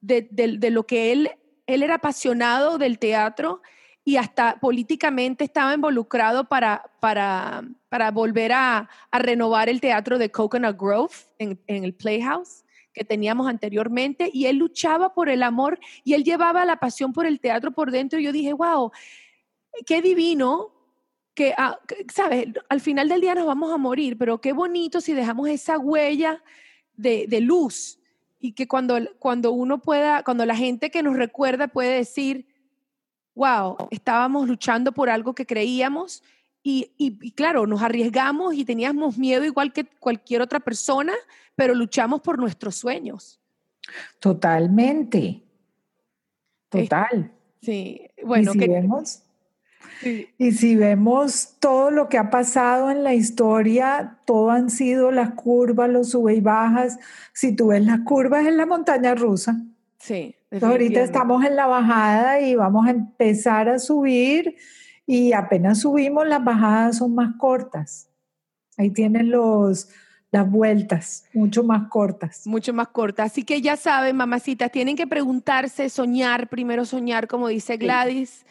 de, 0.00 0.28
lo 0.70 0.86
que 0.86 1.10
él, 1.10 1.32
él 1.66 1.82
era 1.82 1.96
apasionado 1.96 2.78
del 2.78 3.00
teatro 3.00 3.62
y 4.04 4.16
hasta 4.16 4.58
políticamente 4.58 5.44
estaba 5.44 5.74
involucrado 5.74 6.44
para, 6.44 6.90
para, 7.00 7.62
para 7.88 8.10
volver 8.10 8.52
a, 8.52 8.88
renovar 9.12 9.68
el 9.68 9.80
teatro 9.80 10.18
de 10.18 10.30
Coconut 10.30 10.76
Grove 10.78 11.14
en, 11.38 11.58
el 11.66 11.94
Playhouse 11.94 12.64
que 12.92 13.04
teníamos 13.04 13.46
anteriormente 13.46 14.30
y 14.32 14.46
él 14.46 14.56
luchaba 14.56 15.14
por 15.14 15.28
el 15.28 15.42
amor 15.42 15.78
y 16.02 16.14
él 16.14 16.24
llevaba 16.24 16.64
la 16.64 16.76
pasión 16.76 17.12
por 17.12 17.24
el 17.24 17.38
teatro 17.38 17.70
por 17.70 17.92
dentro 17.92 18.18
y 18.18 18.24
yo 18.24 18.32
dije, 18.32 18.52
wow, 18.52 18.90
qué 19.86 20.02
divino 20.02 20.72
que, 21.34 21.54
ah, 21.56 21.78
¿sabes? 22.12 22.48
Al 22.68 22.80
final 22.80 23.08
del 23.08 23.20
día 23.20 23.36
nos 23.36 23.46
vamos 23.46 23.72
a 23.72 23.76
morir, 23.76 24.18
pero 24.18 24.40
qué 24.40 24.52
bonito 24.52 25.00
si 25.00 25.12
dejamos 25.12 25.48
esa 25.48 25.78
huella 25.78 26.42
de, 26.96 27.26
de 27.28 27.40
luz 27.40 28.00
y 28.40 28.52
que 28.52 28.66
cuando, 28.66 28.98
cuando 29.18 29.52
uno 29.52 29.80
pueda, 29.80 30.24
cuando 30.24 30.44
la 30.44 30.56
gente 30.56 30.90
que 30.90 31.02
nos 31.02 31.16
recuerda 31.16 31.68
puede 31.68 31.94
decir, 31.94 32.49
wow, 33.40 33.88
estábamos 33.90 34.46
luchando 34.46 34.92
por 34.92 35.08
algo 35.08 35.34
que 35.34 35.46
creíamos 35.46 36.22
y, 36.62 36.92
y, 36.98 37.30
claro, 37.32 37.66
nos 37.66 37.80
arriesgamos 37.80 38.54
y 38.54 38.66
teníamos 38.66 39.16
miedo 39.16 39.46
igual 39.46 39.72
que 39.72 39.86
cualquier 39.98 40.42
otra 40.42 40.60
persona, 40.60 41.14
pero 41.56 41.74
luchamos 41.74 42.20
por 42.20 42.38
nuestros 42.38 42.74
sueños. 42.76 43.40
Totalmente. 44.18 45.42
Total. 46.68 47.32
Sí, 47.62 48.08
bueno, 48.22 48.52
¿Y 48.54 48.58
si 48.58 48.68
vemos, 48.68 49.22
y 50.36 50.52
si 50.52 50.76
vemos 50.76 51.56
todo 51.60 51.90
lo 51.90 52.10
que 52.10 52.18
ha 52.18 52.28
pasado 52.28 52.90
en 52.90 53.02
la 53.02 53.14
historia, 53.14 54.18
todo 54.26 54.50
han 54.50 54.68
sido 54.68 55.10
las 55.12 55.30
curvas, 55.30 55.88
los 55.88 56.10
sube 56.10 56.34
y 56.34 56.40
bajas. 56.42 56.98
Si 57.32 57.56
tú 57.56 57.68
ves 57.68 57.86
las 57.86 58.00
curvas 58.00 58.46
en 58.46 58.58
la 58.58 58.66
montaña 58.66 59.14
rusa. 59.14 59.56
Sí. 60.00 60.34
ahorita 60.60 61.02
estamos 61.02 61.44
en 61.44 61.56
la 61.56 61.66
bajada 61.66 62.40
y 62.40 62.54
vamos 62.54 62.86
a 62.86 62.90
empezar 62.90 63.68
a 63.68 63.78
subir 63.78 64.56
y 65.06 65.32
apenas 65.32 65.80
subimos, 65.80 66.26
las 66.26 66.42
bajadas 66.42 66.98
son 66.98 67.14
más 67.14 67.36
cortas. 67.36 68.08
Ahí 68.76 68.90
tienen 68.90 69.30
los, 69.30 69.90
las 70.30 70.50
vueltas, 70.50 71.24
mucho 71.34 71.62
más 71.64 71.88
cortas. 71.88 72.46
Mucho 72.46 72.72
más 72.72 72.88
cortas. 72.88 73.32
Así 73.32 73.42
que 73.42 73.60
ya 73.60 73.76
saben, 73.76 74.16
mamacitas, 74.16 74.72
tienen 74.72 74.96
que 74.96 75.06
preguntarse, 75.06 75.88
soñar, 75.90 76.48
primero 76.48 76.84
soñar, 76.84 77.28
como 77.28 77.48
dice 77.48 77.76
Gladys 77.76 78.46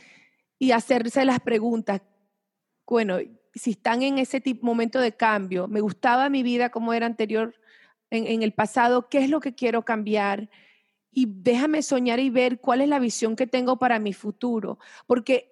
y 0.59 0.71
hacerse 0.71 1.25
las 1.25 1.39
preguntas. 1.39 2.01
Bueno, 2.85 3.17
si 3.55 3.71
están 3.71 4.03
en 4.03 4.17
ese 4.17 4.41
tipo, 4.41 4.65
momento 4.65 4.99
de 4.99 5.13
cambio, 5.13 5.67
me 5.67 5.81
gustaba 5.81 6.29
mi 6.29 6.43
vida 6.43 6.69
como 6.69 6.93
era 6.93 7.05
anterior 7.05 7.55
en, 8.11 8.43
el 8.43 8.53
pasado, 8.53 9.07
¿qué 9.07 9.19
es 9.19 9.29
lo 9.29 9.39
que 9.39 9.53
quiero 9.53 9.83
cambiar? 9.85 10.49
Y 11.11 11.27
déjame 11.27 11.81
soñar 11.81 12.19
y 12.19 12.29
ver 12.29 12.59
cuál 12.59 12.81
es 12.81 12.89
la 12.89 12.99
visión 12.99 13.35
que 13.35 13.47
tengo 13.47 13.77
para 13.77 13.99
mi 13.99 14.13
futuro. 14.13 14.79
Porque 15.07 15.51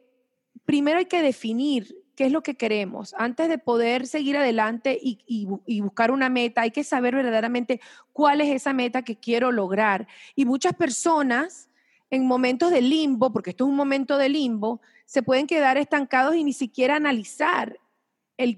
primero 0.66 1.00
hay 1.00 1.06
que 1.06 1.22
definir 1.22 1.96
qué 2.18 2.26
es 2.26 2.32
lo 2.32 2.42
que 2.42 2.56
queremos. 2.56 3.16
Antes 3.18 3.48
de 3.48 3.60
poder 3.60 4.08
seguir 4.08 4.38
adelante 4.38 4.98
y, 5.00 5.46
buscar 5.82 6.12
una 6.12 6.30
meta, 6.30 6.62
hay 6.62 6.72
que 6.72 6.84
saber 6.84 7.16
verdaderamente 7.16 7.80
cuál 8.12 8.42
es 8.42 8.50
esa 8.50 8.74
meta 8.74 9.04
que 9.04 9.18
quiero 9.18 9.52
lograr. 9.52 10.08
Y 10.36 10.46
muchas 10.46 10.74
personas 10.74 11.70
en 12.10 12.26
momentos 12.26 12.72
de 12.72 12.82
limbo, 12.82 13.32
porque 13.32 13.52
esto 13.52 13.66
es 13.66 13.70
un 13.70 13.76
momento 13.76 14.18
de 14.18 14.30
limbo, 14.30 14.82
se 15.06 15.22
pueden 15.22 15.46
quedar 15.46 15.78
estancados 15.78 16.36
y 16.36 16.44
ni 16.44 16.54
siquiera 16.54 16.96
analizar 16.96 17.80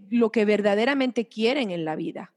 lo 0.10 0.32
que 0.32 0.46
verdaderamente 0.46 1.28
quieren 1.28 1.70
en 1.72 1.84
la 1.84 1.96
vida. 1.96 2.34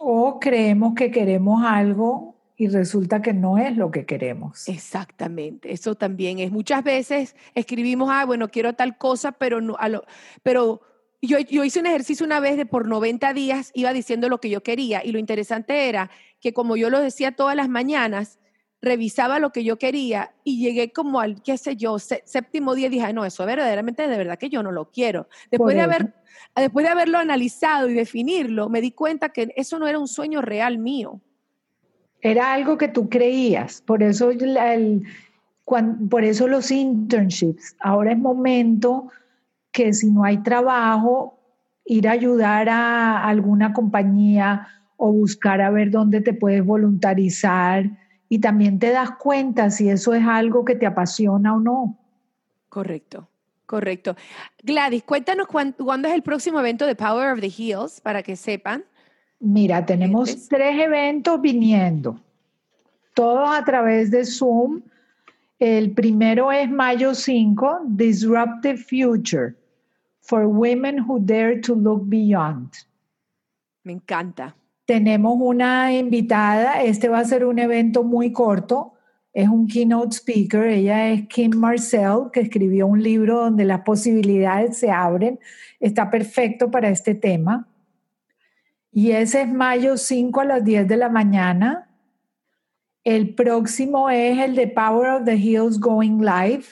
O 0.00 0.38
creemos 0.38 0.94
que 0.94 1.10
queremos 1.10 1.64
algo 1.64 2.37
y 2.60 2.66
resulta 2.66 3.22
que 3.22 3.32
no 3.32 3.56
es 3.56 3.76
lo 3.76 3.92
que 3.92 4.04
queremos. 4.04 4.68
Exactamente, 4.68 5.72
eso 5.72 5.94
también 5.94 6.40
es. 6.40 6.50
Muchas 6.50 6.82
veces 6.82 7.36
escribimos, 7.54 8.10
ah, 8.12 8.26
bueno, 8.26 8.48
quiero 8.48 8.72
tal 8.72 8.98
cosa, 8.98 9.30
pero 9.30 9.60
no, 9.60 9.76
pero 10.42 10.82
yo, 11.22 11.38
yo, 11.38 11.62
hice 11.62 11.78
un 11.78 11.86
ejercicio 11.86 12.26
una 12.26 12.40
vez 12.40 12.56
de 12.56 12.66
por 12.66 12.88
90 12.88 13.32
días, 13.32 13.70
iba 13.74 13.92
diciendo 13.92 14.28
lo 14.28 14.40
que 14.40 14.50
yo 14.50 14.64
quería 14.64 15.04
y 15.04 15.12
lo 15.12 15.20
interesante 15.20 15.88
era 15.88 16.10
que 16.40 16.52
como 16.52 16.76
yo 16.76 16.90
lo 16.90 17.00
decía 17.00 17.30
todas 17.30 17.54
las 17.54 17.68
mañanas, 17.68 18.40
revisaba 18.82 19.38
lo 19.38 19.52
que 19.52 19.62
yo 19.62 19.78
quería 19.78 20.34
y 20.42 20.58
llegué 20.58 20.92
como 20.92 21.20
al, 21.20 21.42
qué 21.42 21.58
sé 21.58 21.76
yo, 21.76 22.00
séptimo 22.00 22.74
día 22.74 22.88
y 22.88 22.90
dije, 22.90 23.12
no, 23.12 23.24
eso 23.24 23.46
verdaderamente 23.46 24.08
de 24.08 24.18
verdad 24.18 24.36
que 24.36 24.50
yo 24.50 24.64
no 24.64 24.72
lo 24.72 24.90
quiero. 24.90 25.28
Después 25.52 25.76
de, 25.76 25.82
haber, 25.82 26.12
después 26.56 26.84
de 26.84 26.90
haberlo 26.90 27.18
analizado 27.18 27.88
y 27.88 27.94
definirlo, 27.94 28.68
me 28.68 28.80
di 28.80 28.90
cuenta 28.90 29.28
que 29.28 29.52
eso 29.56 29.78
no 29.78 29.86
era 29.86 30.00
un 30.00 30.08
sueño 30.08 30.42
real 30.42 30.78
mío. 30.78 31.20
Era 32.20 32.52
algo 32.52 32.76
que 32.78 32.88
tú 32.88 33.08
creías, 33.08 33.82
por 33.82 34.02
eso, 34.02 34.30
el, 34.30 35.02
por 36.10 36.24
eso 36.24 36.48
los 36.48 36.70
internships. 36.70 37.76
Ahora 37.80 38.12
es 38.12 38.18
momento 38.18 39.08
que 39.70 39.92
si 39.92 40.10
no 40.10 40.24
hay 40.24 40.38
trabajo, 40.38 41.38
ir 41.84 42.08
a 42.08 42.12
ayudar 42.12 42.68
a 42.68 43.24
alguna 43.24 43.72
compañía 43.72 44.68
o 44.96 45.12
buscar 45.12 45.60
a 45.60 45.70
ver 45.70 45.90
dónde 45.90 46.20
te 46.20 46.34
puedes 46.34 46.64
voluntarizar 46.64 47.90
y 48.28 48.40
también 48.40 48.78
te 48.78 48.90
das 48.90 49.12
cuenta 49.12 49.70
si 49.70 49.88
eso 49.88 50.12
es 50.12 50.24
algo 50.26 50.64
que 50.64 50.74
te 50.74 50.86
apasiona 50.86 51.54
o 51.54 51.60
no. 51.60 51.96
Correcto, 52.68 53.28
correcto. 53.64 54.16
Gladys, 54.62 55.04
cuéntanos 55.04 55.46
cuándo, 55.46 56.08
es 56.08 56.14
el 56.14 56.22
próximo 56.22 56.60
evento 56.60 56.86
de 56.86 56.94
Power 56.94 57.32
of 57.32 57.40
the 57.40 57.46
Hills 57.46 58.00
para 58.00 58.22
que 58.22 58.36
sepan. 58.36 58.84
Mira, 59.40 59.86
tenemos 59.86 60.48
tres 60.48 60.80
eventos 60.80 61.40
viniendo, 61.40 62.18
todos 63.14 63.48
a 63.50 63.64
través 63.64 64.10
de 64.10 64.24
Zoom. 64.24 64.80
El 65.60 65.92
primero 65.92 66.50
es 66.50 66.68
mayo 66.68 67.14
5, 67.14 67.80
Disruptive 67.86 68.76
Future, 68.76 69.54
for 70.20 70.46
Women 70.46 71.04
Who 71.06 71.20
Dare 71.20 71.60
to 71.60 71.74
Look 71.74 72.02
Beyond. 72.06 72.70
Me 73.84 73.92
encanta. 73.92 74.56
Tenemos 74.84 75.36
una 75.38 75.92
invitada, 75.92 76.82
este 76.82 77.08
va 77.08 77.20
a 77.20 77.24
ser 77.24 77.44
un 77.44 77.58
evento 77.58 78.02
muy 78.02 78.32
corto, 78.32 78.94
es 79.32 79.48
un 79.48 79.68
keynote 79.68 80.16
speaker, 80.16 80.64
ella 80.64 81.10
es 81.10 81.28
Kim 81.28 81.52
Marcel, 81.54 82.30
que 82.32 82.40
escribió 82.40 82.86
un 82.86 83.02
libro 83.02 83.44
donde 83.44 83.64
las 83.64 83.82
posibilidades 83.82 84.78
se 84.78 84.90
abren, 84.90 85.38
está 85.78 86.10
perfecto 86.10 86.70
para 86.70 86.88
este 86.88 87.14
tema. 87.14 87.68
Y 88.98 89.12
ese 89.12 89.42
es 89.42 89.48
mayo 89.48 89.96
5 89.96 90.40
a 90.40 90.44
las 90.44 90.64
10 90.64 90.88
de 90.88 90.96
la 90.96 91.08
mañana. 91.08 91.88
El 93.04 93.32
próximo 93.32 94.10
es 94.10 94.40
el 94.40 94.56
de 94.56 94.66
Power 94.66 95.10
of 95.10 95.24
the 95.24 95.36
Hills 95.36 95.78
Going 95.78 96.18
Live 96.18 96.64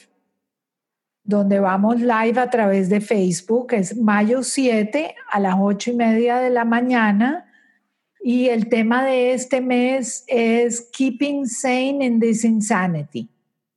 donde 1.23 1.61
vamos 1.61 2.01
live 2.01 2.41
a 2.41 2.51
través 2.51 2.89
de 2.89 3.01
Facebook, 3.01 3.75
es 3.75 3.97
mayo 3.97 4.43
7 4.43 5.15
a 5.31 5.39
las 5.39 5.55
8 5.57 5.93
y 5.93 5.95
media 5.95 6.39
de 6.39 6.51
la 6.51 6.65
mañana. 6.65 7.49
Y 8.21 8.49
el 8.49 8.69
tema 8.69 9.05
de 9.05 9.33
este 9.33 9.61
mes 9.61 10.25
es 10.27 10.81
Keeping 10.93 11.47
Sane 11.47 12.05
in 12.05 12.19
This 12.19 12.45
Insanity. 12.45 13.29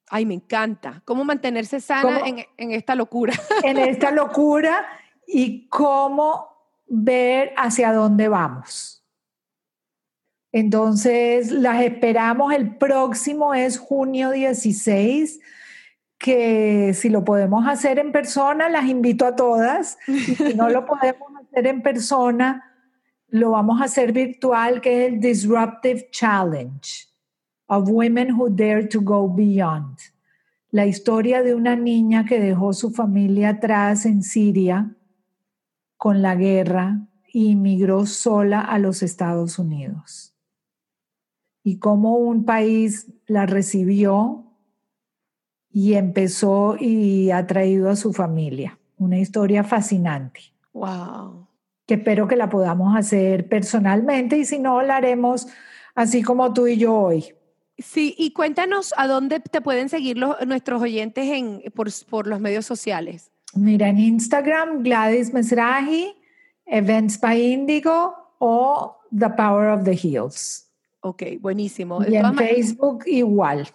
Ay, 0.09 0.25
me 0.25 0.33
encanta. 0.33 1.03
¿Cómo 1.05 1.23
mantenerse 1.23 1.79
sana 1.79 2.21
en, 2.25 2.45
en, 2.57 2.71
esta 2.71 2.95
locura? 2.95 3.33
En 3.63 3.77
esta 3.77 4.09
locura 4.09 4.87
y 5.27 5.67
cómo 5.67 6.48
ver 6.89 7.53
hacia 7.55 7.93
dónde 7.93 8.27
vamos. 8.27 9.05
Entonces, 10.51 11.51
las 11.51 11.81
esperamos. 11.83 12.53
El 12.53 12.75
próximo 12.75 13.53
es 13.53 13.77
junio 13.77 14.31
16 14.31 15.39
que 16.17 16.93
si 16.93 17.09
lo 17.09 17.23
podemos 17.23 17.65
hacer 17.65 17.97
en 17.97 18.11
persona, 18.11 18.67
las 18.67 18.85
invito 18.85 19.25
a 19.25 19.35
todas. 19.35 19.97
Y 20.07 20.35
si 20.35 20.53
no 20.53 20.69
lo 20.69 20.85
podemos 20.85 21.29
hacer 21.41 21.67
en 21.67 21.81
persona, 21.81 22.65
lo 23.29 23.51
vamos 23.51 23.79
a 23.81 23.85
hacer 23.85 24.11
virtual, 24.11 24.81
que 24.81 25.05
es 25.05 25.13
el 25.13 25.19
Disruptive 25.19 26.09
Challenge 26.11 27.07
of 27.67 27.87
Women 27.89 28.33
Who 28.33 28.49
Dare 28.49 28.85
to 28.87 29.01
Go 29.01 29.29
Beyond. 29.33 29.97
La 30.71 30.85
historia 30.85 31.41
de 31.41 31.55
una 31.55 31.75
niña 31.75 32.25
que 32.25 32.39
dejó 32.39 32.73
su 32.73 32.91
familia 32.91 33.49
atrás 33.49 34.05
en 34.05 34.21
Siria 34.21 34.95
con 35.99 36.21
la 36.21 36.35
guerra 36.35 37.01
y 37.27 37.57
migró 37.57 38.05
sola 38.05 38.61
a 38.61 38.79
los 38.79 39.03
Estados 39.03 39.59
Unidos. 39.59 40.33
Y 41.61 41.77
cómo 41.77 42.15
un 42.15 42.45
país 42.45 43.07
la 43.27 43.45
recibió 43.45 44.45
y 45.69 45.95
empezó 45.95 46.77
y 46.79 47.31
ha 47.31 47.45
traído 47.47 47.89
a 47.89 47.97
su 47.97 48.13
familia. 48.13 48.79
Una 48.97 49.19
historia 49.19 49.65
fascinante. 49.65 50.39
Wow. 50.71 51.49
Que 51.85 51.95
espero 51.95 52.29
que 52.29 52.37
la 52.37 52.49
podamos 52.49 52.95
hacer 52.95 53.49
personalmente 53.49 54.37
y 54.37 54.45
si 54.45 54.57
no, 54.57 54.81
la 54.81 54.95
haremos 54.95 55.47
así 55.95 56.23
como 56.23 56.53
tú 56.53 56.67
y 56.67 56.77
yo 56.77 56.95
hoy. 56.95 57.25
Sí, 57.77 58.15
y 58.17 58.31
cuéntanos 58.31 58.93
a 58.95 59.07
dónde 59.07 59.41
te 59.41 59.59
pueden 59.59 59.89
seguir 59.89 60.15
nuestros 60.15 60.81
oyentes 60.81 61.25
en, 61.25 61.61
por, 61.73 62.27
los 62.27 62.39
medios 62.39 62.65
sociales. 62.65 63.31
Mira, 63.55 63.89
en 63.89 63.99
Instagram, 63.99 64.83
Gladys 64.83 65.33
Mesraji, 65.33 66.15
Events 66.65 67.19
by 67.19 67.53
Indigo 67.53 68.15
o 68.39 68.97
The 69.17 69.29
Power 69.29 69.69
of 69.69 69.83
the 69.83 69.93
Hills. 69.93 70.69
Ok, 71.01 71.23
buenísimo. 71.39 72.03
y 72.07 72.15
en 72.15 72.35
Facebook 72.35 73.03
igual. 73.07 73.67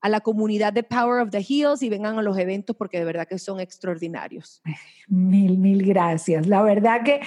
a 0.00 0.08
la 0.08 0.20
comunidad 0.20 0.72
de 0.72 0.82
Power 0.82 1.20
of 1.20 1.30
the 1.30 1.44
Hills 1.46 1.82
y 1.82 1.88
vengan 1.88 2.18
a 2.18 2.22
los 2.22 2.38
eventos 2.38 2.76
porque 2.76 2.98
de 2.98 3.04
verdad 3.04 3.26
que 3.26 3.38
son 3.38 3.60
extraordinarios. 3.60 4.62
Mil, 5.08 5.58
mil 5.58 5.84
gracias. 5.84 6.46
La 6.46 6.62
verdad 6.62 7.02
que 7.04 7.20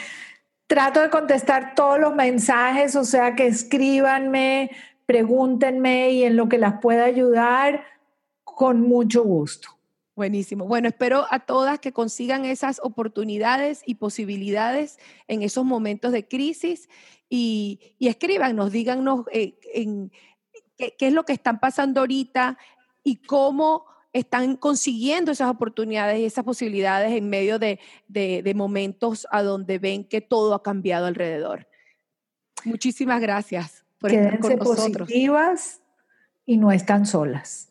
trato 0.67 1.01
de 1.01 1.09
contestar 1.09 1.76
todos 1.76 1.99
los 1.99 2.15
mensajes, 2.15 2.95
o 2.95 3.03
sea 3.03 3.36
que 3.36 3.47
escríbanme, 3.47 4.72
pregúntenme 5.05 6.11
y 6.11 6.24
en 6.24 6.38
lo 6.38 6.47
que 6.47 6.57
las 6.57 6.80
pueda 6.80 7.05
ayudar, 7.05 7.84
con 8.43 8.82
mucho 8.82 9.24
gusto. 9.24 9.69
Buenísimo. 10.22 10.67
Bueno, 10.67 10.88
espero 10.88 11.26
a 11.32 11.39
todas 11.39 11.80
que 11.80 11.93
consigan 11.93 12.45
esas 12.45 12.80
oportunidades 12.84 13.82
y 13.88 13.95
posibilidades 13.95 14.99
en 15.28 15.41
esos 15.41 15.65
momentos 15.65 16.11
de 16.11 16.28
crisis 16.28 16.89
y, 17.28 17.95
y 17.97 18.07
escríbanos, 18.07 18.72
díganos 18.72 19.26
eh, 19.32 19.57
en 19.74 20.11
qué, 20.78 20.93
es 20.99 21.11
lo 21.11 21.26
que 21.26 21.34
están 21.34 21.59
pasando 21.59 22.01
ahorita 22.01 22.59
y 23.03 23.24
cómo 23.24 23.86
están 24.13 24.57
consiguiendo 24.57 25.32
esas 25.32 25.49
oportunidades 25.49 26.19
y 26.19 26.26
esas 26.26 26.45
posibilidades 26.45 27.13
en 27.13 27.28
medio 27.28 27.57
de, 27.57 27.80
momentos 28.55 29.26
a 29.32 29.41
donde 29.41 29.80
ven 29.80 30.03
que 30.03 30.22
todo 30.22 30.53
ha 30.53 30.61
cambiado 30.61 31.07
alrededor. 31.07 31.67
Muchísimas 32.63 33.22
gracias 33.22 33.84
por 33.97 34.11
estar 34.11 34.39
con 34.39 34.55
nosotros. 34.55 35.07
positivas 35.07 35.82
y 36.45 36.57
no 36.57 36.72
están 36.72 37.07
solas. 37.07 37.70